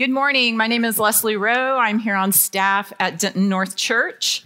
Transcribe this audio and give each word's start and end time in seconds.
Good 0.00 0.08
morning. 0.08 0.56
My 0.56 0.66
name 0.66 0.86
is 0.86 0.98
Leslie 0.98 1.36
Rowe. 1.36 1.76
I'm 1.76 1.98
here 1.98 2.14
on 2.14 2.32
staff 2.32 2.90
at 2.98 3.18
Denton 3.18 3.50
North 3.50 3.76
Church. 3.76 4.42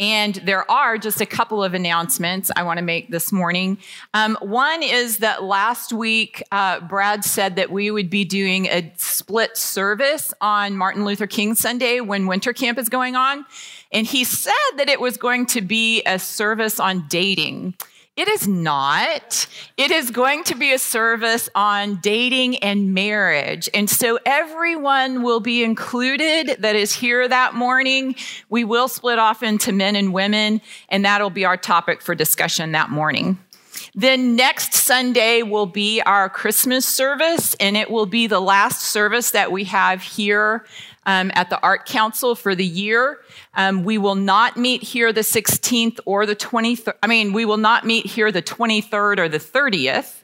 And 0.00 0.34
there 0.34 0.68
are 0.68 0.98
just 0.98 1.20
a 1.20 1.26
couple 1.26 1.62
of 1.62 1.74
announcements 1.74 2.50
I 2.56 2.64
want 2.64 2.78
to 2.78 2.84
make 2.84 3.08
this 3.08 3.30
morning. 3.30 3.78
Um, 4.14 4.36
one 4.40 4.82
is 4.82 5.18
that 5.18 5.44
last 5.44 5.92
week, 5.92 6.42
uh, 6.50 6.80
Brad 6.80 7.24
said 7.24 7.54
that 7.54 7.70
we 7.70 7.88
would 7.92 8.10
be 8.10 8.24
doing 8.24 8.66
a 8.66 8.92
split 8.96 9.56
service 9.56 10.34
on 10.40 10.76
Martin 10.76 11.04
Luther 11.04 11.28
King 11.28 11.54
Sunday 11.54 12.00
when 12.00 12.26
winter 12.26 12.52
camp 12.52 12.76
is 12.76 12.88
going 12.88 13.14
on. 13.14 13.46
And 13.92 14.08
he 14.08 14.24
said 14.24 14.52
that 14.76 14.88
it 14.88 15.00
was 15.00 15.16
going 15.16 15.46
to 15.46 15.60
be 15.60 16.02
a 16.02 16.18
service 16.18 16.80
on 16.80 17.06
dating. 17.06 17.74
It 18.16 18.28
is 18.28 18.48
not. 18.48 19.46
It 19.76 19.90
is 19.90 20.10
going 20.10 20.44
to 20.44 20.54
be 20.54 20.72
a 20.72 20.78
service 20.78 21.50
on 21.54 21.96
dating 21.96 22.56
and 22.58 22.94
marriage. 22.94 23.68
And 23.74 23.90
so 23.90 24.18
everyone 24.24 25.22
will 25.22 25.40
be 25.40 25.62
included 25.62 26.56
that 26.60 26.76
is 26.76 26.94
here 26.94 27.28
that 27.28 27.54
morning. 27.54 28.16
We 28.48 28.64
will 28.64 28.88
split 28.88 29.18
off 29.18 29.42
into 29.42 29.70
men 29.70 29.96
and 29.96 30.14
women, 30.14 30.62
and 30.88 31.04
that'll 31.04 31.28
be 31.28 31.44
our 31.44 31.58
topic 31.58 32.00
for 32.00 32.14
discussion 32.14 32.72
that 32.72 32.88
morning. 32.88 33.38
Then 33.98 34.36
next 34.36 34.74
Sunday 34.74 35.42
will 35.42 35.64
be 35.64 36.02
our 36.02 36.28
Christmas 36.28 36.84
service, 36.84 37.54
and 37.58 37.78
it 37.78 37.90
will 37.90 38.04
be 38.04 38.26
the 38.26 38.40
last 38.40 38.82
service 38.82 39.30
that 39.30 39.50
we 39.50 39.64
have 39.64 40.02
here 40.02 40.66
um, 41.06 41.30
at 41.34 41.48
the 41.48 41.58
Art 41.62 41.86
Council 41.86 42.34
for 42.34 42.54
the 42.54 42.64
year. 42.64 43.20
Um, 43.54 43.84
we 43.84 43.96
will 43.96 44.14
not 44.14 44.58
meet 44.58 44.82
here 44.82 45.14
the 45.14 45.22
16th 45.22 45.98
or 46.04 46.26
the 46.26 46.36
23rd. 46.36 46.92
I 47.02 47.06
mean, 47.06 47.32
we 47.32 47.46
will 47.46 47.56
not 47.56 47.86
meet 47.86 48.04
here 48.04 48.30
the 48.30 48.42
23rd 48.42 49.18
or 49.18 49.30
the 49.30 49.38
30th. 49.38 50.20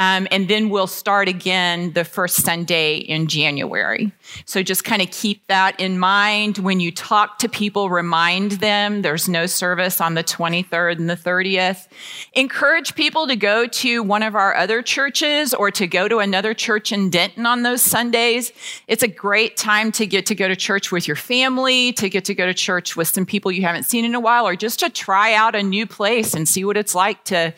Um, 0.00 0.26
and 0.32 0.48
then 0.48 0.70
we'll 0.70 0.88
start 0.88 1.28
again 1.28 1.92
the 1.92 2.04
first 2.04 2.42
Sunday 2.42 2.96
in 2.96 3.28
January. 3.28 4.10
So 4.44 4.60
just 4.64 4.82
kind 4.82 5.00
of 5.00 5.10
keep 5.12 5.46
that 5.46 5.78
in 5.78 6.00
mind. 6.00 6.58
When 6.58 6.80
you 6.80 6.90
talk 6.90 7.38
to 7.38 7.48
people, 7.48 7.88
remind 7.90 8.52
them 8.52 9.02
there's 9.02 9.28
no 9.28 9.46
service 9.46 10.00
on 10.00 10.14
the 10.14 10.24
23rd 10.24 10.98
and 10.98 11.08
the 11.08 11.16
30th. 11.16 11.86
Encourage 12.32 12.96
people 12.96 13.28
to 13.28 13.36
go 13.36 13.68
to 13.68 14.02
one 14.02 14.24
of 14.24 14.34
our 14.34 14.56
other 14.56 14.82
churches 14.82 15.54
or 15.54 15.70
to 15.70 15.86
go 15.86 16.08
to 16.08 16.18
another 16.18 16.54
church 16.54 16.90
in 16.90 17.08
Denton 17.08 17.46
on 17.46 17.62
those 17.62 17.80
Sundays. 17.80 18.52
It's 18.88 19.04
a 19.04 19.08
great 19.08 19.56
time 19.56 19.92
to 19.92 20.06
get 20.06 20.26
to 20.26 20.34
go 20.34 20.48
to 20.48 20.56
church 20.56 20.90
with 20.90 21.06
your 21.06 21.16
family, 21.16 21.92
to 21.92 22.08
get 22.08 22.24
to 22.24 22.34
go 22.34 22.46
to 22.46 22.54
church 22.54 22.96
with 22.96 23.06
some 23.06 23.26
people 23.26 23.52
you 23.52 23.62
haven't 23.62 23.84
seen 23.84 24.04
in 24.04 24.16
a 24.16 24.20
while, 24.20 24.44
or 24.44 24.56
just 24.56 24.80
to 24.80 24.90
try 24.90 25.34
out 25.34 25.54
a 25.54 25.62
new 25.62 25.86
place 25.86 26.34
and 26.34 26.48
see 26.48 26.64
what 26.64 26.76
it's 26.76 26.96
like 26.96 27.22
to 27.24 27.54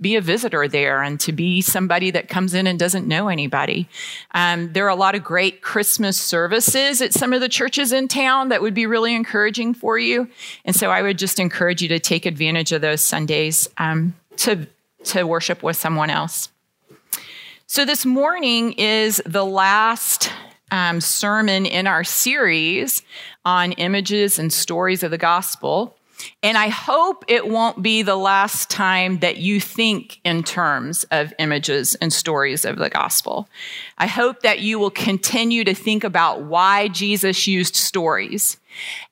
be 0.00 0.16
a 0.16 0.20
visitor 0.20 0.66
there 0.66 1.02
and 1.02 1.20
to 1.20 1.32
be 1.32 1.60
somebody 1.60 2.10
that 2.10 2.28
comes 2.28 2.54
in 2.54 2.66
and 2.66 2.78
doesn't 2.78 3.06
know 3.06 3.28
anybody. 3.28 3.88
Um, 4.32 4.72
there 4.72 4.86
are 4.86 4.90
a 4.90 4.94
lot 4.94 5.14
of 5.14 5.22
great 5.22 5.62
Christmas 5.62 6.16
services 6.16 7.02
at 7.02 7.12
some 7.12 7.32
of 7.32 7.40
the 7.40 7.48
churches 7.48 7.92
in 7.92 8.08
town 8.08 8.48
that 8.48 8.62
would 8.62 8.74
be 8.74 8.86
really 8.86 9.14
encouraging 9.14 9.74
for 9.74 9.98
you. 9.98 10.28
And 10.64 10.74
so 10.74 10.90
I 10.90 11.02
would 11.02 11.18
just 11.18 11.38
encourage 11.38 11.82
you 11.82 11.88
to 11.88 11.98
take 11.98 12.26
advantage 12.26 12.72
of 12.72 12.80
those 12.80 13.04
Sundays 13.04 13.68
um, 13.78 14.14
to, 14.38 14.66
to 15.04 15.24
worship 15.24 15.62
with 15.62 15.76
someone 15.76 16.10
else. 16.10 16.48
So 17.66 17.84
this 17.84 18.04
morning 18.04 18.72
is 18.72 19.22
the 19.26 19.44
last 19.44 20.32
um, 20.72 21.00
sermon 21.00 21.66
in 21.66 21.86
our 21.86 22.04
series 22.04 23.02
on 23.44 23.72
images 23.72 24.38
and 24.38 24.52
stories 24.52 25.02
of 25.02 25.10
the 25.10 25.18
gospel. 25.18 25.96
And 26.42 26.56
I 26.56 26.68
hope 26.68 27.24
it 27.28 27.48
won't 27.48 27.82
be 27.82 28.02
the 28.02 28.16
last 28.16 28.70
time 28.70 29.18
that 29.20 29.38
you 29.38 29.60
think 29.60 30.20
in 30.24 30.42
terms 30.42 31.04
of 31.10 31.32
images 31.38 31.94
and 31.96 32.12
stories 32.12 32.64
of 32.64 32.76
the 32.76 32.90
gospel. 32.90 33.48
I 33.98 34.06
hope 34.06 34.40
that 34.42 34.60
you 34.60 34.78
will 34.78 34.90
continue 34.90 35.64
to 35.64 35.74
think 35.74 36.04
about 36.04 36.42
why 36.42 36.88
Jesus 36.88 37.46
used 37.46 37.76
stories 37.76 38.58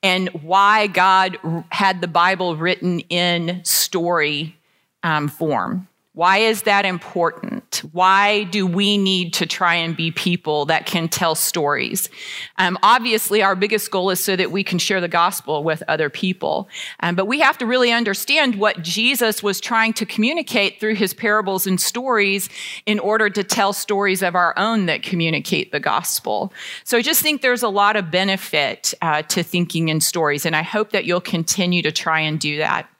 and 0.02 0.28
why 0.42 0.86
God 0.86 1.38
had 1.70 2.00
the 2.00 2.08
Bible 2.08 2.56
written 2.56 3.00
in 3.00 3.60
story 3.64 4.56
um, 5.02 5.28
form. 5.28 5.88
Why 6.18 6.38
is 6.38 6.62
that 6.62 6.84
important? 6.84 7.80
Why 7.92 8.42
do 8.42 8.66
we 8.66 8.98
need 8.98 9.34
to 9.34 9.46
try 9.46 9.76
and 9.76 9.96
be 9.96 10.10
people 10.10 10.64
that 10.64 10.84
can 10.84 11.06
tell 11.06 11.36
stories? 11.36 12.10
Um, 12.56 12.76
obviously, 12.82 13.40
our 13.40 13.54
biggest 13.54 13.88
goal 13.92 14.10
is 14.10 14.18
so 14.18 14.34
that 14.34 14.50
we 14.50 14.64
can 14.64 14.80
share 14.80 15.00
the 15.00 15.06
gospel 15.06 15.62
with 15.62 15.80
other 15.86 16.10
people. 16.10 16.68
Um, 16.98 17.14
but 17.14 17.26
we 17.26 17.38
have 17.38 17.56
to 17.58 17.66
really 17.66 17.92
understand 17.92 18.56
what 18.56 18.82
Jesus 18.82 19.44
was 19.44 19.60
trying 19.60 19.92
to 19.92 20.04
communicate 20.04 20.80
through 20.80 20.96
his 20.96 21.14
parables 21.14 21.68
and 21.68 21.80
stories 21.80 22.48
in 22.84 22.98
order 22.98 23.30
to 23.30 23.44
tell 23.44 23.72
stories 23.72 24.20
of 24.20 24.34
our 24.34 24.58
own 24.58 24.86
that 24.86 25.04
communicate 25.04 25.70
the 25.70 25.78
gospel. 25.78 26.52
So 26.82 26.98
I 26.98 27.02
just 27.02 27.22
think 27.22 27.42
there's 27.42 27.62
a 27.62 27.68
lot 27.68 27.94
of 27.94 28.10
benefit 28.10 28.92
uh, 29.02 29.22
to 29.22 29.44
thinking 29.44 29.88
in 29.88 30.00
stories, 30.00 30.44
and 30.44 30.56
I 30.56 30.62
hope 30.62 30.90
that 30.90 31.04
you'll 31.04 31.20
continue 31.20 31.82
to 31.82 31.92
try 31.92 32.18
and 32.18 32.40
do 32.40 32.58
that. 32.58 32.90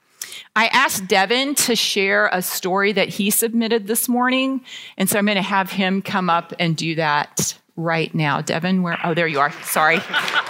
I 0.55 0.67
asked 0.67 1.07
Devin 1.07 1.55
to 1.55 1.75
share 1.75 2.29
a 2.31 2.41
story 2.41 2.91
that 2.93 3.09
he 3.09 3.29
submitted 3.29 3.87
this 3.87 4.07
morning. 4.07 4.61
And 4.97 5.09
so 5.09 5.19
I'm 5.19 5.25
going 5.25 5.35
to 5.35 5.41
have 5.41 5.71
him 5.71 6.01
come 6.01 6.29
up 6.29 6.53
and 6.59 6.75
do 6.75 6.95
that 6.95 7.57
right 7.75 8.13
now. 8.13 8.41
Devin, 8.41 8.83
where? 8.83 8.99
Oh, 9.03 9.13
there 9.13 9.27
you 9.27 9.39
are. 9.39 9.51
Sorry. 9.63 9.99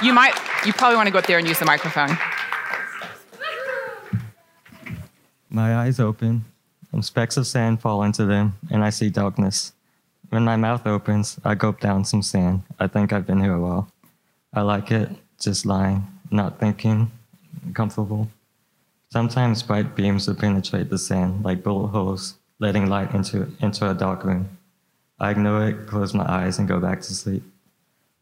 You 0.02 0.14
might, 0.14 0.34
you 0.66 0.74
probably 0.74 0.96
want 0.96 1.08
to 1.08 1.12
go 1.12 1.20
up 1.20 1.28
there 1.28 1.38
and 1.38 1.48
use 1.48 1.60
the 1.60 1.66
microphone. 1.66 2.18
My 5.50 5.78
eyes 5.78 6.00
open, 6.00 6.46
and 6.92 7.04
specks 7.04 7.38
of 7.38 7.48
sand 7.48 7.82
fall 7.82 8.04
into 8.04 8.26
them, 8.26 8.54
and 8.70 8.84
I 8.84 8.90
see 8.92 9.10
darkness. 9.10 9.74
When 10.30 10.44
my 10.44 10.58
mouth 10.58 10.86
opens, 10.86 11.40
I 11.44 11.56
gulp 11.56 11.80
down 11.80 12.06
some 12.06 12.22
sand. 12.22 12.62
I 12.80 12.88
think 12.88 13.12
I've 13.12 13.26
been 13.26 13.42
here 13.42 13.54
a 13.54 13.60
while. 13.60 13.92
I 14.54 14.62
like 14.62 14.92
it, 14.92 15.10
just 15.40 15.66
lying, 15.66 16.06
not 16.30 16.60
thinking, 16.60 17.12
comfortable. 17.74 18.30
Sometimes 19.12 19.64
bright 19.64 19.96
beams 19.96 20.28
will 20.28 20.36
penetrate 20.36 20.90
the 20.92 20.98
sand 21.00 21.44
like 21.44 21.64
bullet 21.64 21.88
holes, 21.88 22.36
letting 22.60 22.88
light 22.88 23.14
into, 23.16 23.52
into 23.60 23.90
a 23.90 23.96
dark 23.96 24.24
room. 24.24 24.58
I 25.20 25.32
ignore 25.32 25.68
it, 25.68 25.88
close 25.88 26.14
my 26.14 26.30
eyes, 26.30 26.60
and 26.60 26.68
go 26.68 26.80
back 26.80 27.02
to 27.02 27.16
sleep. 27.16 27.44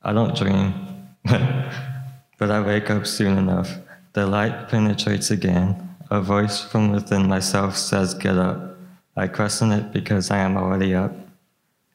I 0.01 0.13
don't 0.13 0.35
dream, 0.35 0.73
but 1.25 2.49
I 2.49 2.61
wake 2.61 2.89
up 2.89 3.05
soon 3.05 3.37
enough. 3.37 3.69
The 4.13 4.25
light 4.25 4.69
penetrates 4.69 5.29
again. 5.29 5.95
A 6.09 6.21
voice 6.21 6.63
from 6.63 6.91
within 6.91 7.27
myself 7.27 7.75
says, 7.75 8.13
Get 8.13 8.37
up. 8.37 8.77
I 9.17 9.27
question 9.27 9.73
it 9.73 9.91
because 9.91 10.31
I 10.31 10.37
am 10.37 10.55
already 10.55 10.95
up. 10.95 11.11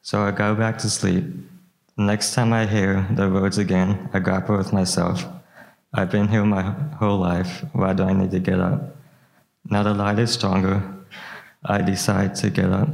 So 0.03 0.21
I 0.21 0.29
go 0.31 0.53
back 0.53 0.77
to 0.79 0.89
sleep. 0.89 1.23
The 1.97 2.03
next 2.03 2.35
time 2.35 2.53
I 2.53 2.67
hear 2.67 3.07
the 3.11 3.29
words 3.29 3.57
again, 3.57 4.09
I 4.13 4.19
grapple 4.19 4.55
with 4.55 4.71
myself. 4.71 5.25
I've 5.95 6.09
been 6.09 6.27
here 6.27 6.43
my 6.43 6.63
whole 6.97 7.19
life. 7.19 7.63
Why 7.73 7.93
do 7.93 8.03
I 8.03 8.13
need 8.13 8.31
to 8.31 8.39
get 8.39 8.59
up? 8.59 8.95
Now 9.69 9.83
the 9.83 9.93
light 9.93 10.17
is 10.17 10.31
stronger. 10.31 10.81
I 11.63 11.81
decide 11.81 12.35
to 12.37 12.49
get 12.49 12.71
up. 12.71 12.89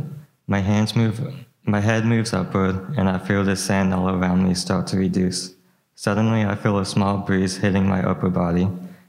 My 0.48 0.60
hands 0.60 0.96
move, 0.96 1.22
my 1.64 1.80
head 1.80 2.06
moves 2.06 2.34
upward, 2.34 2.98
and 2.98 3.08
I 3.08 3.18
feel 3.18 3.44
the 3.44 3.56
sand 3.56 3.94
all 3.94 4.10
around 4.10 4.44
me 4.44 4.54
start 4.54 4.88
to 4.88 4.98
reduce. 4.98 5.54
Suddenly, 5.96 6.44
I 6.44 6.56
feel 6.56 6.78
a 6.78 6.86
small 6.86 7.20
breeze 7.20 7.58
hitting 7.58 7.88
my 7.88 8.04
upper 8.04 8.30
body. 8.30 8.68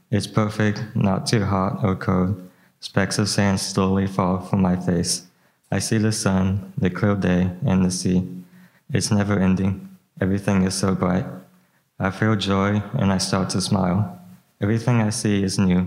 It's 0.09 0.27
perfect, 0.27 0.83
not 0.95 1.27
too 1.27 1.43
hot 1.43 1.83
or 1.83 1.95
cold. 1.95 2.49
Specks 2.79 3.19
of 3.19 3.27
sand 3.27 3.59
slowly 3.59 4.07
fall 4.07 4.39
from 4.39 4.61
my 4.61 4.75
face. 4.75 5.27
I 5.71 5.79
see 5.79 5.97
the 5.97 6.11
sun, 6.11 6.73
the 6.77 6.89
clear 6.89 7.15
day, 7.15 7.49
and 7.65 7.83
the 7.83 7.91
sea. 7.91 8.27
It's 8.93 9.11
never 9.11 9.39
ending. 9.39 9.89
Everything 10.19 10.63
is 10.63 10.75
so 10.75 10.95
bright. 10.95 11.25
I 12.03 12.09
feel 12.09 12.35
joy 12.35 12.81
and 12.97 13.13
I 13.13 13.19
start 13.19 13.51
to 13.51 13.61
smile. 13.61 14.19
Everything 14.59 15.01
I 15.01 15.11
see 15.11 15.43
is 15.43 15.59
new, 15.59 15.85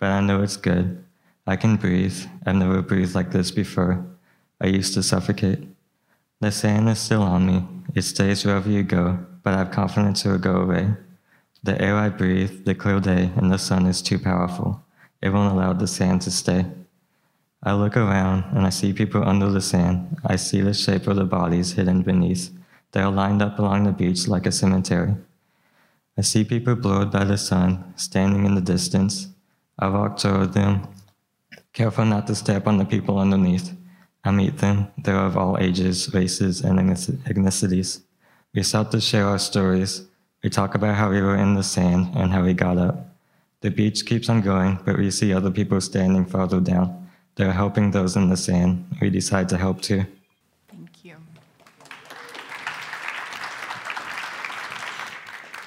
but 0.00 0.10
I 0.10 0.20
know 0.20 0.42
it's 0.42 0.56
good. 0.56 1.04
I 1.46 1.54
can 1.54 1.76
breathe. 1.76 2.18
I've 2.44 2.56
never 2.56 2.82
breathed 2.82 3.14
like 3.14 3.30
this 3.30 3.52
before. 3.52 4.04
I 4.60 4.66
used 4.66 4.92
to 4.94 5.04
suffocate. 5.04 5.60
The 6.40 6.50
sand 6.50 6.88
is 6.88 6.98
still 6.98 7.22
on 7.22 7.46
me. 7.46 7.64
It 7.94 8.02
stays 8.02 8.44
wherever 8.44 8.68
you 8.68 8.82
go, 8.82 9.24
but 9.44 9.54
I 9.54 9.58
have 9.58 9.70
confidence 9.70 10.24
it 10.24 10.30
will 10.30 10.38
go 10.38 10.56
away. 10.56 10.94
The 11.62 11.80
air 11.80 11.94
I 11.94 12.08
breathe, 12.08 12.64
the 12.64 12.74
clear 12.74 12.98
day, 12.98 13.30
and 13.36 13.52
the 13.52 13.56
sun 13.56 13.86
is 13.86 14.02
too 14.02 14.18
powerful. 14.18 14.82
It 15.20 15.28
won't 15.28 15.52
allow 15.52 15.74
the 15.74 15.86
sand 15.86 16.22
to 16.22 16.32
stay. 16.32 16.66
I 17.62 17.74
look 17.74 17.96
around 17.96 18.46
and 18.56 18.66
I 18.66 18.70
see 18.70 18.92
people 18.92 19.22
under 19.22 19.48
the 19.48 19.60
sand. 19.60 20.18
I 20.26 20.34
see 20.34 20.60
the 20.60 20.74
shape 20.74 21.06
of 21.06 21.14
the 21.14 21.24
bodies 21.24 21.74
hidden 21.74 22.02
beneath. 22.02 22.50
They 22.90 23.00
are 23.00 23.12
lined 23.12 23.42
up 23.42 23.60
along 23.60 23.84
the 23.84 23.92
beach 23.92 24.26
like 24.26 24.46
a 24.46 24.50
cemetery. 24.50 25.14
I 26.18 26.22
see 26.22 26.44
people 26.44 26.74
blurred 26.74 27.10
by 27.10 27.24
the 27.24 27.38
sun, 27.38 27.94
standing 27.96 28.44
in 28.44 28.54
the 28.54 28.60
distance. 28.60 29.28
I 29.78 29.88
walk 29.88 30.18
toward 30.18 30.52
them, 30.52 30.86
careful 31.72 32.04
not 32.04 32.26
to 32.26 32.34
step 32.34 32.66
on 32.66 32.76
the 32.76 32.84
people 32.84 33.18
underneath. 33.18 33.74
I 34.24 34.30
meet 34.30 34.58
them. 34.58 34.88
They're 34.98 35.16
of 35.16 35.36
all 35.36 35.58
ages, 35.58 36.12
races, 36.12 36.60
and 36.60 36.78
ethnicities. 36.78 38.02
We 38.54 38.62
start 38.62 38.90
to 38.90 39.00
share 39.00 39.26
our 39.26 39.38
stories. 39.38 40.06
We 40.44 40.50
talk 40.50 40.74
about 40.74 40.96
how 40.96 41.10
we 41.10 41.22
were 41.22 41.36
in 41.36 41.54
the 41.54 41.62
sand 41.62 42.14
and 42.14 42.30
how 42.30 42.44
we 42.44 42.52
got 42.52 42.76
up. 42.76 43.16
The 43.62 43.70
beach 43.70 44.04
keeps 44.04 44.28
on 44.28 44.42
going, 44.42 44.80
but 44.84 44.98
we 44.98 45.10
see 45.10 45.32
other 45.32 45.50
people 45.50 45.80
standing 45.80 46.26
farther 46.26 46.60
down. 46.60 47.08
They're 47.36 47.52
helping 47.52 47.90
those 47.90 48.16
in 48.16 48.28
the 48.28 48.36
sand. 48.36 48.84
We 49.00 49.08
decide 49.08 49.48
to 49.48 49.56
help 49.56 49.80
too. 49.80 50.04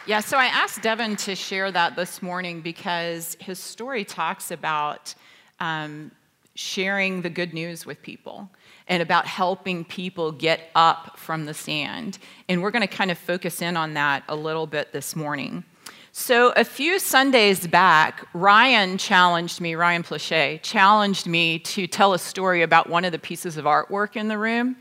Yeah, 0.08 0.20
so 0.20 0.38
I 0.38 0.46
asked 0.46 0.84
Devin 0.84 1.16
to 1.16 1.34
share 1.34 1.72
that 1.72 1.96
this 1.96 2.22
morning 2.22 2.62
because 2.62 3.36
his 3.40 3.58
story 3.58 4.06
talks 4.06 4.52
about 4.52 5.16
um, 5.60 6.12
sharing 6.54 7.24
the 7.24 7.30
good 7.32 7.56
news 7.56 7.88
with 7.88 8.04
people 8.04 8.48
and 8.88 9.02
about 9.02 9.26
helping 9.26 9.84
people 9.84 10.32
get 10.32 10.70
up 10.76 11.18
from 11.18 11.46
the 11.46 11.56
sand. 11.56 12.20
And 12.48 12.62
we're 12.62 12.70
going 12.70 12.88
to 12.88 12.96
kind 12.96 13.10
of 13.10 13.18
focus 13.18 13.64
in 13.64 13.76
on 13.76 13.96
that 13.96 14.24
a 14.30 14.36
little 14.36 14.68
bit 14.68 14.94
this 14.94 15.16
morning. 15.16 15.64
So, 16.12 16.52
a 16.52 16.64
few 16.64 17.00
Sundays 17.00 17.66
back, 17.66 18.28
Ryan 18.36 19.00
challenged 19.00 19.60
me, 19.60 19.74
Ryan 19.74 20.04
Plache, 20.04 20.62
challenged 20.62 21.26
me 21.26 21.58
to 21.60 21.88
tell 21.88 22.14
a 22.14 22.20
story 22.20 22.62
about 22.62 22.92
one 22.92 23.06
of 23.06 23.12
the 23.12 23.18
pieces 23.18 23.58
of 23.58 23.66
artwork 23.66 24.16
in 24.16 24.28
the 24.28 24.38
room. 24.38 24.76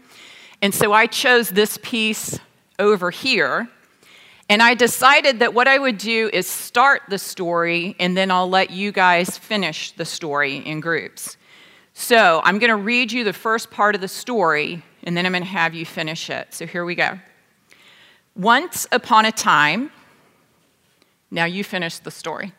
And 0.60 0.74
so 0.74 0.92
I 0.92 1.06
chose 1.06 1.48
this 1.48 1.78
piece 1.82 2.38
over 2.78 3.10
here 3.10 3.70
and 4.48 4.62
I 4.62 4.74
decided 4.74 5.38
that 5.38 5.54
what 5.54 5.68
I 5.68 5.78
would 5.78 5.98
do 5.98 6.28
is 6.32 6.46
start 6.46 7.02
the 7.08 7.18
story, 7.18 7.96
and 7.98 8.16
then 8.16 8.30
I'll 8.30 8.48
let 8.48 8.70
you 8.70 8.92
guys 8.92 9.38
finish 9.38 9.92
the 9.92 10.04
story 10.04 10.58
in 10.58 10.80
groups. 10.80 11.36
So 11.94 12.42
I'm 12.44 12.58
going 12.58 12.70
to 12.70 12.76
read 12.76 13.12
you 13.12 13.24
the 13.24 13.32
first 13.32 13.70
part 13.70 13.94
of 13.94 14.00
the 14.00 14.08
story, 14.08 14.82
and 15.04 15.16
then 15.16 15.24
I'm 15.24 15.32
going 15.32 15.44
to 15.44 15.48
have 15.48 15.74
you 15.74 15.86
finish 15.86 16.28
it. 16.28 16.52
So 16.52 16.66
here 16.66 16.84
we 16.84 16.94
go. 16.94 17.18
Once 18.36 18.86
upon 18.92 19.24
a 19.24 19.32
time, 19.32 19.90
now 21.30 21.44
you 21.44 21.64
finish 21.64 21.98
the 21.98 22.10
story. 22.10 22.52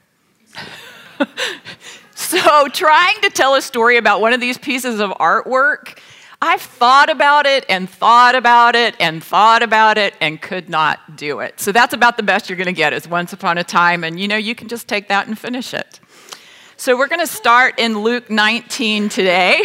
so, 2.15 2.67
trying 2.69 3.19
to 3.21 3.29
tell 3.29 3.55
a 3.55 3.61
story 3.61 3.97
about 3.97 4.21
one 4.21 4.31
of 4.31 4.39
these 4.39 4.57
pieces 4.57 5.01
of 5.01 5.11
artwork 5.11 5.99
I've 6.47 6.61
thought 6.61 7.09
about 7.09 7.47
it 7.47 7.65
and 7.69 7.89
thought 7.89 8.35
about 8.35 8.75
it 8.75 8.95
and 8.99 9.23
thought 9.23 9.63
about 9.63 9.97
it 9.97 10.13
and 10.21 10.39
could 10.39 10.69
not 10.69 11.15
do 11.15 11.39
it. 11.39 11.59
So 11.59 11.71
that's 11.71 11.91
about 11.91 12.17
the 12.17 12.23
best 12.23 12.49
you're 12.49 12.55
going 12.55 12.67
to 12.67 12.71
get 12.71 12.93
is 12.93 13.07
once 13.07 13.33
upon 13.33 13.57
a 13.57 13.63
time 13.63 14.03
and 14.03 14.19
you 14.19 14.27
know 14.27 14.35
you 14.35 14.53
can 14.53 14.67
just 14.67 14.87
take 14.87 15.07
that 15.07 15.25
and 15.25 15.39
finish 15.39 15.73
it. 15.73 15.99
So 16.77 16.95
we're 16.95 17.07
going 17.07 17.25
to 17.25 17.27
start 17.27 17.79
in 17.79 17.97
Luke 17.97 18.29
19 18.29 19.09
today. 19.09 19.63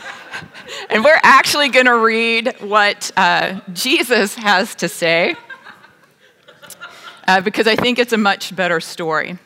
and 0.88 1.04
we're 1.04 1.20
actually 1.22 1.68
going 1.68 1.84
to 1.84 1.98
read 1.98 2.54
what 2.60 3.10
uh, 3.14 3.60
Jesus 3.74 4.34
has 4.36 4.74
to 4.76 4.88
say 4.88 5.36
uh, 7.28 7.42
because 7.42 7.66
I 7.66 7.76
think 7.76 7.98
it's 7.98 8.14
a 8.14 8.18
much 8.18 8.56
better 8.56 8.80
story. 8.80 9.38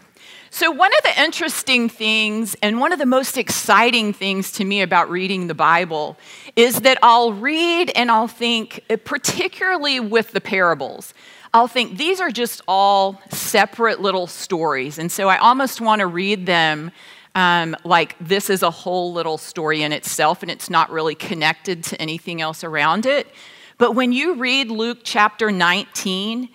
So, 0.56 0.70
one 0.70 0.90
of 0.90 1.02
the 1.02 1.22
interesting 1.22 1.90
things 1.90 2.56
and 2.62 2.80
one 2.80 2.90
of 2.90 2.98
the 2.98 3.04
most 3.04 3.36
exciting 3.36 4.14
things 4.14 4.52
to 4.52 4.64
me 4.64 4.80
about 4.80 5.10
reading 5.10 5.48
the 5.48 5.54
Bible 5.54 6.16
is 6.56 6.80
that 6.80 6.96
I'll 7.02 7.34
read 7.34 7.92
and 7.94 8.10
I'll 8.10 8.26
think, 8.26 8.80
particularly 9.04 10.00
with 10.00 10.32
the 10.32 10.40
parables, 10.40 11.12
I'll 11.52 11.68
think 11.68 11.98
these 11.98 12.22
are 12.22 12.30
just 12.30 12.62
all 12.66 13.20
separate 13.28 14.00
little 14.00 14.26
stories. 14.26 14.98
And 14.98 15.12
so 15.12 15.28
I 15.28 15.36
almost 15.36 15.82
want 15.82 16.00
to 16.00 16.06
read 16.06 16.46
them 16.46 16.90
um, 17.34 17.76
like 17.84 18.16
this 18.18 18.48
is 18.48 18.62
a 18.62 18.70
whole 18.70 19.12
little 19.12 19.36
story 19.36 19.82
in 19.82 19.92
itself 19.92 20.40
and 20.40 20.50
it's 20.50 20.70
not 20.70 20.88
really 20.88 21.14
connected 21.14 21.84
to 21.84 22.00
anything 22.00 22.40
else 22.40 22.64
around 22.64 23.04
it. 23.04 23.26
But 23.76 23.92
when 23.92 24.10
you 24.10 24.36
read 24.36 24.70
Luke 24.70 25.00
chapter 25.04 25.52
19, 25.52 26.48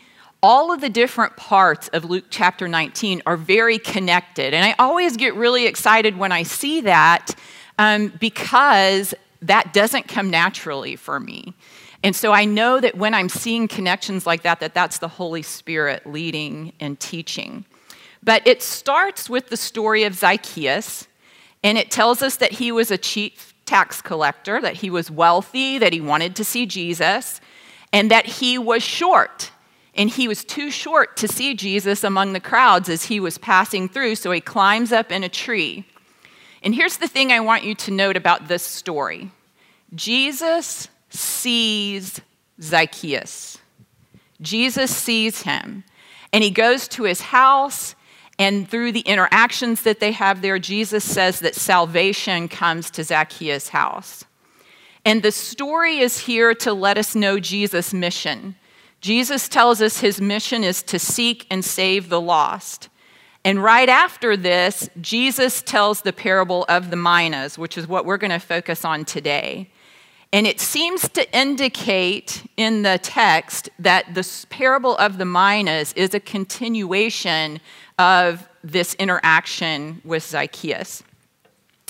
all 0.44 0.72
of 0.72 0.82
the 0.82 0.90
different 0.90 1.36
parts 1.38 1.88
of 1.90 2.06
Luke 2.06 2.26
chapter 2.30 2.68
19 2.68 3.22
are 3.26 3.38
very 3.38 3.78
connected. 3.78 4.54
And 4.54 4.66
I 4.66 4.76
always 4.80 5.16
get 5.16 5.36
really 5.36 5.68
excited 5.68 6.18
when 6.18 6.32
I 6.32 6.44
see 6.44 6.82
that 6.82 7.36
um, 7.78 8.12
because 8.20 9.14
that 9.44 9.74
doesn't 9.74 10.08
come 10.08 10.30
naturally 10.30 10.96
for 10.96 11.20
me. 11.20 11.54
And 12.04 12.16
so 12.16 12.32
I 12.32 12.46
know 12.46 12.80
that 12.80 12.98
when 12.98 13.14
I'm 13.14 13.30
seeing 13.30 13.68
connections 13.68 14.26
like 14.26 14.42
that, 14.42 14.60
that 14.62 14.74
that's 14.74 14.98
the 14.98 15.08
Holy 15.08 15.44
Spirit 15.44 16.08
leading 16.08 16.74
and 16.80 17.00
teaching. 17.00 17.66
But 18.24 18.46
it 18.48 18.64
starts 18.64 19.30
with 19.30 19.50
the 19.50 19.58
story 19.58 20.04
of 20.04 20.16
Zacchaeus, 20.16 21.08
and 21.64 21.78
it 21.78 21.92
tells 21.92 22.24
us 22.24 22.38
that 22.38 22.54
he 22.54 22.72
was 22.72 22.90
a 22.90 22.98
chief 22.98 23.54
tax 23.66 24.02
collector, 24.02 24.60
that 24.62 24.76
he 24.76 24.90
was 24.90 25.12
wealthy, 25.12 25.78
that 25.78 25.94
he 25.94 26.02
wanted 26.02 26.36
to 26.38 26.44
see 26.44 26.66
Jesus, 26.66 27.40
and 27.94 28.10
that 28.10 28.26
he 28.26 28.58
was 28.58 28.82
short 28.82 29.52
and 30.02 30.10
he 30.10 30.28
was 30.28 30.44
too 30.44 30.72
short 30.72 31.16
to 31.18 31.28
see 31.28 31.54
Jesus 31.54 32.04
among 32.04 32.34
the 32.34 32.40
crowds 32.40 32.90
as 32.90 33.04
he 33.04 33.20
was 33.20 33.38
passing 33.38 33.88
through, 33.88 34.16
so 34.16 34.32
he 34.32 34.42
climbs 34.42 34.92
up 34.92 35.12
in 35.12 35.24
a 35.24 35.30
tree. 35.30 35.86
And 36.64 36.74
here's 36.74 36.98
the 36.98 37.08
thing 37.08 37.32
I 37.32 37.40
want 37.40 37.66
you 37.66 37.76
to 37.76 37.92
note 37.92 38.18
about 38.18 38.48
this 38.48 38.64
story 38.64 39.30
Jesus 39.94 40.88
sees 41.12 42.20
Zacchaeus. 42.60 43.60
Jesus 44.42 44.90
sees 44.90 45.44
him, 45.44 45.84
and 46.34 46.44
he 46.44 46.50
goes 46.50 46.88
to 46.88 47.04
his 47.04 47.22
house. 47.22 47.94
And 48.40 48.68
through 48.68 48.94
the 48.94 49.02
interactions 49.02 49.84
that 49.84 50.00
they 50.00 50.14
have 50.14 50.42
there, 50.42 50.58
Jesus 50.58 51.04
says 51.04 51.42
that 51.42 51.54
salvation 51.54 52.48
comes 52.48 52.90
to 52.90 53.04
Zacchaeus' 53.04 53.70
house. 53.70 54.26
And 55.06 55.22
the 55.22 55.32
story 55.32 56.00
is 56.00 56.18
here 56.18 56.56
to 56.56 56.74
let 56.74 56.98
us 56.98 57.14
know 57.14 57.40
Jesus' 57.40 57.94
mission 57.94 58.56
Jesus 59.02 59.50
tells 59.50 59.82
us 59.82 60.00
his 60.00 60.22
mission 60.22 60.64
is 60.64 60.84
to 60.84 61.00
seek 61.00 61.48
and 61.50 61.66
save 61.66 62.10
the 62.10 62.22
lost. 62.22 62.88
And 63.44 63.62
right 63.62 63.90
after 63.90 64.38
this, 64.38 64.90
Jesus 65.02 65.64
tells 65.64 66.02
the 66.02 66.14
parable 66.14 66.66
of 66.70 66.92
the 66.92 66.96
minas, 66.96 67.58
which 67.58 67.78
is 67.78 67.88
what 67.88 68.06
we're 68.06 68.18
going 68.18 68.32
to 68.32 68.40
focus 68.40 68.86
on 68.86 69.04
today. 69.04 69.72
And 70.32 70.46
it 70.46 70.60
seems 70.60 71.10
to 71.10 71.38
indicate 71.38 72.44
in 72.56 72.84
the 72.84 73.00
text 73.02 73.70
that 73.80 74.14
the 74.14 74.46
parable 74.50 74.96
of 74.98 75.18
the 75.18 75.26
minas 75.26 75.92
is 75.94 76.14
a 76.14 76.20
continuation 76.20 77.60
of 77.98 78.48
this 78.64 78.94
interaction 78.94 80.02
with 80.06 80.24
Zacchaeus. 80.24 81.04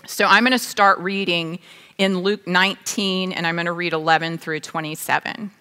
So 0.08 0.26
I'm 0.26 0.44
going 0.44 0.54
to 0.54 0.60
start 0.60 0.98
reading 1.00 1.60
in 1.98 2.20
Luke 2.20 2.48
19, 2.48 3.34
and 3.34 3.46
I'm 3.46 3.56
going 3.56 3.66
to 3.66 3.74
read 3.74 3.94
11 3.94 4.40
through 4.40 4.62
27. 4.62 5.52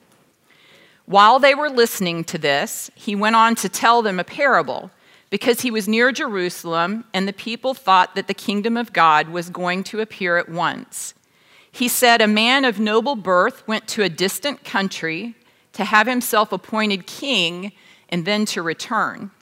While 1.11 1.41
they 1.41 1.57
were 1.57 1.69
listening 1.69 2.23
to 2.27 2.39
this, 2.39 2.89
he 2.95 3.17
went 3.17 3.35
on 3.35 3.57
to 3.57 3.69
tell 3.69 4.01
them 4.01 4.21
a 4.21 4.25
parable 4.25 4.93
because 5.29 5.63
he 5.63 5.71
was 5.73 5.89
near 5.89 6.13
Jerusalem 6.13 7.03
and 7.13 7.27
the 7.27 7.33
people 7.33 7.75
thought 7.75 8.15
that 8.15 8.29
the 8.29 8.33
kingdom 8.33 8.77
of 8.77 8.93
God 8.93 9.29
was 9.29 9.51
going 9.51 9.83
to 9.85 9.99
appear 9.99 10.37
at 10.37 10.49
once. 10.49 11.15
He 11.73 11.89
said, 11.89 12.23
A 12.23 12.29
man 12.29 12.65
of 12.65 12.79
noble 12.79 13.17
birth 13.17 13.67
went 13.67 13.89
to 13.89 14.05
a 14.05 14.09
distant 14.09 14.63
country 14.63 15.35
to 15.73 15.83
have 15.83 16.07
himself 16.07 16.53
appointed 16.53 17.09
king 17.09 17.73
and 18.09 18.25
then 18.25 18.45
to 18.45 18.63
return. 18.63 19.33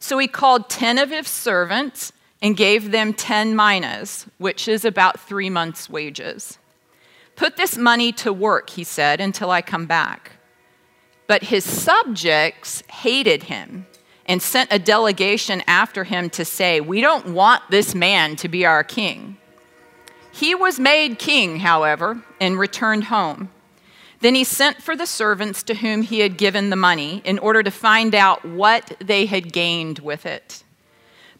So 0.00 0.18
he 0.18 0.26
called 0.26 0.68
10 0.68 0.98
of 0.98 1.10
his 1.10 1.28
servants 1.28 2.10
and 2.42 2.56
gave 2.56 2.90
them 2.90 3.14
10 3.14 3.54
minas, 3.54 4.26
which 4.38 4.66
is 4.66 4.84
about 4.84 5.20
three 5.20 5.50
months' 5.50 5.88
wages. 5.88 6.58
Put 7.36 7.56
this 7.56 7.76
money 7.76 8.10
to 8.10 8.32
work, 8.32 8.70
he 8.70 8.82
said, 8.82 9.20
until 9.20 9.52
I 9.52 9.62
come 9.62 9.86
back. 9.86 10.32
But 11.26 11.44
his 11.44 11.64
subjects 11.64 12.82
hated 12.88 13.44
him 13.44 13.86
and 14.26 14.42
sent 14.42 14.72
a 14.72 14.78
delegation 14.78 15.62
after 15.66 16.04
him 16.04 16.30
to 16.30 16.44
say, 16.44 16.80
We 16.80 17.00
don't 17.00 17.28
want 17.28 17.62
this 17.70 17.94
man 17.94 18.36
to 18.36 18.48
be 18.48 18.66
our 18.66 18.84
king. 18.84 19.36
He 20.32 20.54
was 20.54 20.78
made 20.78 21.18
king, 21.18 21.60
however, 21.60 22.22
and 22.40 22.58
returned 22.58 23.04
home. 23.04 23.50
Then 24.20 24.34
he 24.34 24.44
sent 24.44 24.82
for 24.82 24.96
the 24.96 25.06
servants 25.06 25.62
to 25.64 25.74
whom 25.74 26.02
he 26.02 26.20
had 26.20 26.36
given 26.36 26.70
the 26.70 26.76
money 26.76 27.22
in 27.24 27.38
order 27.38 27.62
to 27.62 27.70
find 27.70 28.14
out 28.14 28.44
what 28.44 28.96
they 29.00 29.26
had 29.26 29.52
gained 29.52 30.00
with 30.00 30.26
it. 30.26 30.62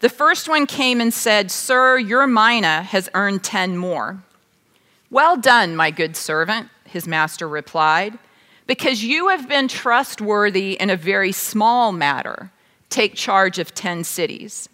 The 0.00 0.08
first 0.08 0.48
one 0.48 0.66
came 0.66 1.00
and 1.00 1.12
said, 1.12 1.50
Sir, 1.50 1.98
your 1.98 2.26
mina 2.26 2.82
has 2.82 3.08
earned 3.14 3.42
ten 3.42 3.76
more. 3.76 4.22
Well 5.10 5.36
done, 5.36 5.74
my 5.74 5.90
good 5.90 6.16
servant, 6.16 6.68
his 6.84 7.06
master 7.06 7.48
replied. 7.48 8.18
Because 8.66 9.04
you 9.04 9.28
have 9.28 9.48
been 9.48 9.68
trustworthy 9.68 10.72
in 10.72 10.90
a 10.90 10.96
very 10.96 11.32
small 11.32 11.92
matter, 11.92 12.50
take 12.88 13.14
charge 13.14 13.58
of 13.58 13.74
10 13.74 14.04
cities. 14.04 14.68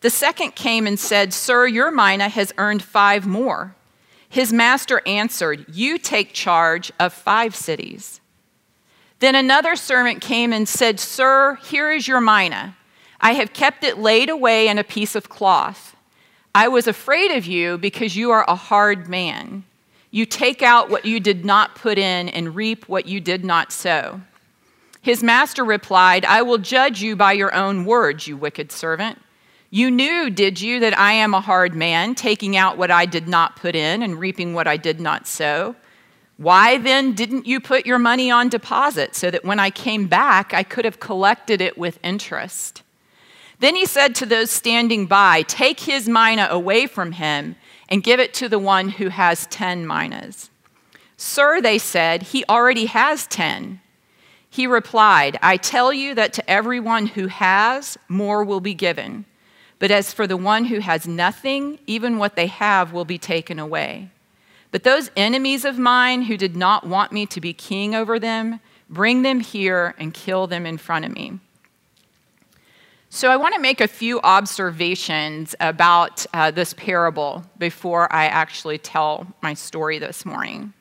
The 0.00 0.10
second 0.10 0.54
came 0.54 0.86
and 0.86 0.98
said, 0.98 1.32
Sir, 1.32 1.66
your 1.66 1.90
mina 1.90 2.28
has 2.28 2.52
earned 2.58 2.82
five 2.82 3.26
more. 3.26 3.74
His 4.28 4.52
master 4.52 5.02
answered, 5.06 5.66
You 5.68 5.98
take 5.98 6.32
charge 6.32 6.90
of 6.98 7.12
five 7.12 7.54
cities. 7.54 8.20
Then 9.18 9.34
another 9.34 9.76
servant 9.76 10.22
came 10.22 10.52
and 10.52 10.68
said, 10.68 10.98
Sir, 10.98 11.58
here 11.64 11.92
is 11.92 12.08
your 12.08 12.20
mina. 12.20 12.76
I 13.20 13.34
have 13.34 13.52
kept 13.52 13.84
it 13.84 13.98
laid 13.98 14.30
away 14.30 14.68
in 14.68 14.78
a 14.78 14.84
piece 14.84 15.14
of 15.14 15.28
cloth. 15.28 15.94
I 16.54 16.68
was 16.68 16.86
afraid 16.86 17.30
of 17.32 17.44
you 17.44 17.76
because 17.76 18.16
you 18.16 18.30
are 18.30 18.44
a 18.48 18.54
hard 18.54 19.08
man. 19.08 19.64
You 20.10 20.26
take 20.26 20.62
out 20.62 20.90
what 20.90 21.04
you 21.04 21.20
did 21.20 21.44
not 21.44 21.76
put 21.76 21.98
in 21.98 22.28
and 22.28 22.56
reap 22.56 22.88
what 22.88 23.06
you 23.06 23.20
did 23.20 23.44
not 23.44 23.72
sow. 23.72 24.20
His 25.02 25.22
master 25.22 25.64
replied, 25.64 26.24
I 26.24 26.42
will 26.42 26.58
judge 26.58 27.00
you 27.00 27.16
by 27.16 27.32
your 27.32 27.54
own 27.54 27.84
words, 27.84 28.26
you 28.26 28.36
wicked 28.36 28.72
servant. 28.72 29.18
You 29.70 29.90
knew, 29.90 30.30
did 30.30 30.60
you, 30.60 30.80
that 30.80 30.98
I 30.98 31.12
am 31.12 31.32
a 31.32 31.40
hard 31.40 31.74
man, 31.74 32.16
taking 32.16 32.56
out 32.56 32.76
what 32.76 32.90
I 32.90 33.06
did 33.06 33.28
not 33.28 33.54
put 33.54 33.76
in 33.76 34.02
and 34.02 34.18
reaping 34.18 34.52
what 34.52 34.66
I 34.66 34.76
did 34.76 35.00
not 35.00 35.28
sow? 35.28 35.76
Why 36.36 36.78
then 36.78 37.12
didn't 37.12 37.46
you 37.46 37.60
put 37.60 37.86
your 37.86 37.98
money 37.98 38.30
on 38.30 38.48
deposit 38.48 39.14
so 39.14 39.30
that 39.30 39.44
when 39.44 39.60
I 39.60 39.70
came 39.70 40.08
back, 40.08 40.52
I 40.52 40.64
could 40.64 40.84
have 40.84 40.98
collected 40.98 41.60
it 41.60 41.78
with 41.78 42.00
interest? 42.02 42.82
Then 43.60 43.76
he 43.76 43.86
said 43.86 44.14
to 44.16 44.26
those 44.26 44.50
standing 44.50 45.06
by, 45.06 45.42
Take 45.42 45.80
his 45.80 46.08
mina 46.08 46.48
away 46.50 46.86
from 46.86 47.12
him 47.12 47.56
and 47.90 48.02
give 48.02 48.20
it 48.20 48.32
to 48.34 48.48
the 48.48 48.58
one 48.58 48.88
who 48.88 49.08
has 49.08 49.46
10 49.46 49.86
minas. 49.86 50.50
Sir, 51.16 51.60
they 51.60 51.78
said, 51.78 52.22
he 52.22 52.44
already 52.48 52.86
has 52.86 53.26
10. 53.26 53.80
He 54.48 54.66
replied, 54.66 55.38
I 55.42 55.56
tell 55.56 55.92
you 55.92 56.14
that 56.14 56.32
to 56.34 56.50
everyone 56.50 57.08
who 57.08 57.26
has, 57.26 57.98
more 58.08 58.42
will 58.44 58.60
be 58.60 58.74
given. 58.74 59.26
But 59.78 59.90
as 59.90 60.12
for 60.12 60.26
the 60.26 60.36
one 60.36 60.66
who 60.66 60.80
has 60.80 61.06
nothing, 61.06 61.78
even 61.86 62.18
what 62.18 62.36
they 62.36 62.46
have 62.46 62.92
will 62.92 63.04
be 63.04 63.18
taken 63.18 63.58
away. 63.58 64.10
But 64.70 64.84
those 64.84 65.10
enemies 65.16 65.64
of 65.64 65.78
mine 65.78 66.22
who 66.22 66.36
did 66.36 66.56
not 66.56 66.86
want 66.86 67.12
me 67.12 67.26
to 67.26 67.40
be 67.40 67.52
king 67.52 67.94
over 67.94 68.18
them, 68.18 68.60
bring 68.88 69.22
them 69.22 69.40
here 69.40 69.94
and 69.98 70.14
kill 70.14 70.46
them 70.46 70.66
in 70.66 70.78
front 70.78 71.04
of 71.04 71.12
me. 71.12 71.40
So, 73.12 73.28
I 73.28 73.36
want 73.36 73.56
to 73.56 73.60
make 73.60 73.80
a 73.80 73.88
few 73.88 74.20
observations 74.20 75.56
about 75.58 76.24
uh, 76.32 76.52
this 76.52 76.72
parable 76.74 77.42
before 77.58 78.10
I 78.12 78.26
actually 78.26 78.78
tell 78.78 79.26
my 79.42 79.52
story 79.52 79.98
this 79.98 80.24
morning. 80.24 80.72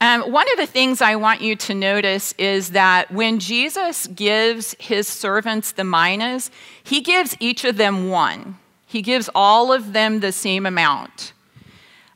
Um, 0.00 0.22
one 0.32 0.50
of 0.52 0.56
the 0.56 0.64
things 0.64 1.02
I 1.02 1.16
want 1.16 1.42
you 1.42 1.54
to 1.56 1.74
notice 1.74 2.32
is 2.38 2.70
that 2.70 3.12
when 3.12 3.38
Jesus 3.38 4.06
gives 4.06 4.74
his 4.78 5.06
servants 5.06 5.72
the 5.72 5.84
minas, 5.84 6.50
he 6.82 7.02
gives 7.02 7.36
each 7.40 7.66
of 7.66 7.76
them 7.76 8.08
one. 8.08 8.56
He 8.86 9.02
gives 9.02 9.28
all 9.34 9.70
of 9.70 9.92
them 9.92 10.20
the 10.20 10.32
same 10.32 10.64
amount. 10.64 11.34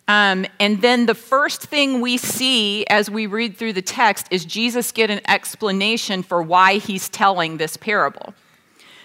Um, 0.09 0.47
and 0.59 0.81
then 0.81 1.05
the 1.05 1.15
first 1.15 1.65
thing 1.65 2.01
we 2.01 2.17
see 2.17 2.87
as 2.87 3.11
we 3.11 3.27
read 3.27 3.59
through 3.59 3.75
the 3.75 3.83
text 3.83 4.27
is 4.31 4.47
Jesus 4.47 4.91
get 4.91 5.11
an 5.11 5.21
explanation 5.29 6.23
for 6.23 6.43
why 6.43 6.79
he's 6.79 7.11
telling 7.11 7.59
this 7.59 7.77
parable. 7.77 8.33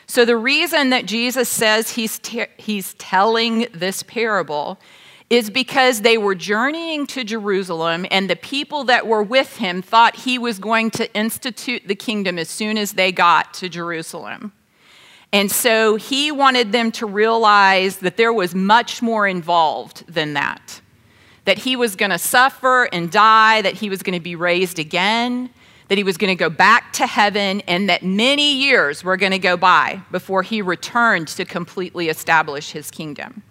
So 0.09 0.25
the 0.25 0.37
reason 0.37 0.89
that 0.89 1.05
Jesus 1.05 1.47
says 1.47 1.91
he's, 1.91 2.17
te- 2.17 2.47
he's 2.57 2.95
telling 2.95 3.67
this 3.75 4.01
parable 4.01 4.79
is 5.29 5.51
because 5.51 6.01
they 6.01 6.17
were 6.17 6.33
journeying 6.33 7.05
to 7.05 7.23
Jerusalem, 7.23 8.07
and 8.09 8.27
the 8.27 8.35
people 8.35 8.85
that 8.85 9.05
were 9.05 9.21
with 9.21 9.57
him 9.57 9.83
thought 9.83 10.15
he 10.15 10.39
was 10.39 10.57
going 10.57 10.89
to 10.89 11.13
institute 11.13 11.83
the 11.85 11.93
kingdom 11.93 12.39
as 12.39 12.49
soon 12.49 12.75
as 12.75 12.93
they 12.93 13.11
got 13.11 13.53
to 13.53 13.69
Jerusalem. 13.69 14.51
And 15.31 15.51
so 15.51 15.95
he 15.95 16.31
wanted 16.31 16.71
them 16.71 16.91
to 16.93 17.05
realize 17.05 17.97
that 17.97 18.17
there 18.17 18.33
was 18.33 18.55
much 18.55 19.03
more 19.03 19.27
involved 19.27 20.11
than 20.11 20.33
that 20.33 20.81
that 21.45 21.59
he 21.59 21.75
was 21.75 21.95
going 21.95 22.11
to 22.11 22.17
suffer 22.19 22.87
and 22.91 23.09
die, 23.09 23.61
that 23.61 23.73
he 23.73 23.89
was 23.89 24.03
going 24.03 24.13
to 24.13 24.23
be 24.23 24.35
raised 24.35 24.77
again, 24.77 25.49
that 25.89 25.97
he 25.97 26.03
was 26.03 26.17
going 26.17 26.29
to 26.29 26.35
go 26.35 26.49
back 26.49 26.93
to 26.93 27.07
heaven, 27.07 27.61
and 27.67 27.89
that 27.89 28.03
many 28.03 28.53
years 28.53 29.03
were 29.03 29.17
going 29.17 29.31
to 29.31 29.39
go 29.39 29.57
by 29.57 30.01
before 30.11 30.43
he 30.43 30.61
returned 30.61 31.27
to 31.27 31.45
completely 31.45 32.09
establish 32.09 32.71
his 32.71 32.89
kingdom. 32.89 33.43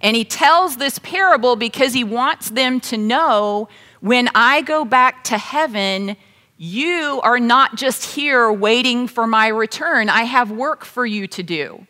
And 0.00 0.16
he 0.16 0.24
tells 0.24 0.76
this 0.76 0.98
parable 0.98 1.56
because 1.56 1.92
he 1.92 2.04
wants 2.04 2.50
them 2.50 2.80
to 2.80 2.96
know 2.96 3.68
when 4.00 4.28
I 4.34 4.62
go 4.62 4.84
back 4.84 5.24
to 5.24 5.38
heaven, 5.38 6.16
you 6.56 7.20
are 7.22 7.38
not 7.38 7.76
just 7.76 8.14
here 8.14 8.50
waiting 8.50 9.08
for 9.08 9.26
my 9.26 9.48
return. 9.48 10.08
I 10.08 10.22
have 10.22 10.50
work 10.50 10.84
for 10.84 11.04
you 11.04 11.26
to 11.28 11.42
do. 11.42 11.86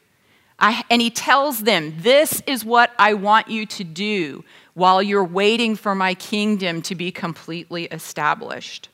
I, 0.59 0.85
and 0.91 1.03
he 1.03 1.11
tells 1.11 1.63
them, 1.63 1.95
This 1.99 2.43
is 2.47 2.65
what 2.65 2.91
I 2.99 3.15
want 3.15 3.49
you 3.49 3.67
to 3.67 3.85
do 3.85 4.45
while 4.75 5.03
you're 5.03 5.25
waiting 5.25 5.77
for 5.77 5.95
my 5.95 6.15
kingdom 6.15 6.83
to 6.83 6.95
be 6.95 7.13
completely 7.13 7.85
established. 7.85 8.89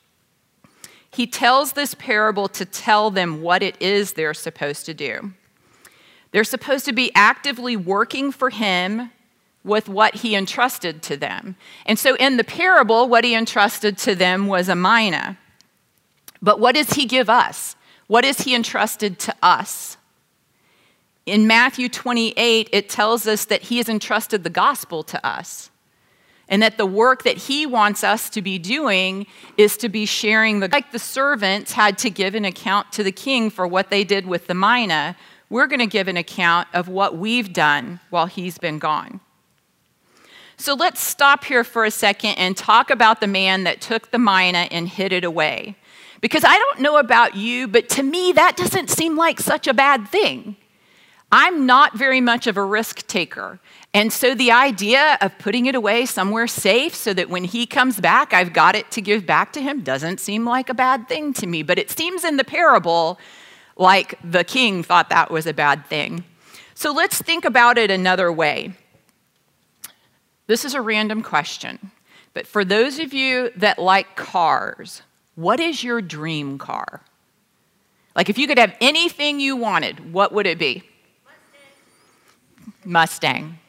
He 1.13 1.27
tells 1.27 1.73
this 1.73 1.93
parable 1.93 2.47
to 2.49 2.65
tell 2.65 3.11
them 3.11 3.41
what 3.41 3.61
it 3.61 3.79
is 3.79 4.13
they're 4.13 4.33
supposed 4.33 4.85
to 4.87 4.93
do. 4.93 5.33
They're 6.31 6.43
supposed 6.43 6.85
to 6.85 6.93
be 6.93 7.11
actively 7.13 7.77
working 7.77 8.31
for 8.31 8.49
him 8.49 9.11
with 9.63 9.87
what 9.87 10.15
he 10.15 10.35
entrusted 10.35 11.03
to 11.03 11.15
them. 11.15 11.55
And 11.85 11.99
so 11.99 12.15
in 12.15 12.37
the 12.37 12.43
parable, 12.43 13.07
what 13.07 13.23
he 13.23 13.35
entrusted 13.35 13.97
to 13.99 14.15
them 14.15 14.47
was 14.47 14.67
a 14.67 14.75
mina. 14.75 15.37
But 16.41 16.59
what 16.59 16.75
does 16.75 16.93
he 16.93 17.05
give 17.05 17.29
us? 17.29 17.75
What 18.07 18.25
is 18.25 18.41
he 18.41 18.55
entrusted 18.55 19.19
to 19.19 19.35
us? 19.41 19.97
In 21.25 21.47
Matthew 21.47 21.87
28, 21.89 22.69
it 22.71 22.89
tells 22.89 23.27
us 23.27 23.45
that 23.45 23.63
he 23.63 23.77
has 23.77 23.87
entrusted 23.87 24.43
the 24.43 24.49
gospel 24.49 25.03
to 25.03 25.25
us 25.25 25.69
and 26.53 26.61
that 26.61 26.77
the 26.77 26.85
work 26.85 27.23
that 27.23 27.35
he 27.35 27.65
wants 27.65 28.03
us 28.03 28.29
to 28.29 28.39
be 28.39 28.59
doing 28.59 29.25
is 29.57 29.75
to 29.77 29.89
be 29.89 30.05
sharing 30.05 30.59
the 30.59 30.67
like 30.67 30.91
the 30.91 30.99
servants 30.99 31.71
had 31.71 31.97
to 31.97 32.11
give 32.11 32.35
an 32.35 32.45
account 32.45 32.91
to 32.91 33.01
the 33.01 33.11
king 33.11 33.49
for 33.49 33.65
what 33.65 33.89
they 33.89 34.03
did 34.03 34.27
with 34.27 34.45
the 34.45 34.53
mina 34.53 35.15
we're 35.49 35.65
going 35.65 35.79
to 35.79 35.87
give 35.87 36.07
an 36.07 36.17
account 36.17 36.67
of 36.73 36.87
what 36.87 37.17
we've 37.17 37.51
done 37.53 37.99
while 38.09 38.25
he's 38.25 38.57
been 38.57 38.79
gone. 38.79 39.19
So 40.57 40.73
let's 40.73 40.99
stop 41.01 41.43
here 41.43 41.63
for 41.63 41.85
a 41.85 41.91
second 41.91 42.31
and 42.39 42.55
talk 42.55 42.89
about 42.89 43.19
the 43.19 43.27
man 43.27 43.63
that 43.63 43.81
took 43.81 44.11
the 44.11 44.19
mina 44.19 44.67
and 44.71 44.87
hid 44.87 45.11
it 45.11 45.23
away. 45.23 45.75
Because 46.21 46.43
i 46.45 46.57
don't 46.57 46.79
know 46.79 46.97
about 46.97 47.35
you 47.35 47.67
but 47.67 47.89
to 47.89 48.03
me 48.03 48.31
that 48.31 48.55
doesn't 48.55 48.89
seem 48.89 49.17
like 49.17 49.39
such 49.39 49.67
a 49.67 49.73
bad 49.73 50.07
thing 50.07 50.55
I'm 51.35 51.65
not 51.65 51.97
very 51.97 52.21
much 52.21 52.45
of 52.45 52.57
a 52.57 52.63
risk 52.63 53.07
taker. 53.07 53.59
And 53.91 54.13
so 54.13 54.35
the 54.35 54.51
idea 54.51 55.17
of 55.19 55.35
putting 55.39 55.65
it 55.65 55.73
away 55.73 56.05
somewhere 56.05 56.45
safe 56.45 56.93
so 56.93 57.11
that 57.11 57.27
when 57.27 57.43
he 57.43 57.65
comes 57.65 57.99
back, 57.99 58.35
I've 58.35 58.53
got 58.53 58.75
it 58.75 58.91
to 58.91 59.01
give 59.01 59.25
back 59.25 59.51
to 59.53 59.61
him 59.61 59.81
doesn't 59.81 60.19
seem 60.19 60.45
like 60.45 60.69
a 60.69 60.75
bad 60.75 61.09
thing 61.09 61.33
to 61.33 61.47
me. 61.47 61.63
But 61.63 61.79
it 61.79 61.89
seems 61.89 62.23
in 62.23 62.37
the 62.37 62.43
parable 62.43 63.17
like 63.75 64.19
the 64.23 64.43
king 64.43 64.83
thought 64.83 65.09
that 65.09 65.31
was 65.31 65.47
a 65.47 65.55
bad 65.55 65.87
thing. 65.87 66.23
So 66.75 66.93
let's 66.93 67.19
think 67.19 67.45
about 67.45 67.79
it 67.79 67.89
another 67.89 68.31
way. 68.31 68.73
This 70.45 70.63
is 70.63 70.75
a 70.75 70.81
random 70.81 71.23
question. 71.23 71.89
But 72.35 72.45
for 72.45 72.63
those 72.63 72.99
of 72.99 73.11
you 73.11 73.49
that 73.55 73.79
like 73.79 74.15
cars, 74.15 75.01
what 75.33 75.59
is 75.59 75.83
your 75.83 75.99
dream 75.99 76.59
car? 76.59 77.01
Like 78.15 78.29
if 78.29 78.37
you 78.37 78.45
could 78.45 78.59
have 78.59 78.77
anything 78.79 79.39
you 79.39 79.55
wanted, 79.55 80.13
what 80.13 80.31
would 80.31 80.45
it 80.45 80.59
be? 80.59 80.83
Mustang, 82.85 83.59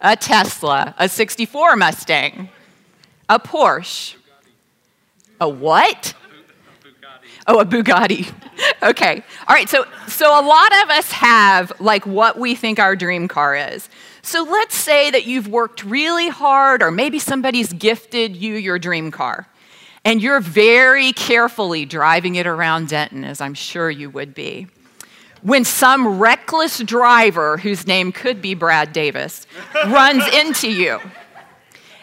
a 0.00 0.16
Tesla, 0.16 0.94
a 0.98 1.08
64 1.08 1.76
Mustang, 1.76 2.48
a 3.28 3.38
Porsche, 3.38 4.16
a 5.40 5.48
what? 5.48 6.14
Oh, 7.46 7.60
a 7.60 7.64
Bugatti. 7.64 8.30
okay. 8.82 9.22
All 9.48 9.54
right. 9.54 9.68
So, 9.68 9.86
so 10.06 10.28
a 10.28 10.44
lot 10.44 10.84
of 10.84 10.90
us 10.90 11.10
have 11.12 11.72
like 11.80 12.06
what 12.06 12.38
we 12.38 12.54
think 12.54 12.78
our 12.78 12.94
dream 12.94 13.26
car 13.26 13.56
is. 13.56 13.88
So 14.20 14.42
let's 14.42 14.74
say 14.74 15.10
that 15.10 15.24
you've 15.24 15.48
worked 15.48 15.82
really 15.82 16.28
hard, 16.28 16.82
or 16.82 16.90
maybe 16.90 17.18
somebody's 17.18 17.72
gifted 17.72 18.36
you 18.36 18.54
your 18.54 18.78
dream 18.78 19.10
car, 19.10 19.48
and 20.04 20.22
you're 20.22 20.40
very 20.40 21.12
carefully 21.12 21.86
driving 21.86 22.34
it 22.34 22.46
around 22.46 22.88
Denton, 22.88 23.24
as 23.24 23.40
I'm 23.40 23.54
sure 23.54 23.90
you 23.90 24.10
would 24.10 24.34
be 24.34 24.66
when 25.42 25.64
some 25.64 26.18
reckless 26.18 26.78
driver, 26.80 27.56
whose 27.58 27.86
name 27.86 28.12
could 28.12 28.42
be 28.42 28.54
Brad 28.54 28.92
Davis, 28.92 29.46
runs 29.86 30.26
into 30.34 30.70
you. 30.70 31.00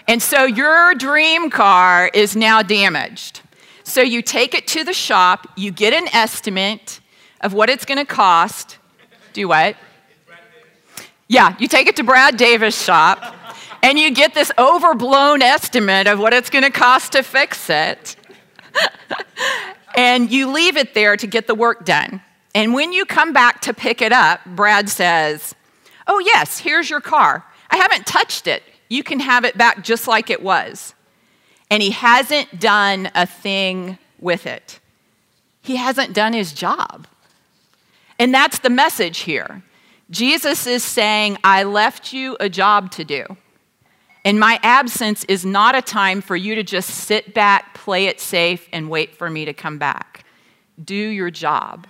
And 0.08 0.22
so 0.22 0.46
your 0.46 0.94
dream 0.96 1.50
car 1.50 2.10
is 2.14 2.36
now 2.36 2.62
damaged. 2.62 3.42
So 3.84 4.02
you 4.02 4.22
take 4.22 4.54
it 4.54 4.68
to 4.70 4.84
the 4.84 4.94
shop, 4.94 5.48
you 5.56 5.72
get 5.72 5.94
an 5.94 6.08
estimate 6.14 7.00
of 7.42 7.54
what 7.54 7.70
it's 7.70 7.86
going 7.86 7.98
to 7.98 8.06
cost. 8.06 8.78
Do 9.34 9.48
what? 9.48 9.76
Yeah, 11.28 11.56
you 11.60 11.68
take 11.68 11.88
it 11.88 11.96
to 11.96 12.04
Brad 12.04 12.38
Davis' 12.38 12.80
shop, 12.80 13.36
and 13.82 13.98
you 13.98 14.12
get 14.12 14.34
this 14.34 14.52
overblown 14.58 15.42
estimate 15.42 16.08
of 16.08 16.20
what 16.20 16.34
it's 16.34 16.50
going 16.50 16.64
to 16.64 16.70
cost 16.70 17.14
to 17.14 17.24
fix 17.24 17.70
it. 17.70 18.16
and 19.98 20.32
you 20.32 20.52
leave 20.52 20.78
it 20.78 20.94
there 20.94 21.18
to 21.18 21.28
get 21.28 21.48
the 21.48 21.56
work 21.56 21.84
done. 21.86 22.22
And 22.56 22.74
when 22.74 22.94
you 22.94 23.06
come 23.06 23.34
back 23.34 23.60
to 23.62 23.74
pick 23.74 24.02
it 24.02 24.14
up, 24.14 24.40
Brad 24.46 24.90
says, 24.90 25.54
Oh, 26.08 26.20
yes, 26.20 26.60
here's 26.60 26.90
your 26.90 27.02
car. 27.02 27.46
I 27.70 27.78
haven't 27.78 28.08
touched 28.08 28.48
it. 28.48 28.64
You 28.88 29.04
can 29.04 29.20
have 29.20 29.44
it 29.44 29.58
back 29.58 29.84
just 29.84 30.08
like 30.08 30.30
it 30.30 30.42
was. 30.42 30.94
And 31.70 31.84
he 31.84 31.92
hasn't 31.92 32.60
done 32.60 33.12
a 33.14 33.26
thing 33.26 33.98
with 34.20 34.46
it. 34.46 34.80
He 35.62 35.76
hasn't 35.76 36.14
done 36.14 36.32
his 36.32 36.54
job. 36.54 37.08
And 38.18 38.34
that's 38.34 38.60
the 38.60 38.70
message 38.70 39.20
here. 39.20 39.64
Jesus 40.10 40.68
is 40.68 40.84
saying, 40.84 41.38
I 41.44 41.64
left 41.64 42.14
you 42.14 42.38
a 42.40 42.48
job 42.48 42.92
to 42.92 43.04
do. 43.04 43.26
And 44.24 44.40
my 44.40 44.60
absence 44.64 45.24
is 45.26 45.44
not 45.44 45.76
a 45.76 45.82
time 45.82 46.22
for 46.22 46.36
you 46.36 46.56
to 46.56 46.64
just 46.64 46.90
sit 46.90 47.34
back, 47.34 47.74
play 47.74 48.06
it 48.06 48.22
safe, 48.22 48.70
and 48.72 48.90
wait 48.90 49.16
for 49.16 49.30
me 49.30 49.44
to 49.46 49.54
come 49.54 49.78
back. 49.78 50.24
Do 50.82 50.96
your 50.96 51.32
job. 51.32 51.88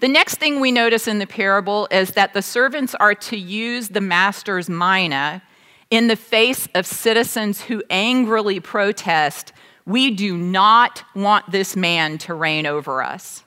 The 0.00 0.08
next 0.08 0.36
thing 0.36 0.60
we 0.60 0.70
notice 0.70 1.08
in 1.08 1.18
the 1.18 1.26
parable 1.26 1.88
is 1.90 2.12
that 2.12 2.32
the 2.32 2.42
servants 2.42 2.94
are 2.94 3.14
to 3.14 3.36
use 3.36 3.88
the 3.88 4.00
master's 4.00 4.68
mina 4.68 5.42
In 5.90 6.08
the 6.08 6.16
face 6.16 6.68
of 6.74 6.86
citizens 6.86 7.62
who 7.62 7.82
angrily 7.88 8.60
protest, 8.60 9.52
we 9.86 10.10
do 10.10 10.36
not 10.36 11.02
want 11.14 11.50
this 11.50 11.74
man 11.74 12.18
to 12.18 12.34
reign 12.34 12.66
over 12.66 13.02
us. 13.02 13.42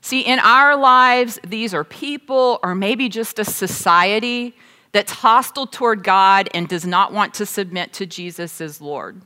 See, 0.00 0.20
in 0.20 0.38
our 0.38 0.76
lives, 0.76 1.40
these 1.44 1.74
are 1.74 1.82
people 1.82 2.60
or 2.62 2.74
maybe 2.74 3.08
just 3.08 3.38
a 3.40 3.44
society 3.44 4.54
that's 4.92 5.10
hostile 5.10 5.66
toward 5.66 6.04
God 6.04 6.48
and 6.54 6.68
does 6.68 6.86
not 6.86 7.12
want 7.12 7.34
to 7.34 7.46
submit 7.46 7.92
to 7.94 8.06
Jesus 8.06 8.60
as 8.60 8.80
Lord. 8.80 9.22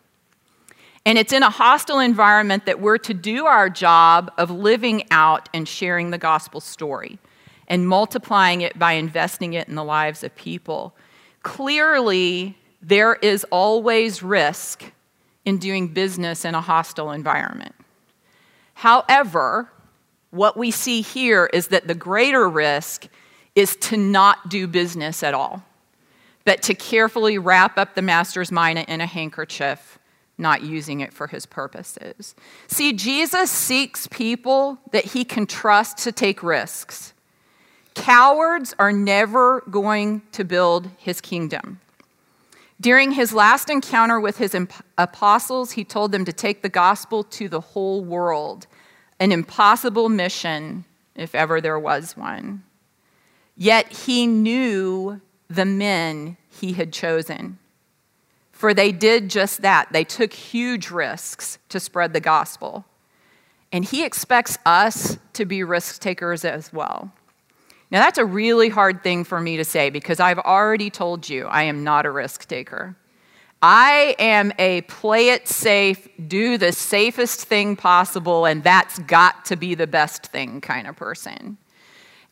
And 1.09 1.17
it's 1.17 1.33
in 1.33 1.43
a 1.43 1.49
hostile 1.49 2.01
environment 2.01 2.67
that 2.67 2.81
we're 2.81 2.99
to 2.99 3.15
do 3.15 3.47
our 3.47 3.71
job 3.71 4.31
of 4.37 4.51
living 4.51 5.05
out 5.11 5.49
and 5.55 5.67
sharing 5.67 6.11
the 6.11 6.19
gospel 6.19 6.61
story 6.61 7.19
and 7.67 7.89
multiplying 7.89 8.61
it 8.61 8.79
by 8.79 8.93
investing 8.93 9.55
it 9.55 9.69
in 9.69 9.75
the 9.75 9.83
lives 9.83 10.23
of 10.23 10.37
people. 10.37 10.95
Clearly, 11.43 12.59
there 12.83 13.15
is 13.15 13.47
always 13.51 14.23
risk 14.23 14.85
in 15.47 15.57
doing 15.57 15.89
business 15.89 16.45
in 16.45 16.55
a 16.55 16.61
hostile 16.61 17.11
environment. 17.11 17.75
However, 18.75 19.73
what 20.31 20.59
we 20.59 20.71
see 20.71 21.01
here 21.01 21.49
is 21.55 21.69
that 21.69 21.89
the 21.89 21.95
greater 21.95 22.47
risk 22.47 23.09
is 23.55 23.77
to 23.77 23.97
not 23.97 24.51
do 24.51 24.67
business 24.67 25.23
at 25.23 25.33
all, 25.33 25.65
but 26.45 26.61
to 26.65 26.75
carefully 26.75 27.39
wrap 27.39 27.79
up 27.79 27.95
the 27.95 28.03
master's 28.03 28.53
mina 28.53 28.85
in 28.89 29.01
a 29.01 29.07
handkerchief, 29.07 29.98
not 30.39 30.63
using 30.63 31.01
it 31.01 31.13
for 31.13 31.27
his 31.27 31.45
purposes. 31.45 32.35
See, 32.69 32.93
Jesus 32.93 33.51
seeks 33.51 34.07
people 34.07 34.79
that 34.93 35.07
he 35.07 35.25
can 35.25 35.47
trust 35.47 35.99
to 35.99 36.13
take 36.13 36.43
risks. 36.43 37.13
Cowards 37.95 38.75
are 38.79 38.93
never 38.93 39.63
going 39.69 40.23
to 40.33 40.45
build 40.45 40.89
his 40.97 41.21
kingdom. 41.21 41.81
During 42.81 43.13
his 43.13 43.33
last 43.33 43.69
encounter 43.69 44.21
with 44.21 44.39
his 44.39 44.57
apostles, 44.97 45.73
he 45.73 45.83
told 45.83 46.13
them 46.13 46.25
to 46.25 46.33
take 46.33 46.63
the 46.63 46.69
gospel 46.69 47.25
to 47.25 47.49
the 47.49 47.61
whole 47.61 48.05
world, 48.05 48.69
an 49.19 49.33
impossible 49.33 50.09
mission 50.09 50.85
if 51.17 51.35
ever 51.35 51.61
there 51.61 51.79
was 51.79 52.17
one. 52.17 52.63
Yet 53.57 53.93
he 53.93 54.29
knew 54.29 55.21
the 55.51 55.65
men 55.65 56.37
he 56.49 56.75
had 56.75 56.93
chosen. 56.93 57.59
For 58.59 58.75
they 58.75 58.91
did 58.91 59.31
just 59.31 59.63
that. 59.63 59.93
They 59.93 60.03
took 60.03 60.33
huge 60.33 60.91
risks 60.91 61.61
to 61.69 61.79
spread 61.79 62.13
the 62.13 62.19
gospel. 62.19 62.85
And 63.71 63.85
he 63.85 64.05
expects 64.05 64.59
us 64.67 65.17
to 65.35 65.45
be 65.45 65.63
risk 65.63 66.01
takers 66.01 66.45
as 66.45 66.73
well. 66.73 67.13
Now, 67.93 68.01
that's 68.01 68.19
a 68.19 68.25
really 68.25 68.69
hard 68.69 69.05
thing 69.05 69.23
for 69.23 69.41
me 69.41 69.59
to 69.59 69.65
say 69.65 69.91
because 69.91 70.19
I've 70.19 70.41
already 70.41 70.91
told 70.91 71.29
you 71.29 71.47
I 71.47 71.63
am 71.63 71.85
not 71.85 72.05
a 72.05 72.11
risk 72.11 72.49
taker. 72.49 72.97
I 73.63 74.17
am 74.19 74.53
a 74.59 74.81
play 74.83 75.29
it 75.29 75.47
safe, 75.47 76.09
do 76.27 76.59
the 76.59 76.73
safest 76.73 77.43
thing 77.43 77.77
possible, 77.77 78.45
and 78.45 78.65
that's 78.65 78.99
got 78.99 79.45
to 79.45 79.57
be 79.57 79.77
the 79.77 79.87
best 79.87 80.27
thing 80.27 80.61
kind 80.61 80.89
of 80.89 80.97
person. 80.97 81.59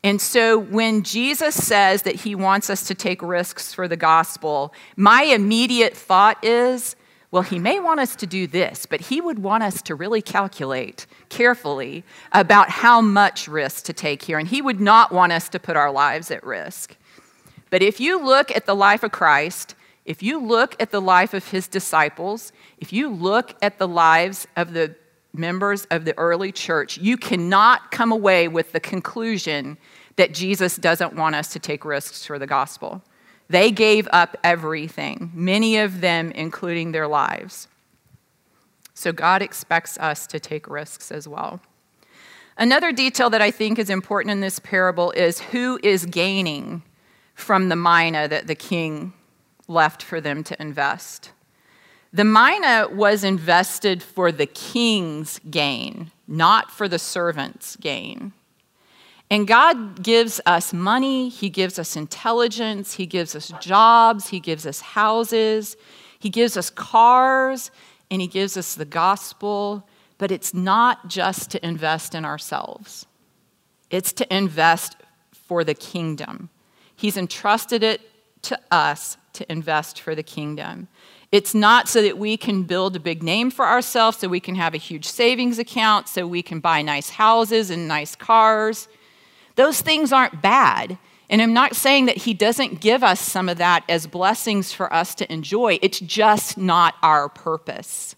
And 0.07 0.21
so 0.21 0.57
when 0.57 1.03
Jesus 1.03 1.57
says 1.57 2.03
that 2.03 2.15
he 2.15 2.37
wants 2.37 2.71
us 2.71 2.87
to 2.87 2.95
take 2.95 3.21
risks 3.23 3.75
for 3.75 3.89
the 3.89 3.97
gospel, 3.97 4.73
my 4.95 5.25
immediate 5.25 5.97
thought 5.97 6.39
is, 6.45 6.95
well, 7.33 7.43
he 7.43 7.59
may 7.59 7.81
want 7.81 7.99
us 7.99 8.15
to 8.17 8.25
do 8.25 8.47
this, 8.47 8.87
but 8.87 9.01
he 9.01 9.21
would 9.21 9.41
want 9.41 9.65
us 9.65 9.83
to 9.83 9.97
really 9.97 10.23
calculate 10.23 11.07
carefully 11.29 12.05
about 12.31 12.71
how 12.71 13.01
much 13.01 13.49
risk 13.49 13.85
to 13.87 13.93
take 13.93 14.23
here. 14.23 14.39
And 14.39 14.47
he 14.47 14.63
would 14.63 14.81
not 14.81 15.11
want 15.11 15.33
us 15.33 15.49
to 15.49 15.59
put 15.59 15.77
our 15.77 15.91
lives 15.91 16.31
at 16.31 16.45
risk. 16.45 16.95
But 17.69 17.83
if 17.83 17.99
you 17.99 18.25
look 18.25 18.55
at 18.55 18.65
the 18.65 18.77
life 18.77 19.03
of 19.03 19.11
Christ, 19.11 19.75
if 20.05 20.23
you 20.23 20.39
look 20.39 20.81
at 20.81 20.93
the 20.93 21.01
life 21.01 21.35
of 21.35 21.51
his 21.51 21.67
disciples, 21.67 22.53
if 22.79 22.93
you 22.93 23.09
look 23.09 23.57
at 23.61 23.81
the 23.81 23.89
lives 23.89 24.47
of 24.55 24.73
the 24.73 24.95
members 25.35 25.85
of 25.87 26.05
the 26.05 26.17
early 26.17 26.53
church, 26.53 26.97
you 26.97 27.17
cannot 27.17 27.91
come 27.91 28.13
away 28.13 28.47
with 28.47 28.71
the 28.71 28.79
conclusion 28.79 29.77
that 30.17 30.33
Jesus 30.33 30.77
doesn't 30.77 31.15
want 31.15 31.35
us 31.35 31.53
to 31.53 31.59
take 31.59 31.85
risks 31.85 32.25
for 32.27 32.39
the 32.39 32.47
gospel. 32.47 33.03
They 33.49 33.71
gave 33.71 34.09
up 34.13 34.37
everything, 34.43 35.31
many 35.35 35.77
of 35.77 36.01
them 36.01 36.33
including 36.33 36.93
their 36.93 37.07
lives. 37.07 37.69
So 38.95 39.13
God 39.13 39.43
expects 39.43 39.99
us 39.99 40.27
to 40.29 40.41
take 40.41 40.69
risks 40.69 41.13
as 41.13 41.29
well. 41.29 41.61
Another 42.57 42.91
detail 42.91 43.29
that 43.31 43.43
I 43.43 43.51
think 43.51 43.79
is 43.79 43.91
important 43.91 44.33
in 44.33 44.41
this 44.41 44.59
parable 44.59 45.11
is 45.13 45.41
who 45.41 45.79
is 45.83 46.07
gaining 46.07 46.83
from 47.35 47.69
the 47.69 47.77
mina 47.77 48.27
that 48.29 48.47
the 48.47 48.55
king 48.55 49.13
left 49.69 50.03
for 50.03 50.21
them 50.21 50.43
to 50.45 50.61
invest. 50.61 51.31
The 52.13 52.25
mina 52.25 52.89
was 52.91 53.25
invested 53.25 54.03
for 54.03 54.33
the 54.33 54.47
king's 54.47 55.39
gain, 55.51 56.11
not 56.27 56.71
for 56.71 56.89
the 56.89 56.99
servant's 56.99 57.77
gain. 57.77 58.33
And 59.29 59.47
God 59.47 60.03
gives 60.03 60.41
us 60.47 60.73
money, 60.73 61.29
He 61.29 61.51
gives 61.51 61.79
us 61.79 61.97
intelligence, 61.97 62.95
He 62.95 63.07
gives 63.07 63.35
us 63.35 63.53
jobs, 63.61 64.29
He 64.29 64.39
gives 64.39 64.67
us 64.67 64.81
houses, 64.81 65.77
He 66.19 66.31
gives 66.31 66.57
us 66.57 66.71
cars, 66.71 67.71
and 68.11 68.21
He 68.21 68.29
gives 68.29 68.57
us 68.57 68.75
the 68.75 68.85
gospel. 68.85 69.89
But 70.19 70.31
it's 70.31 70.55
not 70.55 71.09
just 71.09 71.51
to 71.51 71.67
invest 71.67 72.15
in 72.15 72.25
ourselves, 72.25 73.07
it's 73.91 74.13
to 74.15 74.35
invest 74.35 74.97
for 75.33 75.65
the 75.65 75.75
kingdom. 75.75 76.49
He's 76.95 77.17
entrusted 77.17 77.83
it 77.83 78.01
to 78.43 78.59
us 78.71 79.17
to 79.35 79.51
invest 79.53 80.01
for 80.01 80.15
the 80.15 80.23
kingdom. 80.23 80.89
It's 81.33 81.55
not 81.55 81.89
so 81.89 82.01
that 82.03 82.17
we 82.17 82.37
can 82.37 82.63
build 82.63 82.97
a 82.97 83.01
big 83.01 83.23
name 83.23 83.51
for 83.51 83.67
ourselves, 83.67 84.19
so 84.19 84.29
we 84.29 84.41
can 84.41 84.55
have 84.55 84.73
a 84.73 84.79
huge 84.79 85.05
savings 85.05 85.59
account, 85.59 86.09
so 86.09 86.27
we 86.27 86.43
can 86.43 86.61
buy 86.61 86.81
nice 86.83 87.11
houses 87.11 87.71
and 87.71 87.89
nice 87.89 88.15
cars. 88.15 88.89
Those 89.57 89.81
things 89.81 90.13
aren't 90.13 90.41
bad. 90.41 90.99
And 91.29 91.43
I'm 91.43 91.53
not 91.53 91.75
saying 91.75 92.07
that 92.07 92.19
He 92.19 92.35
doesn't 92.35 92.81
give 92.81 93.03
us 93.03 93.21
some 93.21 93.49
of 93.49 93.59
that 93.59 93.85
as 93.89 94.07
blessings 94.07 94.73
for 94.73 94.93
us 94.93 95.15
to 95.17 95.31
enjoy. 95.33 95.79
It's 95.83 95.99
just 96.01 96.57
not 96.57 96.95
our 97.03 97.29
purpose. 97.29 98.15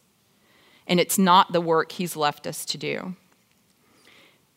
And 0.87 1.01
it's 1.01 1.18
not 1.18 1.53
the 1.53 1.61
work 1.61 1.92
He's 1.92 2.16
left 2.16 2.46
us 2.46 2.64
to 2.66 2.79
do. 2.79 3.16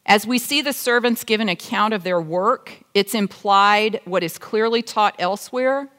As 0.05 0.25
we 0.27 0.37
see 0.37 0.61
the 0.61 0.73
servants 0.73 1.23
give 1.23 1.39
an 1.39 1.49
account 1.49 1.93
of 1.93 2.03
their 2.03 2.19
work, 2.19 2.83
it's 2.93 3.13
implied 3.13 4.01
what 4.03 4.23
is 4.23 4.37
clearly 4.37 4.81
taught 4.81 5.15
elsewhere 5.19 5.89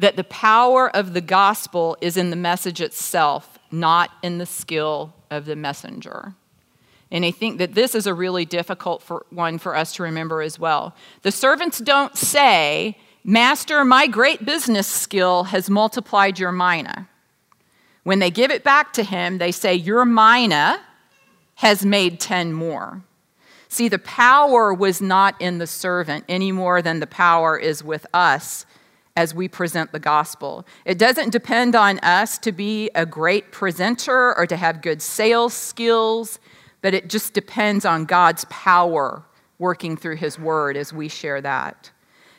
that 0.00 0.16
the 0.16 0.24
power 0.24 0.94
of 0.96 1.12
the 1.12 1.20
gospel 1.20 1.96
is 2.00 2.16
in 2.16 2.30
the 2.30 2.36
message 2.36 2.80
itself, 2.80 3.58
not 3.70 4.10
in 4.22 4.38
the 4.38 4.46
skill 4.46 5.14
of 5.30 5.44
the 5.44 5.54
messenger. 5.54 6.34
And 7.10 7.24
I 7.24 7.30
think 7.30 7.58
that 7.58 7.74
this 7.74 7.94
is 7.94 8.06
a 8.06 8.14
really 8.14 8.44
difficult 8.44 9.02
for, 9.02 9.26
one 9.30 9.58
for 9.58 9.76
us 9.76 9.94
to 9.94 10.02
remember 10.02 10.42
as 10.42 10.58
well. 10.58 10.94
The 11.22 11.32
servants 11.32 11.78
don't 11.78 12.16
say, 12.16 12.96
Master, 13.24 13.84
my 13.84 14.06
great 14.06 14.44
business 14.44 14.86
skill 14.86 15.44
has 15.44 15.68
multiplied 15.68 16.38
your 16.38 16.52
mina. 16.52 17.08
When 18.04 18.18
they 18.18 18.30
give 18.30 18.50
it 18.50 18.64
back 18.64 18.92
to 18.94 19.02
him, 19.02 19.38
they 19.38 19.52
say, 19.52 19.74
Your 19.74 20.04
mina 20.04 20.80
has 21.56 21.84
made 21.84 22.20
10 22.20 22.52
more. 22.52 23.02
See, 23.68 23.88
the 23.88 23.98
power 23.98 24.72
was 24.72 25.00
not 25.00 25.40
in 25.40 25.58
the 25.58 25.66
servant 25.66 26.24
any 26.28 26.50
more 26.50 26.80
than 26.80 27.00
the 27.00 27.06
power 27.06 27.58
is 27.58 27.84
with 27.84 28.06
us 28.14 28.66
as 29.16 29.34
we 29.34 29.48
present 29.48 29.92
the 29.92 29.98
gospel. 29.98 30.66
It 30.84 30.98
doesn't 30.98 31.30
depend 31.30 31.76
on 31.76 31.98
us 31.98 32.38
to 32.38 32.52
be 32.52 32.90
a 32.94 33.04
great 33.04 33.52
presenter 33.52 34.36
or 34.36 34.46
to 34.46 34.56
have 34.56 34.82
good 34.82 35.02
sales 35.02 35.52
skills 35.52 36.38
but 36.82 36.94
it 36.94 37.08
just 37.08 37.34
depends 37.34 37.84
on 37.84 38.04
God's 38.04 38.44
power 38.48 39.24
working 39.58 39.96
through 39.96 40.16
his 40.16 40.38
word 40.38 40.76
as 40.76 40.92
we 40.92 41.08
share 41.08 41.40
that. 41.40 41.90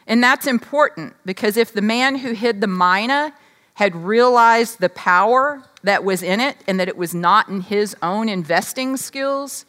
And 0.08 0.24
that's 0.24 0.48
important 0.48 1.16
because 1.26 1.58
if 1.58 1.74
the 1.74 1.82
man 1.82 2.16
who 2.16 2.34
hid 2.34 2.62
the 2.62 2.68
mina 2.68 3.34
had 3.76 3.96
realized 3.96 4.80
the 4.80 4.90
power 4.90 5.64
that 5.84 6.04
was 6.04 6.22
in 6.24 6.40
it 6.40 6.58
and 6.68 6.80
that 6.80 6.88
it 6.88 6.98
was 6.98 7.14
not 7.14 7.48
in 7.48 7.62
his 7.62 7.96
own 8.02 8.28
investing 8.28 8.98
skills, 8.98 9.66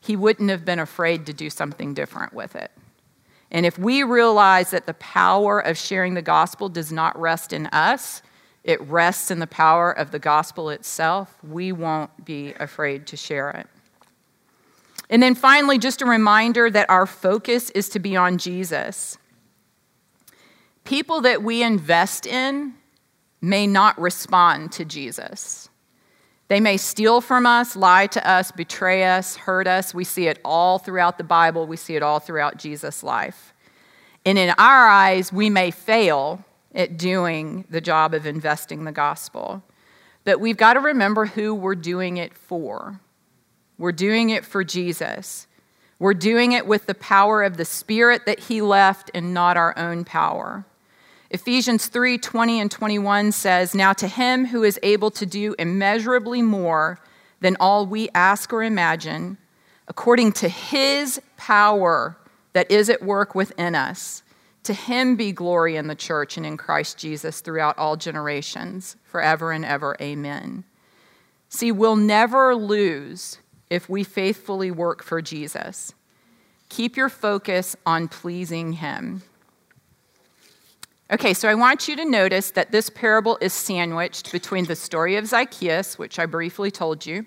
he 0.00 0.16
wouldn't 0.16 0.50
have 0.50 0.64
been 0.64 0.78
afraid 0.78 1.26
to 1.26 1.32
do 1.32 1.48
something 1.48 1.94
different 1.94 2.34
with 2.34 2.54
it. 2.56 2.70
And 3.50 3.64
if 3.64 3.78
we 3.78 4.02
realize 4.02 4.70
that 4.70 4.86
the 4.86 4.94
power 4.94 5.60
of 5.60 5.78
sharing 5.78 6.14
the 6.14 6.22
gospel 6.22 6.68
does 6.68 6.90
not 6.90 7.18
rest 7.18 7.52
in 7.52 7.66
us, 7.68 8.20
it 8.64 8.80
rests 8.82 9.30
in 9.30 9.38
the 9.38 9.46
power 9.46 9.92
of 9.92 10.10
the 10.10 10.18
gospel 10.18 10.70
itself, 10.70 11.38
we 11.42 11.70
won't 11.70 12.24
be 12.24 12.52
afraid 12.54 13.06
to 13.08 13.16
share 13.16 13.50
it. 13.50 13.68
And 15.10 15.22
then 15.22 15.34
finally, 15.34 15.78
just 15.78 16.02
a 16.02 16.06
reminder 16.06 16.70
that 16.70 16.88
our 16.88 17.06
focus 17.06 17.70
is 17.70 17.88
to 17.90 17.98
be 17.98 18.16
on 18.16 18.38
Jesus. 18.38 19.18
People 20.84 21.20
that 21.22 21.42
we 21.42 21.62
invest 21.62 22.26
in 22.26 22.74
may 23.40 23.66
not 23.66 23.98
respond 24.00 24.72
to 24.72 24.84
Jesus. 24.84 25.68
They 26.48 26.60
may 26.60 26.76
steal 26.76 27.20
from 27.20 27.46
us, 27.46 27.74
lie 27.74 28.06
to 28.08 28.28
us, 28.28 28.52
betray 28.52 29.04
us, 29.04 29.36
hurt 29.36 29.66
us. 29.66 29.94
We 29.94 30.04
see 30.04 30.26
it 30.26 30.40
all 30.44 30.78
throughout 30.78 31.18
the 31.18 31.24
Bible, 31.24 31.66
we 31.66 31.76
see 31.76 31.96
it 31.96 32.02
all 32.02 32.20
throughout 32.20 32.58
Jesus' 32.58 33.02
life. 33.02 33.54
And 34.26 34.38
in 34.38 34.50
our 34.58 34.88
eyes, 34.88 35.32
we 35.32 35.50
may 35.50 35.70
fail 35.70 36.44
at 36.74 36.96
doing 36.96 37.64
the 37.70 37.80
job 37.80 38.14
of 38.14 38.26
investing 38.26 38.84
the 38.84 38.92
gospel. 38.92 39.62
But 40.24 40.40
we've 40.40 40.56
got 40.56 40.74
to 40.74 40.80
remember 40.80 41.26
who 41.26 41.54
we're 41.54 41.74
doing 41.74 42.16
it 42.16 42.34
for. 42.34 43.00
We're 43.84 43.92
doing 43.92 44.30
it 44.30 44.46
for 44.46 44.64
Jesus. 44.64 45.46
We're 45.98 46.14
doing 46.14 46.52
it 46.52 46.66
with 46.66 46.86
the 46.86 46.94
power 46.94 47.42
of 47.42 47.58
the 47.58 47.66
Spirit 47.66 48.24
that 48.24 48.38
He 48.38 48.62
left 48.62 49.10
and 49.12 49.34
not 49.34 49.58
our 49.58 49.78
own 49.78 50.06
power. 50.06 50.64
Ephesians 51.28 51.88
3 51.88 52.16
20 52.16 52.60
and 52.62 52.70
21 52.70 53.30
says, 53.32 53.74
Now 53.74 53.92
to 53.92 54.08
Him 54.08 54.46
who 54.46 54.62
is 54.62 54.80
able 54.82 55.10
to 55.10 55.26
do 55.26 55.54
immeasurably 55.58 56.40
more 56.40 56.98
than 57.40 57.58
all 57.60 57.84
we 57.84 58.08
ask 58.14 58.54
or 58.54 58.62
imagine, 58.62 59.36
according 59.86 60.32
to 60.32 60.48
His 60.48 61.20
power 61.36 62.16
that 62.54 62.70
is 62.70 62.88
at 62.88 63.02
work 63.02 63.34
within 63.34 63.74
us. 63.74 64.22
To 64.62 64.72
him 64.72 65.14
be 65.14 65.30
glory 65.30 65.76
in 65.76 65.88
the 65.88 65.94
church 65.94 66.38
and 66.38 66.46
in 66.46 66.56
Christ 66.56 66.96
Jesus 66.96 67.42
throughout 67.42 67.76
all 67.76 67.98
generations, 67.98 68.96
forever 69.04 69.52
and 69.52 69.62
ever. 69.62 69.94
Amen. 70.00 70.64
See, 71.50 71.70
we'll 71.70 71.96
never 71.96 72.54
lose 72.56 73.40
if 73.70 73.88
we 73.88 74.04
faithfully 74.04 74.70
work 74.70 75.02
for 75.02 75.22
Jesus. 75.22 75.94
Keep 76.68 76.96
your 76.96 77.08
focus 77.08 77.76
on 77.86 78.08
pleasing 78.08 78.74
him. 78.74 79.22
Okay, 81.10 81.34
so 81.34 81.48
I 81.48 81.54
want 81.54 81.86
you 81.86 81.96
to 81.96 82.04
notice 82.04 82.50
that 82.52 82.72
this 82.72 82.88
parable 82.90 83.38
is 83.40 83.52
sandwiched 83.52 84.32
between 84.32 84.64
the 84.64 84.76
story 84.76 85.16
of 85.16 85.26
Zacchaeus, 85.26 85.98
which 85.98 86.18
I 86.18 86.26
briefly 86.26 86.70
told 86.70 87.04
you, 87.04 87.26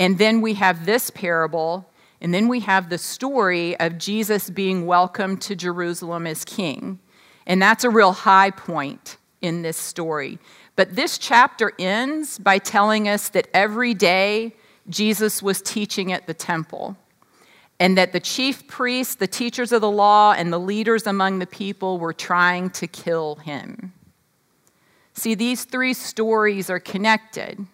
and 0.00 0.18
then 0.18 0.40
we 0.40 0.54
have 0.54 0.86
this 0.86 1.10
parable 1.10 1.88
and 2.22 2.32
then 2.32 2.46
we 2.46 2.60
have 2.60 2.88
the 2.88 2.98
story 2.98 3.78
of 3.80 3.98
Jesus 3.98 4.48
being 4.48 4.86
welcomed 4.86 5.42
to 5.42 5.56
Jerusalem 5.56 6.24
as 6.24 6.44
king. 6.44 7.00
And 7.48 7.60
that's 7.60 7.82
a 7.82 7.90
real 7.90 8.12
high 8.12 8.52
point 8.52 9.16
in 9.40 9.62
this 9.62 9.76
story. 9.76 10.38
But 10.76 10.94
this 10.94 11.18
chapter 11.18 11.72
ends 11.80 12.38
by 12.38 12.58
telling 12.58 13.08
us 13.08 13.28
that 13.30 13.48
every 13.52 13.92
day 13.92 14.54
Jesus 14.88 15.42
was 15.42 15.62
teaching 15.62 16.12
at 16.12 16.26
the 16.26 16.34
temple, 16.34 16.96
and 17.78 17.96
that 17.96 18.12
the 18.12 18.20
chief 18.20 18.66
priests, 18.66 19.14
the 19.14 19.26
teachers 19.26 19.72
of 19.72 19.80
the 19.80 19.90
law, 19.90 20.32
and 20.32 20.52
the 20.52 20.60
leaders 20.60 21.06
among 21.06 21.38
the 21.38 21.46
people 21.46 21.98
were 21.98 22.12
trying 22.12 22.70
to 22.70 22.86
kill 22.86 23.36
him. 23.36 23.92
See, 25.14 25.34
these 25.34 25.64
three 25.64 25.94
stories 25.94 26.70
are 26.70 26.80
connected. 26.80 27.66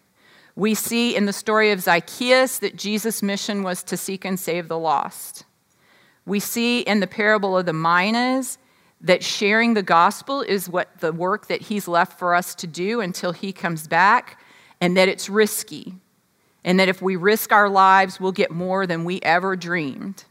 We 0.56 0.74
see 0.74 1.14
in 1.14 1.26
the 1.26 1.32
story 1.32 1.70
of 1.70 1.80
Zacchaeus 1.80 2.58
that 2.58 2.76
Jesus' 2.76 3.22
mission 3.22 3.62
was 3.62 3.82
to 3.84 3.96
seek 3.96 4.24
and 4.24 4.38
save 4.38 4.68
the 4.68 4.78
lost. 4.78 5.44
We 6.26 6.40
see 6.40 6.80
in 6.80 7.00
the 7.00 7.06
parable 7.06 7.56
of 7.56 7.64
the 7.64 7.72
minas 7.72 8.58
that 9.00 9.22
sharing 9.22 9.74
the 9.74 9.82
gospel 9.82 10.42
is 10.42 10.68
what 10.68 10.98
the 10.98 11.12
work 11.12 11.46
that 11.46 11.62
he's 11.62 11.86
left 11.86 12.18
for 12.18 12.34
us 12.34 12.54
to 12.56 12.66
do 12.66 13.00
until 13.00 13.32
he 13.32 13.52
comes 13.52 13.86
back, 13.86 14.42
and 14.80 14.96
that 14.96 15.08
it's 15.08 15.28
risky. 15.28 15.94
And 16.64 16.78
that 16.80 16.88
if 16.88 17.00
we 17.00 17.16
risk 17.16 17.52
our 17.52 17.68
lives, 17.68 18.20
we'll 18.20 18.32
get 18.32 18.50
more 18.50 18.86
than 18.86 19.04
we 19.04 19.20
ever 19.22 19.56
dreamed. 19.56 20.24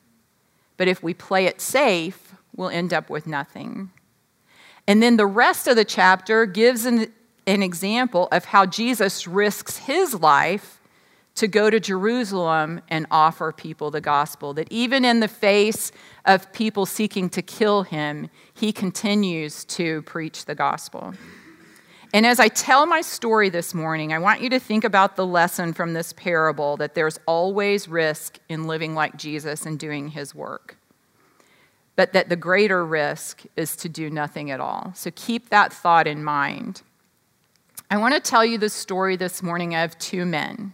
But 0.75 0.87
if 0.87 1.01
we 1.01 1.13
play 1.13 1.45
it 1.45 1.61
safe, 1.61 2.35
we'll 2.55 2.69
end 2.69 2.93
up 2.93 3.09
with 3.09 3.25
nothing. 3.25 3.91
And 4.87 5.01
then 5.01 5.17
the 5.17 5.25
rest 5.25 5.67
of 5.67 5.75
the 5.75 5.85
chapter 5.85 6.45
gives 6.45 6.85
an 6.85 7.11
an 7.47 7.63
example 7.63 8.27
of 8.31 8.45
how 8.45 8.65
Jesus 8.65 9.25
risks 9.25 9.77
his 9.77 10.13
life 10.13 10.81
to 11.35 11.47
go 11.47 11.69
to 11.69 11.79
Jerusalem 11.79 12.81
and 12.89 13.07
offer 13.09 13.51
people 13.51 13.89
the 13.89 14.01
gospel. 14.01 14.53
That 14.53 14.67
even 14.69 15.05
in 15.05 15.21
the 15.21 15.27
face 15.27 15.91
of 16.25 16.51
people 16.51 16.85
seeking 16.85 17.29
to 17.29 17.41
kill 17.41 17.83
him, 17.83 18.29
he 18.53 18.73
continues 18.73 19.63
to 19.65 20.01
preach 20.01 20.45
the 20.45 20.55
gospel. 20.55 21.13
And 22.13 22.25
as 22.25 22.39
I 22.39 22.47
tell 22.47 22.85
my 22.85 23.01
story 23.01 23.49
this 23.49 23.73
morning, 23.73 24.13
I 24.13 24.19
want 24.19 24.41
you 24.41 24.49
to 24.51 24.59
think 24.59 24.83
about 24.83 25.15
the 25.15 25.25
lesson 25.25 25.73
from 25.73 25.93
this 25.93 26.13
parable 26.13 26.77
that 26.77 26.95
there's 26.95 27.19
always 27.25 27.87
risk 27.87 28.39
in 28.47 28.65
living 28.65 28.95
like 28.95 29.17
Jesus 29.17 29.65
and 29.65 29.77
doing 29.77 30.09
his 30.09 30.33
work, 30.33 30.77
but 31.95 32.13
that 32.13 32.29
the 32.29 32.37
greater 32.37 32.85
risk 32.85 33.43
is 33.57 33.75
to 33.77 33.89
do 33.89 34.09
nothing 34.09 34.51
at 34.51 34.61
all. 34.61 34.93
So 34.95 35.11
keep 35.15 35.49
that 35.49 35.73
thought 35.73 36.07
in 36.07 36.23
mind. 36.23 36.81
I 37.91 37.97
want 37.97 38.13
to 38.13 38.19
tell 38.21 38.45
you 38.45 38.57
the 38.57 38.69
story 38.69 39.15
this 39.15 39.43
morning 39.43 39.75
of 39.75 39.97
two 39.97 40.25
men. 40.25 40.73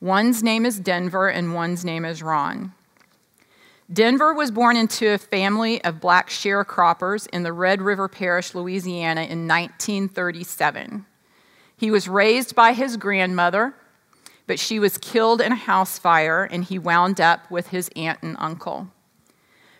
One's 0.00 0.42
name 0.42 0.64
is 0.64 0.78
Denver, 0.78 1.28
and 1.28 1.54
one's 1.54 1.84
name 1.84 2.04
is 2.04 2.22
Ron. 2.22 2.72
Denver 3.92 4.32
was 4.32 4.52
born 4.52 4.76
into 4.76 5.08
a 5.10 5.18
family 5.18 5.82
of 5.82 6.00
black 6.00 6.28
sharecroppers 6.28 7.26
in 7.32 7.42
the 7.42 7.52
Red 7.52 7.82
River 7.82 8.06
Parish, 8.06 8.54
Louisiana, 8.54 9.22
in 9.22 9.48
1937. 9.48 11.06
He 11.76 11.90
was 11.90 12.06
raised 12.06 12.54
by 12.54 12.72
his 12.72 12.96
grandmother, 12.96 13.74
but 14.46 14.60
she 14.60 14.78
was 14.78 14.96
killed 14.98 15.40
in 15.40 15.50
a 15.50 15.56
house 15.56 15.98
fire, 15.98 16.44
and 16.44 16.62
he 16.62 16.78
wound 16.78 17.20
up 17.20 17.50
with 17.50 17.68
his 17.68 17.90
aunt 17.96 18.20
and 18.22 18.36
uncle. 18.38 18.88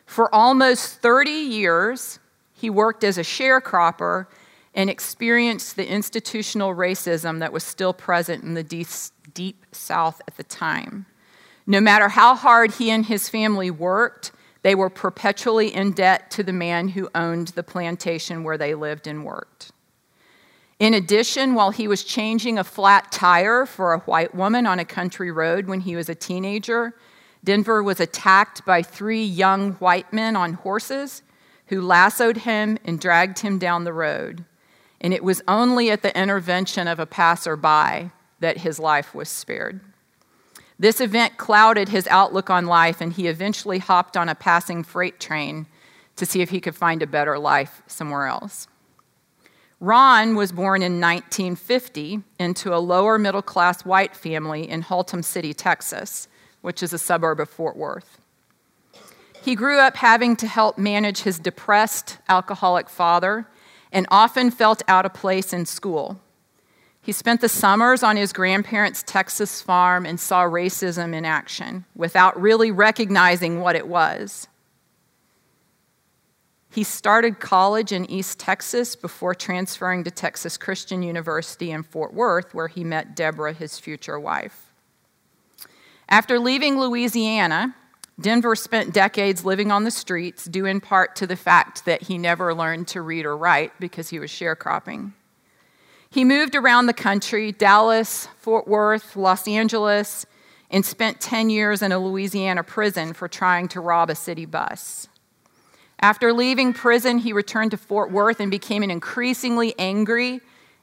For 0.06 0.34
almost 0.34 0.96
30 0.96 1.30
years, 1.30 2.18
he 2.52 2.68
worked 2.68 3.04
as 3.04 3.16
a 3.16 3.22
sharecropper 3.22 4.26
and 4.74 4.90
experienced 4.90 5.76
the 5.76 5.88
institutional 5.88 6.74
racism 6.74 7.38
that 7.38 7.52
was 7.52 7.62
still 7.62 7.92
present 7.92 8.42
in 8.42 8.54
the 8.54 8.64
deep, 8.64 9.66
South 9.72 10.20
at 10.26 10.36
the 10.36 10.42
time. 10.42 11.06
No 11.70 11.80
matter 11.80 12.09
how 12.09 12.35
hard 12.35 12.72
he 12.72 12.90
and 12.90 13.06
his 13.06 13.28
family 13.28 13.70
worked, 13.70 14.33
they 14.62 14.74
were 14.74 14.90
perpetually 14.90 15.72
in 15.72 15.92
debt 15.92 16.28
to 16.33 16.42
the 16.42 16.52
man 16.52 16.88
who 16.88 17.09
owned 17.14 17.48
the 17.48 17.62
plantation 17.62 18.42
where 18.42 18.59
they 18.59 18.74
lived 18.74 19.06
and 19.06 19.24
worked. 19.24 19.70
In 20.80 20.94
addition, 20.94 21.54
while 21.54 21.70
he 21.70 21.87
was 21.87 22.02
changing 22.02 22.59
a 22.59 22.64
flat 22.64 23.12
tire 23.12 23.66
for 23.66 23.92
a 23.92 24.00
white 24.00 24.35
woman 24.35 24.66
on 24.66 24.80
a 24.80 24.85
country 24.85 25.30
road 25.30 25.68
when 25.68 25.78
he 25.78 25.94
was 25.94 26.09
a 26.09 26.14
teenager, 26.16 26.92
Denver 27.44 27.85
was 27.85 28.00
attacked 28.00 28.64
by 28.64 28.83
three 28.83 29.22
young 29.22 29.74
white 29.74 30.12
men 30.12 30.35
on 30.35 30.54
horses 30.54 31.22
who 31.68 31.80
lassoed 31.80 32.38
him 32.38 32.78
and 32.85 32.98
dragged 32.98 33.38
him 33.38 33.61
down 33.61 33.85
the 33.85 33.92
road 33.92 34.44
and 35.00 35.14
it 35.14 35.24
was 35.24 35.40
only 35.48 35.90
at 35.90 36.02
the 36.02 36.18
intervention 36.18 36.87
of 36.87 36.98
a 36.98 37.06
passerby 37.06 38.11
that 38.40 38.59
his 38.59 38.78
life 38.78 39.14
was 39.14 39.28
spared. 39.28 39.80
This 40.80 40.98
event 41.02 41.36
clouded 41.36 41.90
his 41.90 42.06
outlook 42.06 42.48
on 42.48 42.64
life, 42.64 43.02
and 43.02 43.12
he 43.12 43.26
eventually 43.26 43.80
hopped 43.80 44.16
on 44.16 44.30
a 44.30 44.34
passing 44.34 44.82
freight 44.82 45.20
train 45.20 45.66
to 46.16 46.24
see 46.24 46.40
if 46.40 46.48
he 46.48 46.58
could 46.58 46.74
find 46.74 47.02
a 47.02 47.06
better 47.06 47.38
life 47.38 47.82
somewhere 47.86 48.26
else. 48.26 48.66
Ron 49.78 50.36
was 50.36 50.52
born 50.52 50.80
in 50.80 50.98
1950 50.98 52.22
into 52.38 52.74
a 52.74 52.80
lower 52.80 53.18
middle 53.18 53.42
class 53.42 53.84
white 53.84 54.16
family 54.16 54.70
in 54.70 54.82
Haltom 54.82 55.22
City, 55.22 55.52
Texas, 55.52 56.28
which 56.62 56.82
is 56.82 56.94
a 56.94 56.98
suburb 56.98 57.40
of 57.40 57.50
Fort 57.50 57.76
Worth. 57.76 58.18
He 59.42 59.54
grew 59.54 59.80
up 59.80 59.96
having 59.96 60.34
to 60.36 60.46
help 60.46 60.78
manage 60.78 61.20
his 61.20 61.38
depressed, 61.38 62.16
alcoholic 62.26 62.88
father 62.88 63.46
and 63.92 64.06
often 64.10 64.50
felt 64.50 64.82
out 64.88 65.04
of 65.04 65.12
place 65.12 65.52
in 65.52 65.66
school. 65.66 66.22
He 67.02 67.12
spent 67.12 67.40
the 67.40 67.48
summers 67.48 68.02
on 68.02 68.16
his 68.16 68.32
grandparents' 68.32 69.02
Texas 69.02 69.62
farm 69.62 70.04
and 70.04 70.20
saw 70.20 70.44
racism 70.44 71.14
in 71.14 71.24
action 71.24 71.86
without 71.96 72.40
really 72.40 72.70
recognizing 72.70 73.60
what 73.60 73.74
it 73.74 73.88
was. 73.88 74.48
He 76.72 76.84
started 76.84 77.40
college 77.40 77.90
in 77.90 78.08
East 78.08 78.38
Texas 78.38 78.94
before 78.94 79.34
transferring 79.34 80.04
to 80.04 80.10
Texas 80.10 80.56
Christian 80.56 81.02
University 81.02 81.72
in 81.72 81.82
Fort 81.82 82.14
Worth, 82.14 82.54
where 82.54 82.68
he 82.68 82.84
met 82.84 83.16
Deborah, 83.16 83.52
his 83.52 83.78
future 83.78 84.20
wife. 84.20 84.70
After 86.08 86.38
leaving 86.38 86.78
Louisiana, 86.78 87.74
Denver 88.20 88.54
spent 88.54 88.92
decades 88.92 89.44
living 89.44 89.72
on 89.72 89.84
the 89.84 89.90
streets, 89.90 90.44
due 90.44 90.66
in 90.66 90.80
part 90.80 91.16
to 91.16 91.26
the 91.26 91.36
fact 91.36 91.86
that 91.86 92.02
he 92.02 92.18
never 92.18 92.54
learned 92.54 92.86
to 92.88 93.00
read 93.00 93.24
or 93.24 93.36
write 93.36 93.72
because 93.80 94.10
he 94.10 94.18
was 94.18 94.30
sharecropping. 94.30 95.12
He 96.12 96.24
moved 96.24 96.56
around 96.56 96.86
the 96.86 96.92
country 96.92 97.52
Dallas, 97.52 98.26
Fort 98.38 98.66
Worth, 98.66 99.14
Los 99.14 99.46
Angeles, 99.46 100.26
and 100.68 100.84
spent 100.84 101.20
10 101.20 101.50
years 101.50 101.82
in 101.82 101.92
a 101.92 102.00
Louisiana 102.00 102.64
prison 102.64 103.12
for 103.12 103.28
trying 103.28 103.68
to 103.68 103.80
rob 103.80 104.10
a 104.10 104.16
city 104.16 104.44
bus. 104.44 105.06
After 106.00 106.32
leaving 106.32 106.72
prison, 106.72 107.18
he 107.18 107.32
returned 107.32 107.70
to 107.70 107.76
Fort 107.76 108.10
Worth 108.10 108.40
and 108.40 108.50
became 108.50 108.82
an 108.82 108.90
increasingly 108.90 109.72
angry 109.78 110.40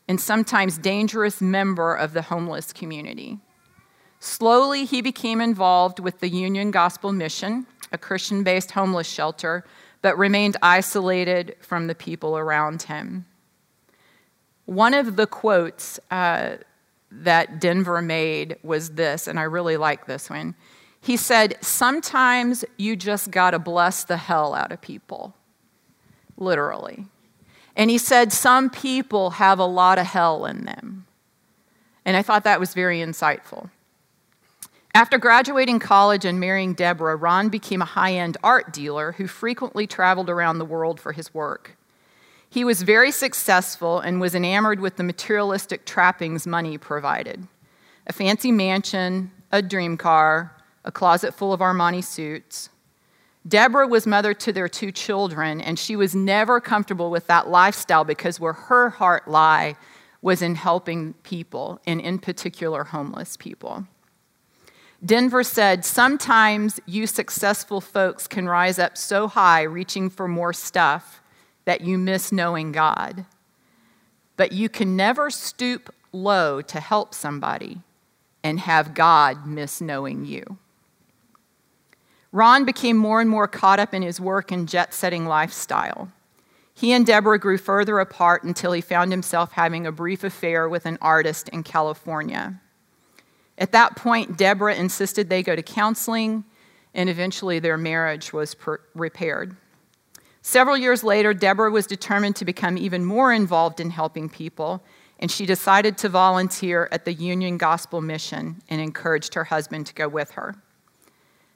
and 0.07 0.21
sometimes 0.21 0.77
dangerous 0.77 1.41
member 1.41 1.93
of 1.93 2.13
the 2.13 2.21
homeless 2.21 2.71
community. 2.71 3.39
Slowly, 4.21 4.85
he 4.85 5.01
became 5.01 5.41
involved 5.41 5.99
with 5.99 6.21
the 6.21 6.29
Union 6.29 6.71
Gospel 6.71 7.11
Mission, 7.11 7.67
a 7.91 7.97
Christian 7.97 8.43
based 8.43 8.71
homeless 8.71 9.07
shelter, 9.07 9.65
but 10.01 10.17
remained 10.17 10.55
isolated 10.61 11.57
from 11.59 11.87
the 11.87 11.95
people 11.95 12.37
around 12.37 12.83
him. 12.83 13.25
One 14.67 14.93
of 14.93 15.15
the 15.15 15.25
quotes 15.25 15.97
uh, 16.11 16.57
that 17.09 17.59
Denver 17.59 18.01
made 18.01 18.57
was 18.63 18.91
this, 18.91 19.25
and 19.27 19.39
I 19.39 19.43
really 19.43 19.77
like 19.77 20.07
this 20.07 20.29
one. 20.29 20.55
He 20.99 21.15
said, 21.15 21.57
Sometimes 21.61 22.65
you 22.77 22.97
just 22.97 23.31
gotta 23.31 23.59
bless 23.59 24.03
the 24.03 24.17
hell 24.17 24.53
out 24.53 24.73
of 24.73 24.81
people, 24.81 25.33
literally. 26.35 27.05
And 27.77 27.89
he 27.89 27.97
said, 27.97 28.33
Some 28.33 28.69
people 28.69 29.31
have 29.31 29.57
a 29.57 29.65
lot 29.65 29.99
of 29.99 30.05
hell 30.05 30.45
in 30.45 30.65
them. 30.65 31.07
And 32.03 32.17
I 32.17 32.21
thought 32.21 32.43
that 32.43 32.59
was 32.59 32.73
very 32.73 32.99
insightful. 32.99 33.69
After 34.93 35.17
graduating 35.17 35.79
college 35.79 36.25
and 36.25 36.41
marrying 36.41 36.73
Deborah, 36.73 37.15
Ron 37.15 37.47
became 37.47 37.81
a 37.81 37.85
high 37.85 38.15
end 38.15 38.35
art 38.43 38.73
dealer 38.73 39.13
who 39.13 39.27
frequently 39.27 39.87
traveled 39.87 40.29
around 40.29 40.57
the 40.57 40.65
world 40.65 40.99
for 40.99 41.13
his 41.13 41.33
work. 41.33 41.76
He 42.49 42.63
was 42.63 42.81
very 42.81 43.11
successful 43.11 43.99
and 43.99 44.21
was 44.21 44.33
enamored 44.33 44.79
with 44.79 44.95
the 44.95 45.03
materialistic 45.03 45.85
trappings 45.85 46.47
money 46.47 46.77
provided 46.77 47.47
a 48.09 48.13
fancy 48.13 48.53
mansion, 48.53 49.31
a 49.51 49.61
dream 49.61 49.97
car, 49.97 50.55
a 50.85 50.91
closet 50.91 51.33
full 51.33 51.51
of 51.51 51.59
Armani 51.59 52.01
suits. 52.01 52.69
Deborah 53.45 53.87
was 53.87 54.07
mother 54.07 54.33
to 54.33 54.53
their 54.53 54.69
two 54.69 54.91
children, 54.91 55.59
and 55.59 55.77
she 55.77 55.95
was 55.95 56.15
never 56.15 56.61
comfortable 56.61 57.11
with 57.11 57.27
that 57.27 57.49
lifestyle 57.49 58.05
because 58.05 58.39
where 58.39 58.53
her 58.53 58.89
heart 58.89 59.27
lay 59.27 59.75
was 60.21 60.41
in 60.41 60.55
helping 60.55 61.13
people, 61.23 61.79
and 61.85 62.01
in 62.01 62.17
particular, 62.19 62.85
homeless 62.85 63.37
people. 63.37 63.85
Denver 65.05 65.43
said, 65.43 65.85
Sometimes 65.85 66.79
you 66.85 67.07
successful 67.07 67.81
folks 67.81 68.27
can 68.27 68.47
rise 68.47 68.79
up 68.79 68.97
so 68.97 69.27
high, 69.27 69.61
reaching 69.61 70.09
for 70.09 70.27
more 70.27 70.53
stuff, 70.53 71.21
that 71.67 71.81
you 71.81 71.97
miss 71.97 72.31
knowing 72.31 72.71
God. 72.71 73.25
But 74.37 74.53
you 74.53 74.69
can 74.69 74.95
never 74.95 75.29
stoop 75.29 75.93
low 76.13 76.61
to 76.61 76.79
help 76.79 77.13
somebody 77.13 77.81
and 78.41 78.61
have 78.61 78.93
God 78.93 79.45
miss 79.45 79.81
knowing 79.81 80.23
you. 80.23 80.59
Ron 82.31 82.63
became 82.63 82.95
more 82.95 83.19
and 83.19 83.29
more 83.29 83.49
caught 83.49 83.81
up 83.81 83.93
in 83.93 84.01
his 84.01 84.17
work 84.17 84.49
and 84.49 84.69
jet 84.69 84.93
setting 84.93 85.25
lifestyle. 85.25 86.09
He 86.73 86.93
and 86.93 87.05
Deborah 87.05 87.37
grew 87.37 87.57
further 87.57 87.99
apart 87.99 88.45
until 88.45 88.71
he 88.71 88.79
found 88.79 89.11
himself 89.11 89.51
having 89.51 89.85
a 89.85 89.91
brief 89.91 90.23
affair 90.23 90.69
with 90.69 90.85
an 90.85 90.97
artist 91.01 91.49
in 91.49 91.63
California. 91.63 92.61
At 93.57 93.73
that 93.73 93.97
point, 93.97 94.37
Deborah 94.37 94.75
insisted 94.75 95.27
they 95.27 95.43
go 95.43 95.55
to 95.55 95.63
counseling, 95.63 96.45
and 96.93 97.09
eventually 97.09 97.59
their 97.59 97.77
marriage 97.77 98.31
was 98.31 98.55
per- 98.55 98.79
repaired. 98.95 99.57
Several 100.47 100.77
years 100.77 101.03
later, 101.03 101.33
Deborah 101.33 101.69
was 101.69 101.85
determined 101.85 102.37
to 102.37 102.45
become 102.45 102.77
even 102.77 103.03
more 103.03 103.33
involved 103.33 103.81
in 103.81 103.89
helping 103.89 104.29
people, 104.29 104.81
and 105.19 105.29
she 105.29 105.45
decided 105.45 105.97
to 105.97 106.07
volunteer 106.07 106.87
at 106.89 107.03
the 107.03 107.11
Union 107.11 107.57
Gospel 107.57 107.99
Mission 107.99 108.61
and 108.69 108.79
encouraged 108.79 109.33
her 109.33 109.43
husband 109.43 109.87
to 109.87 109.93
go 109.93 110.07
with 110.07 110.31
her. 110.31 110.55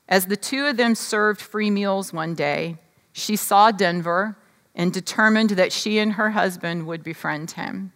As 0.10 0.26
the 0.26 0.36
two 0.36 0.66
of 0.66 0.76
them 0.76 0.94
served 0.96 1.40
free 1.40 1.70
meals 1.70 2.12
one 2.12 2.36
day, 2.36 2.80
she 3.14 3.38
saw 3.38 3.72
Denver 3.72 4.36
and 4.76 4.92
determined 4.92 5.52
that 5.52 5.72
she 5.72 5.98
and 5.98 6.12
her 6.12 6.32
husband 6.32 6.86
would 6.86 7.02
befriend 7.02 7.52
him. 7.52 7.94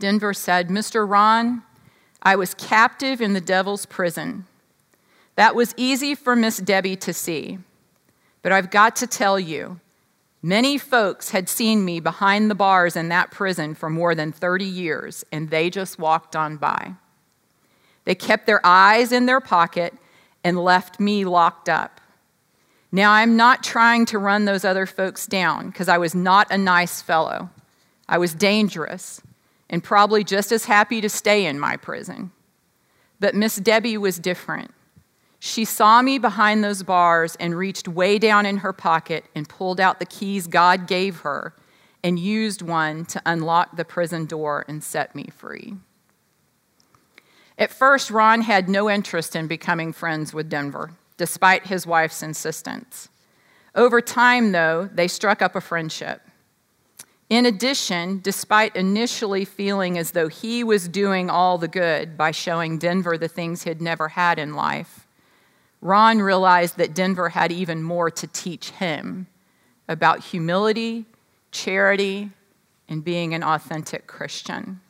Denver 0.00 0.34
said, 0.34 0.70
Mr. 0.70 1.08
Ron, 1.08 1.62
I 2.20 2.34
was 2.34 2.52
captive 2.54 3.20
in 3.20 3.32
the 3.32 3.40
devil's 3.40 3.86
prison. 3.86 4.46
That 5.36 5.54
was 5.54 5.72
easy 5.76 6.16
for 6.16 6.34
Miss 6.34 6.56
Debbie 6.56 6.96
to 6.96 7.12
see. 7.12 7.60
But 8.44 8.52
I've 8.52 8.70
got 8.70 8.94
to 8.96 9.06
tell 9.06 9.40
you, 9.40 9.80
many 10.42 10.76
folks 10.76 11.30
had 11.30 11.48
seen 11.48 11.82
me 11.82 11.98
behind 11.98 12.50
the 12.50 12.54
bars 12.54 12.94
in 12.94 13.08
that 13.08 13.30
prison 13.30 13.74
for 13.74 13.88
more 13.88 14.14
than 14.14 14.32
30 14.32 14.66
years, 14.66 15.24
and 15.32 15.48
they 15.48 15.70
just 15.70 15.98
walked 15.98 16.36
on 16.36 16.58
by. 16.58 16.92
They 18.04 18.14
kept 18.14 18.44
their 18.44 18.60
eyes 18.62 19.12
in 19.12 19.24
their 19.24 19.40
pocket 19.40 19.94
and 20.44 20.62
left 20.62 21.00
me 21.00 21.24
locked 21.24 21.70
up. 21.70 22.02
Now, 22.92 23.12
I'm 23.12 23.34
not 23.34 23.64
trying 23.64 24.04
to 24.06 24.18
run 24.18 24.44
those 24.44 24.62
other 24.62 24.84
folks 24.84 25.26
down 25.26 25.70
because 25.70 25.88
I 25.88 25.96
was 25.96 26.14
not 26.14 26.52
a 26.52 26.58
nice 26.58 27.00
fellow. 27.00 27.48
I 28.06 28.18
was 28.18 28.34
dangerous 28.34 29.22
and 29.70 29.82
probably 29.82 30.22
just 30.22 30.52
as 30.52 30.66
happy 30.66 31.00
to 31.00 31.08
stay 31.08 31.46
in 31.46 31.58
my 31.58 31.78
prison. 31.78 32.30
But 33.20 33.34
Miss 33.34 33.56
Debbie 33.56 33.96
was 33.96 34.18
different. 34.18 34.73
She 35.46 35.66
saw 35.66 36.00
me 36.00 36.16
behind 36.16 36.64
those 36.64 36.82
bars 36.82 37.36
and 37.36 37.54
reached 37.54 37.86
way 37.86 38.18
down 38.18 38.46
in 38.46 38.56
her 38.56 38.72
pocket 38.72 39.26
and 39.34 39.46
pulled 39.46 39.78
out 39.78 39.98
the 39.98 40.06
keys 40.06 40.46
God 40.46 40.86
gave 40.86 41.18
her 41.18 41.54
and 42.02 42.18
used 42.18 42.62
one 42.62 43.04
to 43.04 43.20
unlock 43.26 43.76
the 43.76 43.84
prison 43.84 44.24
door 44.24 44.64
and 44.66 44.82
set 44.82 45.14
me 45.14 45.26
free. 45.36 45.74
At 47.58 47.70
first, 47.70 48.10
Ron 48.10 48.40
had 48.40 48.70
no 48.70 48.88
interest 48.88 49.36
in 49.36 49.46
becoming 49.46 49.92
friends 49.92 50.32
with 50.32 50.48
Denver, 50.48 50.92
despite 51.18 51.66
his 51.66 51.86
wife's 51.86 52.22
insistence. 52.22 53.10
Over 53.74 54.00
time, 54.00 54.52
though, 54.52 54.88
they 54.94 55.08
struck 55.08 55.42
up 55.42 55.54
a 55.54 55.60
friendship. 55.60 56.22
In 57.28 57.44
addition, 57.44 58.20
despite 58.22 58.74
initially 58.74 59.44
feeling 59.44 59.98
as 59.98 60.12
though 60.12 60.28
he 60.28 60.64
was 60.64 60.88
doing 60.88 61.28
all 61.28 61.58
the 61.58 61.68
good 61.68 62.16
by 62.16 62.30
showing 62.30 62.78
Denver 62.78 63.18
the 63.18 63.28
things 63.28 63.64
he'd 63.64 63.82
never 63.82 64.08
had 64.08 64.38
in 64.38 64.54
life, 64.54 65.04
Ron 65.84 66.22
realized 66.22 66.78
that 66.78 66.94
Denver 66.94 67.28
had 67.28 67.52
even 67.52 67.82
more 67.82 68.10
to 68.10 68.26
teach 68.26 68.70
him 68.70 69.26
about 69.86 70.24
humility, 70.24 71.04
charity, 71.52 72.30
and 72.88 73.04
being 73.04 73.34
an 73.34 73.42
authentic 73.42 74.06
Christian. 74.06 74.80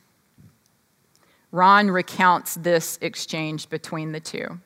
Ron 1.51 1.91
recounts 1.91 2.55
this 2.55 2.97
exchange 3.03 3.69
between 3.69 4.13
the 4.13 4.21
two. 4.21 4.61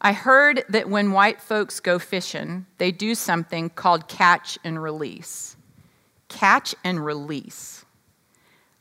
I 0.00 0.12
heard 0.12 0.64
that 0.68 0.90
when 0.90 1.12
white 1.12 1.40
folks 1.40 1.78
go 1.78 2.00
fishing, 2.00 2.66
they 2.78 2.90
do 2.90 3.14
something 3.14 3.70
called 3.70 4.08
catch 4.08 4.58
and 4.64 4.82
release. 4.82 5.56
Catch 6.28 6.74
and 6.82 7.04
release. 7.04 7.84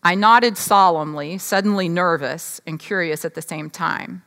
I 0.02 0.16
nodded 0.16 0.58
solemnly, 0.58 1.38
suddenly 1.38 1.88
nervous 1.88 2.62
and 2.66 2.80
curious 2.80 3.26
at 3.26 3.36
the 3.36 3.44
same 3.44 3.70
time. 3.70 4.24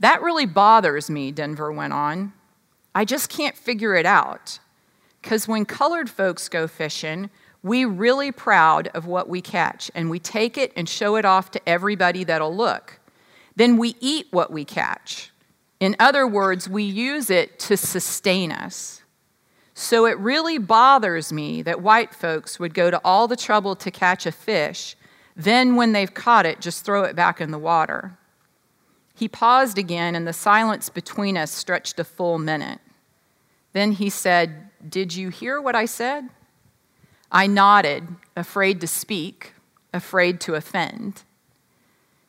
That 0.00 0.22
really 0.22 0.46
bothers 0.46 1.10
me, 1.10 1.32
Denver 1.32 1.72
went 1.72 1.92
on. 1.92 2.32
I 2.94 3.04
just 3.04 3.28
can't 3.28 3.56
figure 3.56 3.94
it 3.94 4.06
out. 4.06 4.58
Because 5.22 5.48
when 5.48 5.64
colored 5.64 6.08
folks 6.08 6.48
go 6.48 6.68
fishing, 6.68 7.30
we 7.62 7.84
really 7.84 8.30
proud 8.30 8.88
of 8.88 9.06
what 9.06 9.28
we 9.28 9.40
catch 9.40 9.90
and 9.94 10.08
we 10.08 10.18
take 10.18 10.56
it 10.56 10.72
and 10.76 10.88
show 10.88 11.16
it 11.16 11.24
off 11.24 11.50
to 11.50 11.68
everybody 11.68 12.24
that'll 12.24 12.54
look. 12.54 13.00
Then 13.56 13.76
we 13.76 13.96
eat 14.00 14.28
what 14.30 14.52
we 14.52 14.64
catch. 14.64 15.32
In 15.80 15.96
other 15.98 16.26
words, 16.26 16.68
we 16.68 16.82
use 16.84 17.30
it 17.30 17.58
to 17.60 17.76
sustain 17.76 18.52
us. 18.52 19.02
So 19.74 20.06
it 20.06 20.18
really 20.18 20.58
bothers 20.58 21.32
me 21.32 21.62
that 21.62 21.82
white 21.82 22.12
folks 22.12 22.58
would 22.58 22.74
go 22.74 22.90
to 22.90 23.00
all 23.04 23.28
the 23.28 23.36
trouble 23.36 23.76
to 23.76 23.90
catch 23.90 24.26
a 24.26 24.32
fish, 24.32 24.96
then 25.36 25.76
when 25.76 25.92
they've 25.92 26.12
caught 26.12 26.46
it, 26.46 26.60
just 26.60 26.84
throw 26.84 27.04
it 27.04 27.14
back 27.14 27.40
in 27.40 27.52
the 27.52 27.58
water. 27.58 28.17
He 29.18 29.26
paused 29.26 29.78
again, 29.78 30.14
and 30.14 30.28
the 30.28 30.32
silence 30.32 30.88
between 30.88 31.36
us 31.36 31.50
stretched 31.50 31.98
a 31.98 32.04
full 32.04 32.38
minute. 32.38 32.78
Then 33.72 33.90
he 33.90 34.10
said, 34.10 34.70
Did 34.88 35.12
you 35.12 35.30
hear 35.30 35.60
what 35.60 35.74
I 35.74 35.86
said? 35.86 36.28
I 37.32 37.48
nodded, 37.48 38.06
afraid 38.36 38.80
to 38.80 38.86
speak, 38.86 39.54
afraid 39.92 40.40
to 40.42 40.54
offend. 40.54 41.24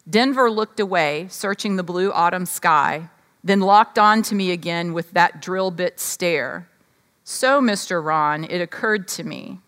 Denver 0.09 0.49
looked 0.49 0.79
away, 0.79 1.27
searching 1.29 1.75
the 1.75 1.83
blue 1.83 2.11
autumn 2.11 2.47
sky, 2.47 3.09
then 3.43 3.59
locked 3.59 3.99
on 3.99 4.23
to 4.23 4.33
me 4.33 4.49
again 4.49 4.91
with 4.91 5.11
that 5.11 5.43
drill 5.43 5.69
bit 5.69 5.99
stare. 5.99 6.67
So, 7.23 7.61
Mr. 7.61 8.03
Ron, 8.03 8.45
it 8.45 8.61
occurred 8.61 9.07
to 9.09 9.23
me 9.23 9.59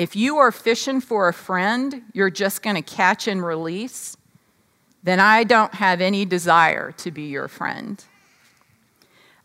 if 0.00 0.16
you 0.16 0.38
are 0.38 0.50
fishing 0.50 1.02
for 1.02 1.28
a 1.28 1.34
friend 1.34 2.04
you're 2.14 2.30
just 2.30 2.62
going 2.62 2.76
to 2.76 2.80
catch 2.80 3.28
and 3.28 3.44
release, 3.44 4.16
then 5.02 5.20
I 5.20 5.44
don't 5.44 5.74
have 5.74 6.00
any 6.00 6.24
desire 6.24 6.92
to 6.92 7.10
be 7.10 7.22
your 7.22 7.48
friend. 7.48 8.04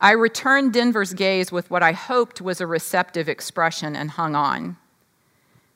I 0.02 0.12
returned 0.12 0.74
Denver's 0.74 1.14
gaze 1.14 1.52
with 1.52 1.72
what 1.72 1.82
I 1.82 1.94
hoped 1.94 2.42
was 2.42 2.60
a 2.60 2.68
receptive 2.68 3.30
expression 3.30 3.96
and 3.96 4.12
hung 4.12 4.36
on. 4.36 4.78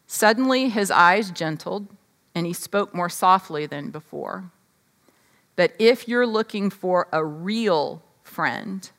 Suddenly, 0.07 0.69
his 0.69 0.91
eyes 0.91 1.31
gentled, 1.31 1.87
and 2.35 2.45
he 2.45 2.53
spoke 2.53 2.93
more 2.93 3.09
softly 3.09 3.65
than 3.65 3.89
before. 3.89 4.51
But 5.55 5.73
if 5.79 6.07
you're 6.07 6.27
looking 6.27 6.69
for 6.69 7.07
a 7.11 7.23
real 7.23 8.01
friend, 8.23 8.89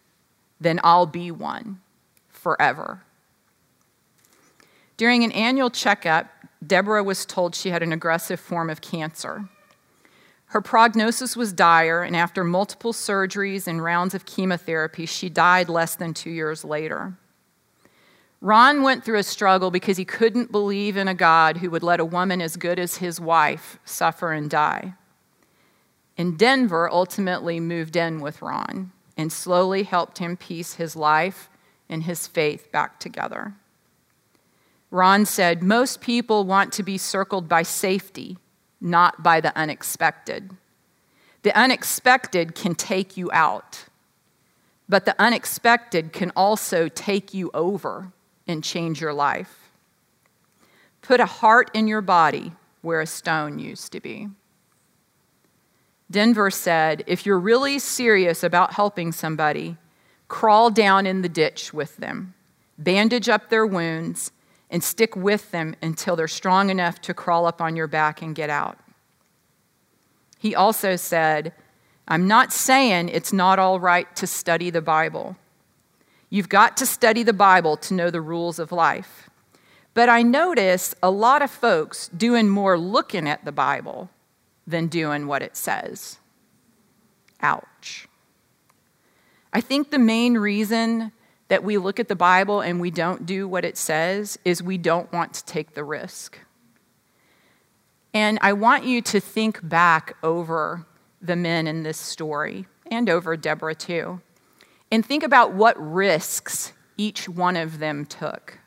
then 0.61 0.81
I'll 0.83 1.07
be 1.07 1.31
one 1.31 1.81
forever. 2.29 3.03
During 4.97 5.25
an 5.25 5.33
annual 5.33 5.71
checkup, 5.71 6.29
Deborah 6.67 7.03
was 7.05 7.25
told 7.25 7.55
she 7.55 7.71
had 7.71 7.83
an 7.83 7.93
aggressive 7.93 8.39
form 8.39 8.69
of 8.69 8.81
cancer. 8.81 9.49
Her 10.51 10.61
prognosis 10.61 11.37
was 11.37 11.53
dire, 11.53 12.03
and 12.03 12.17
after 12.17 12.43
multiple 12.43 12.93
surgeries 12.93 13.69
and 13.69 13.85
rounds 13.85 14.15
of 14.15 14.27
chemotherapy, 14.27 15.07
she 15.07 15.29
died 15.29 15.69
less 15.69 15.95
than 15.95 16.13
two 16.13 16.31
years 16.31 16.65
later. 16.65 17.17
Ron 18.41 18.83
went 18.83 19.05
through 19.05 19.19
a 19.19 19.23
struggle 19.23 19.71
because 19.71 19.97
he 19.97 20.05
couldn't 20.05 20.51
believe 20.51 20.97
in 20.97 21.07
a 21.07 21.15
God 21.15 21.59
who 21.59 21.71
would 21.71 21.85
let 21.85 22.01
a 22.01 22.05
woman 22.05 22.43
as 22.43 22.57
good 22.57 22.81
as 22.81 22.97
his 22.97 23.21
wife 23.21 23.79
suffer 23.85 24.33
and 24.33 24.51
die. 24.51 24.95
And 26.19 26.37
Denver 26.37 26.91
ultimately 26.91 27.61
moved 27.61 27.95
in 27.95 28.21
with 28.21 28.43
Ron 28.43 28.91
and 29.17 29.33
slowly 29.33 29.85
helped 29.85 30.19
him 30.19 30.37
piece 30.37 30.75
his 30.75 30.97
life 30.97 31.49
and 31.89 32.03
his 32.03 32.27
faith 32.27 32.73
back 32.73 32.99
together. 32.99 33.55
Ron 34.91 35.27
said, 35.27 35.63
Most 35.63 36.01
people 36.01 36.43
want 36.43 36.73
to 36.73 36.83
be 36.83 36.99
circled 36.99 37.49
by 37.49 37.63
safety, 37.63 38.37
not 38.81 39.23
by 39.23 39.41
the 39.41 39.57
unexpected. 39.57 40.51
The 41.43 41.57
unexpected 41.59 42.55
can 42.55 42.75
take 42.75 43.17
you 43.17 43.31
out, 43.33 43.85
but 44.89 45.05
the 45.05 45.15
unexpected 45.19 46.13
can 46.13 46.31
also 46.37 46.89
take 46.89 47.33
you 47.33 47.51
over 47.55 48.13
and 48.47 48.65
change 48.65 49.01
your 49.01 49.13
life. 49.13 49.71
Put 51.03 51.21
a 51.21 51.27
heart 51.27 51.71
in 51.75 51.89
your 51.89 52.01
body 52.03 52.53
where 52.83 53.01
a 53.01 53.07
stone 53.07 53.59
used 53.59 53.93
to 53.93 54.01
be. 54.01 54.29
Denver 56.11 56.51
said, 56.51 57.05
If 57.07 57.25
you're 57.25 57.39
really 57.39 57.79
serious 57.79 58.43
about 58.43 58.75
helping 58.75 59.13
somebody, 59.13 59.77
crawl 60.29 60.71
down 60.71 61.07
in 61.07 61.23
the 61.23 61.29
ditch 61.29 61.73
with 61.73 61.97
them, 61.99 62.35
bandage 62.79 63.29
up 63.29 63.49
their 63.49 63.67
wounds, 63.67 64.33
and 64.71 64.83
stick 64.83 65.17
with 65.17 65.51
them 65.51 65.75
until 65.83 66.17
they're 66.17 66.29
strong 66.29 66.71
enough 66.71 67.01
to 67.03 67.13
crawl 67.13 67.45
up 67.45 67.61
on 67.61 67.77
your 67.77 67.89
back 67.89 68.23
and 68.23 68.35
get 68.35 68.49
out. 68.49 68.79
He 70.39 70.55
also 70.55 70.97
said, 70.97 71.53
I'm 72.09 72.27
not 72.27 72.53
saying 72.53 73.11
it's 73.11 73.33
not 73.33 73.59
all 73.59 73.79
right 73.79 74.15
to 74.17 74.27
study 74.27 74.71
the 74.71 74.81
Bible. 74.81 75.37
You've 76.31 76.49
got 76.49 76.77
to 76.79 76.87
study 76.87 77.23
the 77.25 77.33
Bible 77.33 77.77
to 77.79 77.95
know 77.95 78.11
the 78.11 78.21
rules 78.21 78.59
of 78.59 78.73
life. 78.73 79.29
But 79.93 80.09
I 80.09 80.23
notice 80.23 80.95
a 81.03 81.11
lot 81.11 81.43
of 81.43 81.51
folks 81.51 82.09
doing 82.09 82.49
more 82.49 82.79
looking 82.79 83.29
at 83.29 83.45
the 83.45 83.53
Bible 83.53 84.09
than 84.67 84.87
doing 84.87 85.27
what 85.27 85.43
it 85.43 85.57
says. 85.57 86.19
Ouch. 87.43 88.09
I 89.53 89.61
think 89.61 89.91
the 89.91 89.99
main 89.99 90.39
reason 90.39 91.11
that 91.51 91.65
we 91.65 91.79
look 91.79 91.99
at 91.99 92.07
the 92.07 92.17
Bible 92.17 92.61
and 92.61 92.81
we 92.81 92.93
don't 92.93 93.27
do 93.27 93.47
what 93.49 93.65
it 93.65 93.77
says 93.77 94.39
is 94.45 94.63
we 94.63 94.79
don't 94.79 95.13
want 95.13 95.35
to 95.35 95.45
take 95.45 95.75
the 95.75 95.83
risk. 95.83 96.39
And 98.15 98.39
I 98.41 98.53
want 98.53 98.85
you 98.85 99.03
to 99.03 99.19
think 99.19 99.69
back 99.69 100.17
over 100.23 100.87
the 101.21 101.35
men 101.35 101.67
in 101.67 101.83
this 101.83 101.99
story 101.99 102.67
and 102.89 103.11
over 103.11 103.37
Deborah 103.37 103.75
too, 103.75 104.21
and 104.93 105.05
think 105.05 105.25
about 105.25 105.53
what 105.53 105.77
risks 105.77 106.73
each 106.97 107.29
one 107.29 107.57
of 107.57 107.81
them 107.81 108.07
took. 108.07 108.59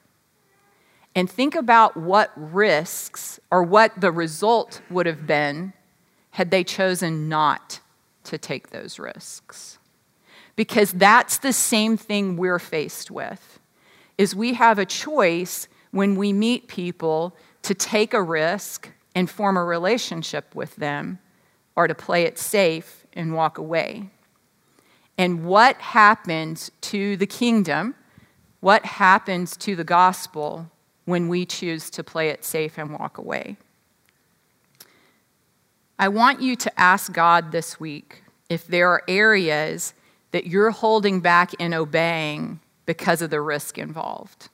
And 1.16 1.30
think 1.30 1.56
about 1.56 1.96
what 1.96 2.32
risks 2.36 3.40
or 3.50 3.64
what 3.64 3.94
the 4.00 4.12
result 4.12 4.82
would 4.90 5.06
have 5.06 5.26
been 5.26 5.72
had 6.32 6.52
they 6.52 6.66
chosen 6.66 7.30
not 7.30 7.80
to 8.26 8.38
take 8.38 8.72
those 8.72 9.00
risks 9.00 9.78
because 10.56 10.92
that's 10.94 11.38
the 11.38 11.54
same 11.54 11.98
thing 11.98 12.38
we're 12.38 12.60
faced 12.60 13.10
with 13.10 13.60
is 14.18 14.36
we 14.36 14.54
have 14.54 14.78
a 14.78 14.86
choice 14.86 15.68
when 15.92 16.16
we 16.16 16.32
meet 16.32 16.68
people 16.68 17.36
to 17.64 17.74
take 17.74 18.14
a 18.14 18.22
risk 18.22 18.90
and 19.16 19.30
form 19.30 19.58
a 19.58 19.64
relationship 19.64 20.54
with 20.56 20.76
them 20.76 21.20
or 21.76 21.88
to 21.88 21.96
play 21.96 22.24
it 22.24 22.38
safe 22.38 23.06
and 23.14 23.34
walk 23.34 23.58
away. 23.58 24.10
And 25.18 25.46
what 25.46 25.78
happens 25.78 26.72
to 26.82 27.18
the 27.18 27.28
kingdom? 27.28 27.96
What 28.60 28.86
happens 28.86 29.56
to 29.58 29.76
the 29.76 29.84
gospel 29.84 30.70
when 31.06 31.28
we 31.28 31.46
choose 31.46 31.90
to 31.92 32.04
play 32.04 32.30
it 32.30 32.44
safe 32.44 32.78
and 32.78 32.98
walk 32.98 33.18
away? 33.18 33.58
I 36.00 36.08
want 36.08 36.42
you 36.42 36.56
to 36.56 36.80
ask 36.80 37.14
God 37.14 37.52
this 37.52 37.80
week 37.80 38.24
if 38.50 38.68
there 38.68 38.90
are 38.90 39.04
areas 39.08 39.94
that 40.34 40.48
you're 40.48 40.72
holding 40.72 41.22
back 41.22 41.54
in 41.54 41.74
obeying 41.74 42.60
because 42.86 43.22
of 43.22 43.30
the 43.30 43.40
risk 43.40 43.78
involved. 43.78 44.50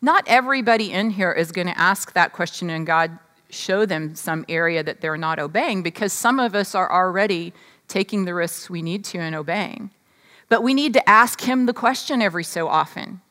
Not 0.00 0.22
everybody 0.28 0.92
in 0.92 1.10
here 1.10 1.32
is 1.32 1.50
going 1.50 1.66
to 1.66 1.78
ask 1.78 2.12
that 2.12 2.32
question 2.32 2.70
and 2.70 2.86
God 2.86 3.18
show 3.50 3.86
them 3.86 4.14
some 4.14 4.44
area 4.48 4.82
that 4.82 5.00
they're 5.00 5.16
not 5.16 5.38
obeying 5.38 5.82
because 5.82 6.12
some 6.12 6.38
of 6.38 6.54
us 6.54 6.74
are 6.74 6.92
already 6.92 7.52
taking 7.88 8.26
the 8.26 8.34
risks 8.34 8.68
we 8.68 8.82
need 8.82 9.02
to 9.06 9.18
in 9.18 9.34
obeying. 9.34 9.90
But 10.50 10.62
we 10.62 10.74
need 10.74 10.92
to 10.92 11.08
ask 11.08 11.40
Him 11.40 11.64
the 11.64 11.72
question 11.72 12.20
every 12.20 12.44
so 12.44 12.68
often 12.68 13.22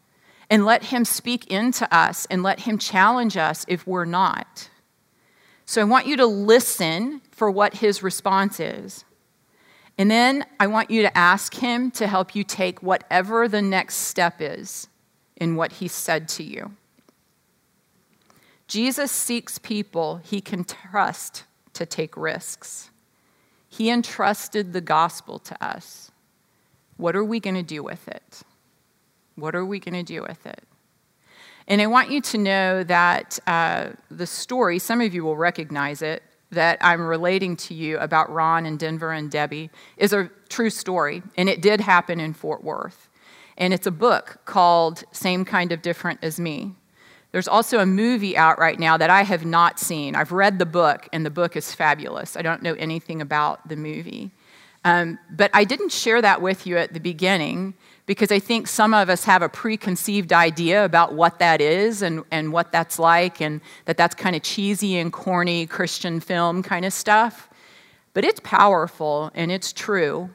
and 0.49 0.65
let 0.65 0.85
Him 0.85 1.05
speak 1.05 1.45
into 1.47 1.93
us 1.95 2.25
and 2.31 2.41
let 2.41 2.61
Him 2.61 2.79
challenge 2.79 3.37
us 3.37 3.65
if 3.67 3.85
we're 3.85 4.05
not. 4.05 4.69
So 5.65 5.79
I 5.79 5.85
want 5.85 6.07
you 6.07 6.17
to 6.17 6.25
listen 6.25 7.21
for 7.31 7.51
what 7.51 7.75
His 7.75 8.01
response 8.01 8.59
is. 8.59 9.05
And 9.97 10.11
then 10.11 10.45
I 10.59 10.67
want 10.67 10.91
you 10.91 11.01
to 11.01 11.17
ask 11.17 11.55
Him 11.55 11.89
to 11.91 12.07
help 12.07 12.35
you 12.35 12.43
take 12.43 12.83
whatever 12.83 13.47
the 13.47 13.61
next 13.61 13.95
step 13.95 14.35
is 14.39 14.87
in 15.35 15.55
what 15.55 15.73
He 15.73 15.87
said 15.87 16.27
to 16.29 16.43
you. 16.43 16.73
Jesus 18.67 19.11
seeks 19.11 19.57
people 19.57 20.17
He 20.17 20.41
can 20.41 20.63
trust 20.63 21.45
to 21.73 21.85
take 21.85 22.15
risks. 22.15 22.91
He 23.69 23.89
entrusted 23.89 24.73
the 24.73 24.81
gospel 24.81 25.39
to 25.39 25.63
us. 25.63 26.11
What 26.97 27.15
are 27.15 27.23
we 27.23 27.39
going 27.39 27.55
to 27.55 27.63
do 27.63 27.83
with 27.83 28.07
it? 28.07 28.41
What 29.35 29.55
are 29.55 29.65
we 29.65 29.79
going 29.79 29.93
to 29.93 30.03
do 30.03 30.21
with 30.21 30.45
it? 30.45 30.63
And 31.67 31.81
I 31.81 31.87
want 31.87 32.09
you 32.09 32.21
to 32.21 32.37
know 32.37 32.83
that 32.83 33.39
uh, 33.45 33.89
the 34.09 34.25
story, 34.25 34.79
some 34.79 35.01
of 35.01 35.13
you 35.13 35.23
will 35.23 35.35
recognize 35.35 36.01
it, 36.01 36.23
that 36.51 36.77
I'm 36.81 37.05
relating 37.05 37.55
to 37.57 37.73
you 37.73 37.97
about 37.97 38.31
Ron 38.31 38.65
and 38.65 38.79
Denver 38.79 39.11
and 39.11 39.29
Debbie 39.29 39.69
is 39.97 40.13
a 40.13 40.29
true 40.49 40.69
story, 40.69 41.21
and 41.37 41.49
it 41.49 41.61
did 41.61 41.81
happen 41.81 42.19
in 42.19 42.33
Fort 42.33 42.63
Worth. 42.63 43.09
And 43.57 43.73
it's 43.73 43.87
a 43.87 43.91
book 43.91 44.39
called 44.45 45.03
Same 45.11 45.43
Kind 45.43 45.71
of 45.71 45.81
Different 45.81 46.19
as 46.21 46.39
Me. 46.39 46.75
There's 47.31 47.47
also 47.47 47.79
a 47.79 47.85
movie 47.85 48.37
out 48.37 48.59
right 48.59 48.79
now 48.79 48.97
that 48.97 49.09
I 49.09 49.23
have 49.23 49.45
not 49.45 49.79
seen. 49.79 50.15
I've 50.15 50.31
read 50.31 50.59
the 50.59 50.65
book, 50.65 51.09
and 51.11 51.25
the 51.25 51.29
book 51.29 51.55
is 51.55 51.73
fabulous. 51.75 52.37
I 52.37 52.41
don't 52.41 52.61
know 52.61 52.73
anything 52.75 53.21
about 53.21 53.67
the 53.67 53.75
movie. 53.75 54.31
Um, 54.85 55.19
but 55.31 55.51
I 55.53 55.65
didn't 55.65 55.91
share 55.91 56.21
that 56.21 56.41
with 56.41 56.65
you 56.65 56.77
at 56.77 56.93
the 56.93 56.99
beginning 56.99 57.73
because 58.07 58.31
I 58.31 58.39
think 58.39 58.67
some 58.67 58.93
of 58.93 59.09
us 59.09 59.25
have 59.25 59.41
a 59.43 59.49
preconceived 59.49 60.33
idea 60.33 60.83
about 60.83 61.13
what 61.13 61.39
that 61.39 61.61
is 61.61 62.01
and, 62.01 62.23
and 62.31 62.51
what 62.51 62.71
that's 62.71 62.97
like, 62.97 63.41
and 63.41 63.61
that 63.85 63.97
that's 63.97 64.15
kind 64.15 64.35
of 64.35 64.41
cheesy 64.41 64.97
and 64.97 65.13
corny 65.13 65.67
Christian 65.67 66.19
film 66.19 66.63
kind 66.63 66.85
of 66.85 66.93
stuff. 66.93 67.49
But 68.13 68.23
it's 68.25 68.39
powerful 68.39 69.29
and 69.35 69.51
it's 69.51 69.71
true. 69.71 70.31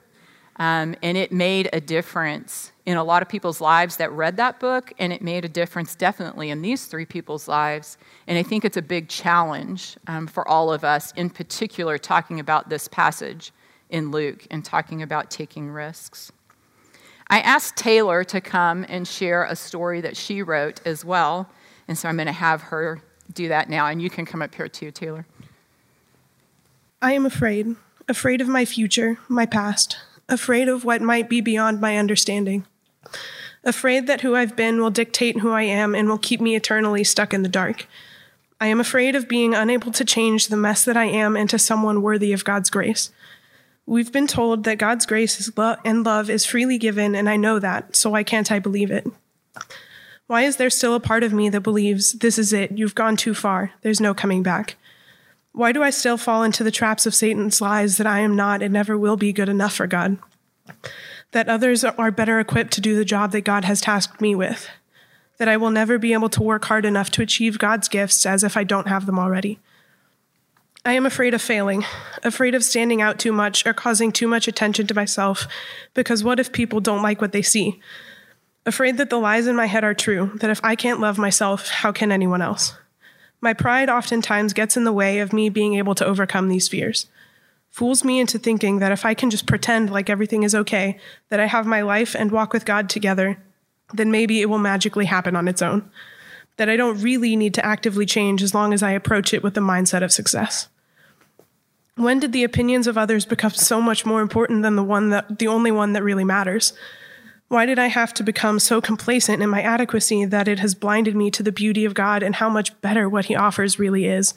Um, 0.56 0.94
and 1.02 1.16
it 1.16 1.32
made 1.32 1.70
a 1.72 1.80
difference 1.80 2.72
in 2.84 2.98
a 2.98 3.02
lot 3.02 3.22
of 3.22 3.28
people's 3.28 3.60
lives 3.60 3.96
that 3.96 4.12
read 4.12 4.36
that 4.36 4.60
book, 4.60 4.92
and 4.98 5.12
it 5.12 5.22
made 5.22 5.44
a 5.46 5.48
difference 5.48 5.94
definitely 5.94 6.50
in 6.50 6.60
these 6.60 6.84
three 6.84 7.06
people's 7.06 7.48
lives. 7.48 7.96
And 8.26 8.36
I 8.36 8.42
think 8.42 8.64
it's 8.64 8.76
a 8.76 8.82
big 8.82 9.08
challenge 9.08 9.96
um, 10.06 10.26
for 10.26 10.46
all 10.46 10.70
of 10.70 10.84
us, 10.84 11.10
in 11.12 11.30
particular, 11.30 11.96
talking 11.96 12.38
about 12.38 12.68
this 12.68 12.86
passage 12.86 13.50
in 13.88 14.10
Luke 14.10 14.46
and 14.50 14.62
talking 14.62 15.00
about 15.00 15.30
taking 15.30 15.70
risks. 15.70 16.32
I 17.32 17.40
asked 17.40 17.76
Taylor 17.76 18.24
to 18.24 18.42
come 18.42 18.84
and 18.90 19.08
share 19.08 19.44
a 19.44 19.56
story 19.56 20.02
that 20.02 20.18
she 20.18 20.42
wrote 20.42 20.86
as 20.86 21.02
well. 21.02 21.48
And 21.88 21.96
so 21.96 22.06
I'm 22.06 22.16
going 22.16 22.26
to 22.26 22.32
have 22.32 22.60
her 22.64 23.00
do 23.32 23.48
that 23.48 23.70
now. 23.70 23.86
And 23.86 24.02
you 24.02 24.10
can 24.10 24.26
come 24.26 24.42
up 24.42 24.54
here 24.54 24.68
too, 24.68 24.90
Taylor. 24.90 25.24
I 27.00 27.14
am 27.14 27.24
afraid, 27.24 27.74
afraid 28.06 28.42
of 28.42 28.48
my 28.48 28.66
future, 28.66 29.18
my 29.28 29.46
past, 29.46 29.96
afraid 30.28 30.68
of 30.68 30.84
what 30.84 31.00
might 31.00 31.30
be 31.30 31.40
beyond 31.40 31.80
my 31.80 31.96
understanding, 31.96 32.66
afraid 33.64 34.06
that 34.08 34.20
who 34.20 34.36
I've 34.36 34.54
been 34.54 34.78
will 34.82 34.90
dictate 34.90 35.38
who 35.38 35.52
I 35.52 35.62
am 35.62 35.94
and 35.94 36.10
will 36.10 36.18
keep 36.18 36.38
me 36.38 36.54
eternally 36.54 37.02
stuck 37.02 37.32
in 37.32 37.42
the 37.42 37.48
dark. 37.48 37.86
I 38.60 38.66
am 38.66 38.78
afraid 38.78 39.16
of 39.16 39.26
being 39.26 39.54
unable 39.54 39.90
to 39.92 40.04
change 40.04 40.48
the 40.48 40.56
mess 40.58 40.84
that 40.84 40.98
I 40.98 41.06
am 41.06 41.38
into 41.38 41.58
someone 41.58 42.02
worthy 42.02 42.34
of 42.34 42.44
God's 42.44 42.68
grace. 42.68 43.10
We've 43.86 44.12
been 44.12 44.26
told 44.26 44.64
that 44.64 44.78
God's 44.78 45.06
grace 45.06 45.50
lo- 45.56 45.76
and 45.84 46.04
love 46.04 46.30
is 46.30 46.46
freely 46.46 46.78
given, 46.78 47.14
and 47.14 47.28
I 47.28 47.36
know 47.36 47.58
that, 47.58 47.96
so 47.96 48.10
why 48.10 48.22
can't 48.22 48.52
I 48.52 48.58
believe 48.58 48.90
it? 48.90 49.06
Why 50.28 50.42
is 50.42 50.56
there 50.56 50.70
still 50.70 50.94
a 50.94 51.00
part 51.00 51.24
of 51.24 51.32
me 51.32 51.48
that 51.48 51.60
believes, 51.60 52.12
this 52.12 52.38
is 52.38 52.52
it, 52.52 52.72
you've 52.78 52.94
gone 52.94 53.16
too 53.16 53.34
far, 53.34 53.72
there's 53.82 54.00
no 54.00 54.14
coming 54.14 54.42
back? 54.42 54.76
Why 55.52 55.72
do 55.72 55.82
I 55.82 55.90
still 55.90 56.16
fall 56.16 56.42
into 56.42 56.64
the 56.64 56.70
traps 56.70 57.04
of 57.04 57.14
Satan's 57.14 57.60
lies 57.60 57.98
that 57.98 58.06
I 58.06 58.20
am 58.20 58.34
not 58.34 58.62
and 58.62 58.72
never 58.72 58.96
will 58.96 59.16
be 59.16 59.32
good 59.32 59.50
enough 59.50 59.74
for 59.74 59.86
God? 59.86 60.16
That 61.32 61.48
others 61.48 61.84
are 61.84 62.10
better 62.10 62.40
equipped 62.40 62.72
to 62.74 62.80
do 62.80 62.96
the 62.96 63.04
job 63.04 63.32
that 63.32 63.42
God 63.42 63.64
has 63.64 63.80
tasked 63.80 64.20
me 64.20 64.34
with? 64.34 64.68
That 65.38 65.48
I 65.48 65.58
will 65.58 65.70
never 65.70 65.98
be 65.98 66.12
able 66.12 66.30
to 66.30 66.42
work 66.42 66.64
hard 66.66 66.86
enough 66.86 67.10
to 67.10 67.22
achieve 67.22 67.58
God's 67.58 67.88
gifts 67.88 68.24
as 68.24 68.44
if 68.44 68.56
I 68.56 68.64
don't 68.64 68.88
have 68.88 69.04
them 69.04 69.18
already? 69.18 69.58
I 70.84 70.94
am 70.94 71.06
afraid 71.06 71.32
of 71.32 71.40
failing, 71.40 71.84
afraid 72.24 72.56
of 72.56 72.64
standing 72.64 73.00
out 73.00 73.20
too 73.20 73.30
much 73.30 73.64
or 73.64 73.72
causing 73.72 74.10
too 74.10 74.26
much 74.26 74.48
attention 74.48 74.88
to 74.88 74.94
myself, 74.94 75.46
because 75.94 76.24
what 76.24 76.40
if 76.40 76.50
people 76.50 76.80
don't 76.80 77.02
like 77.02 77.20
what 77.20 77.30
they 77.30 77.42
see? 77.42 77.80
Afraid 78.66 78.96
that 78.96 79.08
the 79.08 79.18
lies 79.18 79.46
in 79.46 79.54
my 79.54 79.66
head 79.66 79.84
are 79.84 79.94
true, 79.94 80.32
that 80.36 80.50
if 80.50 80.60
I 80.64 80.74
can't 80.74 81.00
love 81.00 81.18
myself, 81.18 81.68
how 81.68 81.92
can 81.92 82.10
anyone 82.10 82.42
else? 82.42 82.74
My 83.40 83.52
pride 83.52 83.88
oftentimes 83.88 84.52
gets 84.52 84.76
in 84.76 84.82
the 84.82 84.92
way 84.92 85.20
of 85.20 85.32
me 85.32 85.48
being 85.50 85.74
able 85.74 85.94
to 85.94 86.06
overcome 86.06 86.48
these 86.48 86.68
fears. 86.68 87.06
Fools 87.70 88.02
me 88.02 88.18
into 88.18 88.38
thinking 88.38 88.80
that 88.80 88.92
if 88.92 89.04
I 89.04 89.14
can 89.14 89.30
just 89.30 89.46
pretend 89.46 89.90
like 89.90 90.10
everything 90.10 90.42
is 90.42 90.54
okay, 90.54 90.98
that 91.28 91.40
I 91.40 91.46
have 91.46 91.64
my 91.64 91.82
life 91.82 92.16
and 92.16 92.32
walk 92.32 92.52
with 92.52 92.64
God 92.64 92.88
together, 92.88 93.38
then 93.94 94.10
maybe 94.10 94.40
it 94.40 94.46
will 94.46 94.58
magically 94.58 95.04
happen 95.04 95.36
on 95.36 95.46
its 95.46 95.62
own 95.62 95.88
that 96.56 96.68
I 96.68 96.76
don't 96.76 97.00
really 97.00 97.34
need 97.34 97.54
to 97.54 97.64
actively 97.64 98.06
change 98.06 98.42
as 98.42 98.54
long 98.54 98.72
as 98.72 98.82
I 98.82 98.92
approach 98.92 99.32
it 99.32 99.42
with 99.42 99.54
the 99.54 99.60
mindset 99.60 100.02
of 100.02 100.12
success. 100.12 100.68
When 101.96 102.20
did 102.20 102.32
the 102.32 102.44
opinions 102.44 102.86
of 102.86 102.96
others 102.96 103.26
become 103.26 103.50
so 103.50 103.80
much 103.80 104.06
more 104.06 104.22
important 104.22 104.62
than 104.62 104.76
the 104.76 104.82
one 104.82 105.10
that 105.10 105.38
the 105.38 105.48
only 105.48 105.70
one 105.70 105.92
that 105.92 106.02
really 106.02 106.24
matters? 106.24 106.72
Why 107.48 107.66
did 107.66 107.78
I 107.78 107.88
have 107.88 108.14
to 108.14 108.22
become 108.22 108.58
so 108.58 108.80
complacent 108.80 109.42
in 109.42 109.50
my 109.50 109.60
adequacy 109.60 110.24
that 110.24 110.48
it 110.48 110.58
has 110.60 110.74
blinded 110.74 111.14
me 111.14 111.30
to 111.32 111.42
the 111.42 111.52
beauty 111.52 111.84
of 111.84 111.92
God 111.92 112.22
and 112.22 112.36
how 112.36 112.48
much 112.48 112.80
better 112.80 113.10
what 113.10 113.26
he 113.26 113.36
offers 113.36 113.78
really 113.78 114.06
is? 114.06 114.32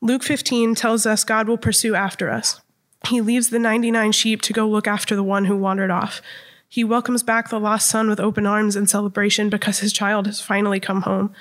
Luke 0.00 0.22
15 0.22 0.74
tells 0.74 1.04
us 1.04 1.24
God 1.24 1.46
will 1.46 1.58
pursue 1.58 1.94
after 1.94 2.30
us. 2.30 2.62
He 3.06 3.20
leaves 3.20 3.50
the 3.50 3.58
99 3.58 4.12
sheep 4.12 4.40
to 4.42 4.54
go 4.54 4.66
look 4.66 4.86
after 4.86 5.14
the 5.14 5.22
one 5.22 5.44
who 5.44 5.56
wandered 5.56 5.90
off. 5.90 6.22
He 6.70 6.84
welcomes 6.84 7.22
back 7.22 7.50
the 7.50 7.60
lost 7.60 7.86
son 7.86 8.08
with 8.08 8.18
open 8.18 8.46
arms 8.46 8.76
and 8.76 8.88
celebration 8.88 9.50
because 9.50 9.80
his 9.80 9.92
child 9.92 10.26
has 10.26 10.40
finally 10.40 10.80
come 10.80 11.02
home. 11.02 11.34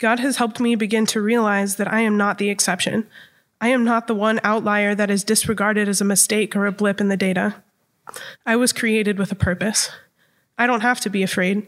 God 0.00 0.18
has 0.18 0.38
helped 0.38 0.58
me 0.58 0.74
begin 0.74 1.06
to 1.06 1.20
realize 1.20 1.76
that 1.76 1.92
I 1.92 2.00
am 2.00 2.16
not 2.16 2.38
the 2.38 2.50
exception. 2.50 3.06
I 3.60 3.68
am 3.68 3.84
not 3.84 4.06
the 4.06 4.14
one 4.14 4.40
outlier 4.44 4.94
that 4.94 5.10
is 5.10 5.24
disregarded 5.24 5.88
as 5.88 6.00
a 6.00 6.04
mistake 6.04 6.54
or 6.54 6.66
a 6.66 6.72
blip 6.72 7.00
in 7.00 7.08
the 7.08 7.16
data. 7.16 7.56
I 8.46 8.56
was 8.56 8.72
created 8.72 9.18
with 9.18 9.32
a 9.32 9.36
purpose. 9.36 9.90
I 10.56 10.66
don't 10.66 10.80
have 10.80 11.00
to 11.00 11.10
be 11.10 11.22
afraid. 11.22 11.66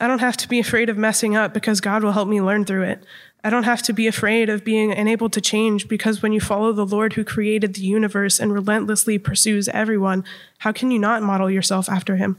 I 0.00 0.06
don't 0.06 0.20
have 0.20 0.36
to 0.38 0.48
be 0.48 0.58
afraid 0.58 0.88
of 0.88 0.96
messing 0.96 1.36
up 1.36 1.52
because 1.52 1.80
God 1.80 2.02
will 2.02 2.12
help 2.12 2.28
me 2.28 2.40
learn 2.40 2.64
through 2.64 2.84
it. 2.84 3.04
I 3.44 3.50
don't 3.50 3.64
have 3.64 3.82
to 3.82 3.92
be 3.92 4.06
afraid 4.06 4.48
of 4.48 4.64
being 4.64 4.92
unable 4.92 5.30
to 5.30 5.40
change 5.40 5.88
because 5.88 6.22
when 6.22 6.32
you 6.32 6.40
follow 6.40 6.72
the 6.72 6.86
Lord 6.86 7.14
who 7.14 7.24
created 7.24 7.74
the 7.74 7.82
universe 7.82 8.38
and 8.38 8.52
relentlessly 8.52 9.18
pursues 9.18 9.68
everyone, 9.68 10.24
how 10.58 10.72
can 10.72 10.90
you 10.90 10.98
not 10.98 11.22
model 11.22 11.50
yourself 11.50 11.88
after 11.88 12.16
him? 12.16 12.38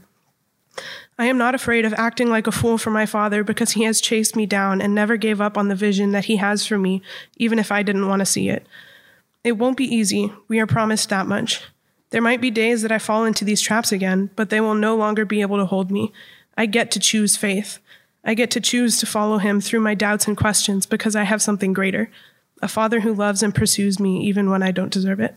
I 1.22 1.26
am 1.26 1.38
not 1.38 1.54
afraid 1.54 1.84
of 1.84 1.94
acting 1.94 2.30
like 2.30 2.48
a 2.48 2.52
fool 2.52 2.78
for 2.78 2.90
my 2.90 3.06
father 3.06 3.44
because 3.44 3.70
he 3.70 3.84
has 3.84 4.00
chased 4.00 4.34
me 4.34 4.44
down 4.44 4.82
and 4.82 4.92
never 4.92 5.16
gave 5.16 5.40
up 5.40 5.56
on 5.56 5.68
the 5.68 5.76
vision 5.76 6.10
that 6.10 6.24
he 6.24 6.38
has 6.38 6.66
for 6.66 6.76
me, 6.76 7.00
even 7.36 7.60
if 7.60 7.70
I 7.70 7.84
didn't 7.84 8.08
want 8.08 8.18
to 8.18 8.26
see 8.26 8.48
it. 8.48 8.66
It 9.44 9.52
won't 9.52 9.76
be 9.76 9.84
easy, 9.84 10.32
we 10.48 10.58
are 10.58 10.66
promised 10.66 11.10
that 11.10 11.28
much. 11.28 11.62
There 12.10 12.20
might 12.20 12.40
be 12.40 12.50
days 12.50 12.82
that 12.82 12.90
I 12.90 12.98
fall 12.98 13.24
into 13.24 13.44
these 13.44 13.60
traps 13.60 13.92
again, 13.92 14.30
but 14.34 14.50
they 14.50 14.60
will 14.60 14.74
no 14.74 14.96
longer 14.96 15.24
be 15.24 15.42
able 15.42 15.58
to 15.58 15.64
hold 15.64 15.92
me. 15.92 16.12
I 16.56 16.66
get 16.66 16.90
to 16.90 16.98
choose 16.98 17.36
faith. 17.36 17.78
I 18.24 18.34
get 18.34 18.50
to 18.50 18.60
choose 18.60 18.98
to 18.98 19.06
follow 19.06 19.38
him 19.38 19.60
through 19.60 19.78
my 19.78 19.94
doubts 19.94 20.26
and 20.26 20.36
questions 20.36 20.86
because 20.86 21.14
I 21.14 21.22
have 21.22 21.40
something 21.40 21.72
greater 21.72 22.10
a 22.60 22.66
father 22.66 22.98
who 22.98 23.14
loves 23.14 23.44
and 23.44 23.54
pursues 23.54 24.00
me 24.00 24.22
even 24.22 24.50
when 24.50 24.64
I 24.64 24.72
don't 24.72 24.92
deserve 24.92 25.20
it. 25.20 25.36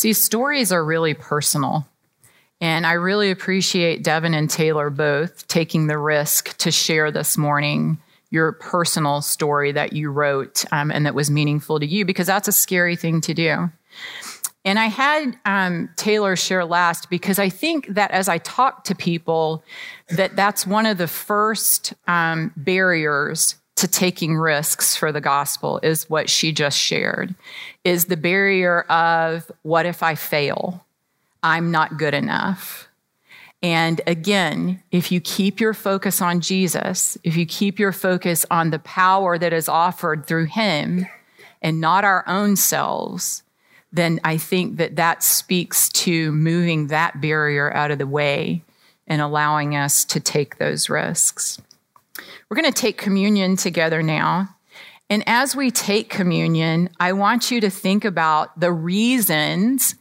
See, 0.00 0.14
stories 0.14 0.72
are 0.72 0.82
really 0.82 1.12
personal. 1.12 1.86
And 2.58 2.86
I 2.86 2.92
really 2.92 3.30
appreciate 3.30 4.02
Devin 4.02 4.32
and 4.32 4.48
Taylor 4.48 4.88
both 4.88 5.46
taking 5.46 5.88
the 5.88 5.98
risk 5.98 6.56
to 6.56 6.70
share 6.70 7.10
this 7.10 7.36
morning 7.36 7.98
your 8.30 8.52
personal 8.52 9.20
story 9.20 9.72
that 9.72 9.92
you 9.92 10.10
wrote 10.10 10.64
um, 10.72 10.90
and 10.90 11.04
that 11.04 11.14
was 11.14 11.30
meaningful 11.30 11.78
to 11.78 11.84
you 11.84 12.06
because 12.06 12.28
that's 12.28 12.48
a 12.48 12.52
scary 12.52 12.96
thing 12.96 13.20
to 13.20 13.34
do. 13.34 13.70
And 14.64 14.78
I 14.78 14.86
had 14.86 15.38
um, 15.44 15.90
Taylor 15.96 16.34
share 16.34 16.64
last 16.64 17.10
because 17.10 17.38
I 17.38 17.50
think 17.50 17.88
that 17.88 18.10
as 18.10 18.26
I 18.26 18.38
talk 18.38 18.84
to 18.84 18.94
people, 18.94 19.62
that 20.08 20.34
that's 20.34 20.66
one 20.66 20.86
of 20.86 20.96
the 20.96 21.08
first 21.08 21.92
um, 22.08 22.54
barriers 22.56 23.56
to 23.80 23.88
taking 23.88 24.36
risks 24.36 24.94
for 24.94 25.10
the 25.10 25.20
gospel 25.20 25.80
is 25.82 26.08
what 26.08 26.28
she 26.28 26.52
just 26.52 26.78
shared 26.78 27.34
is 27.82 28.04
the 28.06 28.16
barrier 28.16 28.82
of 28.82 29.50
what 29.62 29.86
if 29.86 30.02
I 30.02 30.14
fail? 30.14 30.84
I'm 31.42 31.70
not 31.70 31.96
good 31.96 32.12
enough. 32.12 32.88
And 33.62 34.00
again, 34.06 34.82
if 34.90 35.10
you 35.10 35.20
keep 35.20 35.60
your 35.60 35.74
focus 35.74 36.20
on 36.20 36.40
Jesus, 36.40 37.16
if 37.24 37.36
you 37.36 37.46
keep 37.46 37.78
your 37.78 37.92
focus 37.92 38.44
on 38.50 38.70
the 38.70 38.78
power 38.78 39.38
that 39.38 39.52
is 39.52 39.68
offered 39.68 40.26
through 40.26 40.46
Him 40.46 41.06
and 41.62 41.80
not 41.80 42.04
our 42.04 42.24
own 42.26 42.56
selves, 42.56 43.42
then 43.92 44.20
I 44.24 44.36
think 44.36 44.76
that 44.76 44.96
that 44.96 45.22
speaks 45.22 45.88
to 45.90 46.32
moving 46.32 46.88
that 46.88 47.20
barrier 47.20 47.74
out 47.74 47.90
of 47.90 47.98
the 47.98 48.06
way 48.06 48.62
and 49.06 49.20
allowing 49.20 49.74
us 49.74 50.04
to 50.06 50.20
take 50.20 50.56
those 50.56 50.88
risks. 50.88 51.60
We're 52.50 52.60
going 52.60 52.72
to 52.72 52.82
take 52.82 52.98
communion 52.98 53.56
together 53.56 54.02
now. 54.02 54.48
And 55.08 55.22
as 55.28 55.54
we 55.54 55.70
take 55.70 56.10
communion, 56.10 56.90
I 56.98 57.12
want 57.12 57.52
you 57.52 57.60
to 57.60 57.70
think 57.70 58.04
about 58.04 58.58
the 58.58 58.72
reasons 58.72 59.94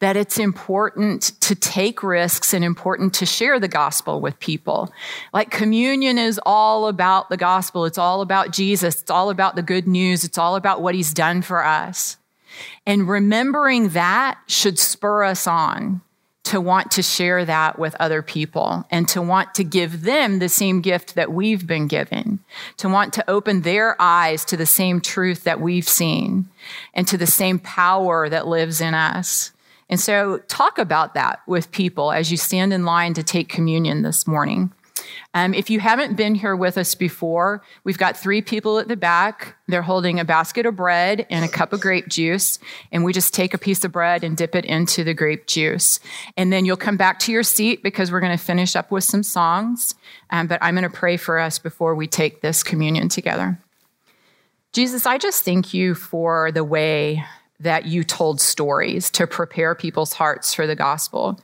that 0.00 0.14
it's 0.14 0.38
important 0.38 1.32
to 1.40 1.54
take 1.54 2.02
risks 2.02 2.52
and 2.52 2.62
important 2.62 3.14
to 3.14 3.26
share 3.26 3.58
the 3.58 3.68
gospel 3.68 4.20
with 4.20 4.38
people. 4.38 4.92
Like 5.32 5.50
communion 5.50 6.18
is 6.18 6.38
all 6.44 6.88
about 6.88 7.30
the 7.30 7.38
gospel. 7.38 7.86
It's 7.86 7.96
all 7.96 8.20
about 8.20 8.50
Jesus. 8.52 9.00
It's 9.00 9.10
all 9.10 9.30
about 9.30 9.56
the 9.56 9.62
good 9.62 9.88
news. 9.88 10.24
It's 10.24 10.36
all 10.36 10.56
about 10.56 10.82
what 10.82 10.94
he's 10.94 11.14
done 11.14 11.40
for 11.40 11.64
us. 11.64 12.18
And 12.84 13.08
remembering 13.08 13.90
that 13.90 14.38
should 14.46 14.78
spur 14.78 15.24
us 15.24 15.46
on 15.46 16.02
to 16.54 16.60
want 16.60 16.92
to 16.92 17.02
share 17.02 17.44
that 17.44 17.80
with 17.80 17.96
other 17.98 18.22
people 18.22 18.86
and 18.88 19.08
to 19.08 19.20
want 19.20 19.52
to 19.56 19.64
give 19.64 20.02
them 20.02 20.38
the 20.38 20.48
same 20.48 20.80
gift 20.80 21.16
that 21.16 21.32
we've 21.32 21.66
been 21.66 21.88
given, 21.88 22.38
to 22.76 22.88
want 22.88 23.12
to 23.12 23.28
open 23.28 23.62
their 23.62 24.00
eyes 24.00 24.44
to 24.44 24.56
the 24.56 24.64
same 24.64 25.00
truth 25.00 25.42
that 25.42 25.60
we've 25.60 25.88
seen 25.88 26.48
and 26.94 27.08
to 27.08 27.18
the 27.18 27.26
same 27.26 27.58
power 27.58 28.28
that 28.28 28.46
lives 28.46 28.80
in 28.80 28.94
us. 28.94 29.50
And 29.90 29.98
so, 29.98 30.38
talk 30.46 30.78
about 30.78 31.14
that 31.14 31.40
with 31.48 31.72
people 31.72 32.12
as 32.12 32.30
you 32.30 32.36
stand 32.36 32.72
in 32.72 32.84
line 32.84 33.14
to 33.14 33.24
take 33.24 33.48
communion 33.48 34.02
this 34.02 34.24
morning. 34.24 34.72
Um, 35.34 35.54
if 35.54 35.70
you 35.70 35.80
haven't 35.80 36.16
been 36.16 36.34
here 36.34 36.54
with 36.54 36.78
us 36.78 36.94
before, 36.94 37.62
we've 37.82 37.98
got 37.98 38.16
three 38.16 38.42
people 38.42 38.78
at 38.78 38.88
the 38.88 38.96
back. 38.96 39.56
They're 39.66 39.82
holding 39.82 40.20
a 40.20 40.24
basket 40.24 40.66
of 40.66 40.76
bread 40.76 41.26
and 41.30 41.44
a 41.44 41.48
cup 41.48 41.72
of 41.72 41.80
grape 41.80 42.08
juice. 42.08 42.58
And 42.92 43.04
we 43.04 43.12
just 43.12 43.34
take 43.34 43.54
a 43.54 43.58
piece 43.58 43.84
of 43.84 43.92
bread 43.92 44.22
and 44.22 44.36
dip 44.36 44.54
it 44.54 44.64
into 44.64 45.04
the 45.04 45.14
grape 45.14 45.46
juice. 45.46 46.00
And 46.36 46.52
then 46.52 46.64
you'll 46.64 46.76
come 46.76 46.96
back 46.96 47.18
to 47.20 47.32
your 47.32 47.42
seat 47.42 47.82
because 47.82 48.12
we're 48.12 48.20
going 48.20 48.36
to 48.36 48.44
finish 48.44 48.76
up 48.76 48.90
with 48.90 49.04
some 49.04 49.22
songs. 49.22 49.94
Um, 50.30 50.46
but 50.46 50.58
I'm 50.62 50.74
going 50.74 50.88
to 50.88 50.90
pray 50.90 51.16
for 51.16 51.38
us 51.38 51.58
before 51.58 51.94
we 51.94 52.06
take 52.06 52.40
this 52.40 52.62
communion 52.62 53.08
together. 53.08 53.58
Jesus, 54.72 55.06
I 55.06 55.18
just 55.18 55.44
thank 55.44 55.72
you 55.72 55.94
for 55.94 56.50
the 56.50 56.64
way 56.64 57.24
that 57.60 57.86
you 57.86 58.04
told 58.04 58.40
stories 58.40 59.10
to 59.10 59.26
prepare 59.26 59.74
people's 59.74 60.12
hearts 60.12 60.52
for 60.52 60.66
the 60.66 60.74
gospel. 60.74 61.40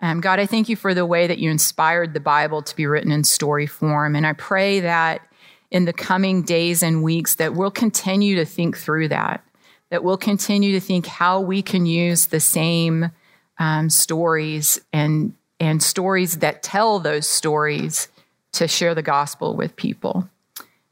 Um, 0.00 0.20
God, 0.20 0.38
I 0.38 0.46
thank 0.46 0.68
you 0.68 0.76
for 0.76 0.94
the 0.94 1.06
way 1.06 1.26
that 1.26 1.38
you 1.38 1.50
inspired 1.50 2.14
the 2.14 2.20
Bible 2.20 2.62
to 2.62 2.76
be 2.76 2.86
written 2.86 3.10
in 3.10 3.24
story 3.24 3.66
form. 3.66 4.14
And 4.14 4.26
I 4.26 4.32
pray 4.32 4.80
that 4.80 5.22
in 5.70 5.84
the 5.84 5.92
coming 5.92 6.42
days 6.42 6.82
and 6.82 7.02
weeks 7.02 7.34
that 7.36 7.54
we'll 7.54 7.70
continue 7.70 8.36
to 8.36 8.44
think 8.44 8.76
through 8.76 9.08
that, 9.08 9.44
that 9.90 10.04
we'll 10.04 10.16
continue 10.16 10.72
to 10.72 10.80
think 10.80 11.06
how 11.06 11.40
we 11.40 11.62
can 11.62 11.84
use 11.84 12.26
the 12.26 12.40
same 12.40 13.10
um, 13.58 13.90
stories 13.90 14.80
and, 14.92 15.34
and 15.58 15.82
stories 15.82 16.38
that 16.38 16.62
tell 16.62 17.00
those 17.00 17.26
stories 17.26 18.08
to 18.52 18.68
share 18.68 18.94
the 18.94 19.02
gospel 19.02 19.56
with 19.56 19.76
people. 19.76 20.28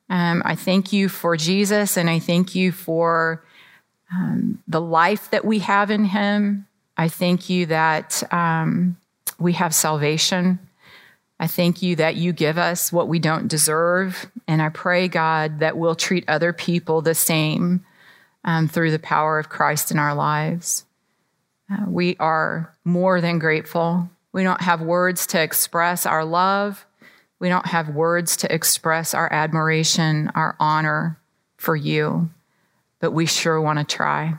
Um, 0.08 0.42
I 0.44 0.54
thank 0.54 0.92
you 0.92 1.08
for 1.08 1.36
Jesus 1.36 1.96
and 1.96 2.08
I 2.10 2.18
thank 2.18 2.54
you 2.54 2.72
for 2.72 3.42
um, 4.12 4.62
the 4.68 4.80
life 4.80 5.30
that 5.30 5.44
we 5.44 5.60
have 5.60 5.90
in 5.90 6.04
Him. 6.04 6.65
I 6.96 7.08
thank 7.08 7.50
you 7.50 7.66
that 7.66 8.22
um, 8.32 8.96
we 9.38 9.52
have 9.54 9.74
salvation. 9.74 10.58
I 11.38 11.46
thank 11.46 11.82
you 11.82 11.96
that 11.96 12.16
you 12.16 12.32
give 12.32 12.56
us 12.56 12.92
what 12.92 13.08
we 13.08 13.18
don't 13.18 13.48
deserve. 13.48 14.30
And 14.48 14.62
I 14.62 14.70
pray, 14.70 15.08
God, 15.08 15.60
that 15.60 15.76
we'll 15.76 15.94
treat 15.94 16.28
other 16.28 16.52
people 16.52 17.02
the 17.02 17.14
same 17.14 17.84
um, 18.44 18.68
through 18.68 18.92
the 18.92 18.98
power 18.98 19.38
of 19.38 19.48
Christ 19.48 19.90
in 19.90 19.98
our 19.98 20.14
lives. 20.14 20.84
Uh, 21.70 21.84
we 21.88 22.16
are 22.18 22.72
more 22.84 23.20
than 23.20 23.38
grateful. 23.38 24.08
We 24.32 24.42
don't 24.42 24.60
have 24.60 24.80
words 24.80 25.26
to 25.28 25.42
express 25.42 26.06
our 26.06 26.24
love. 26.24 26.86
We 27.38 27.48
don't 27.48 27.66
have 27.66 27.90
words 27.90 28.38
to 28.38 28.54
express 28.54 29.12
our 29.12 29.30
admiration, 29.30 30.30
our 30.34 30.56
honor 30.58 31.18
for 31.58 31.76
you 31.76 32.30
but 33.00 33.12
we 33.12 33.26
sure 33.26 33.60
want 33.60 33.78
to 33.78 33.84
try. 33.84 34.34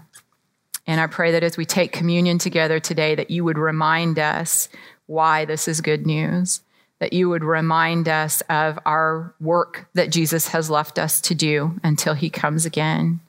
And 0.87 1.01
I 1.01 1.07
pray 1.07 1.33
that 1.33 1.43
as 1.43 1.57
we 1.57 1.65
take 1.65 1.91
communion 1.91 2.37
together 2.37 2.79
today, 2.79 3.13
that 3.15 3.29
you 3.29 3.43
would 3.43 3.57
remind 3.57 4.17
us 4.17 4.69
why 5.05 5.43
this 5.43 5.67
is 5.67 5.81
good 5.81 6.07
news, 6.07 6.61
that 6.99 7.11
you 7.11 7.29
would 7.29 7.43
remind 7.43 8.07
us 8.07 8.41
of 8.49 8.79
our 8.85 9.35
work 9.41 9.89
that 9.93 10.11
Jesus 10.11 10.47
has 10.47 10.69
left 10.69 10.97
us 10.97 11.19
to 11.21 11.35
do 11.35 11.77
until 11.83 12.13
he 12.13 12.29
comes 12.29 12.65
again. 12.65 13.19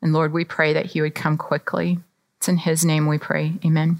And 0.00 0.12
Lord, 0.12 0.32
we 0.32 0.44
pray 0.44 0.72
that 0.72 0.86
he 0.86 1.02
would 1.02 1.16
come 1.16 1.36
quickly. 1.36 1.98
It's 2.38 2.48
in 2.48 2.56
his 2.56 2.84
name 2.84 3.06
we 3.06 3.18
pray. 3.18 3.54
Amen. 3.64 3.98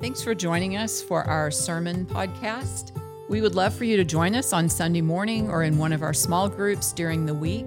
Thanks 0.00 0.22
for 0.22 0.34
joining 0.34 0.76
us 0.76 1.02
for 1.02 1.22
our 1.24 1.50
sermon 1.50 2.06
podcast. 2.06 2.98
We 3.28 3.40
would 3.40 3.54
love 3.54 3.74
for 3.74 3.84
you 3.84 3.96
to 3.96 4.04
join 4.04 4.34
us 4.34 4.52
on 4.52 4.68
Sunday 4.68 5.00
morning 5.00 5.48
or 5.48 5.62
in 5.62 5.78
one 5.78 5.92
of 5.92 6.02
our 6.02 6.14
small 6.14 6.48
groups 6.48 6.92
during 6.92 7.26
the 7.26 7.34
week. 7.34 7.66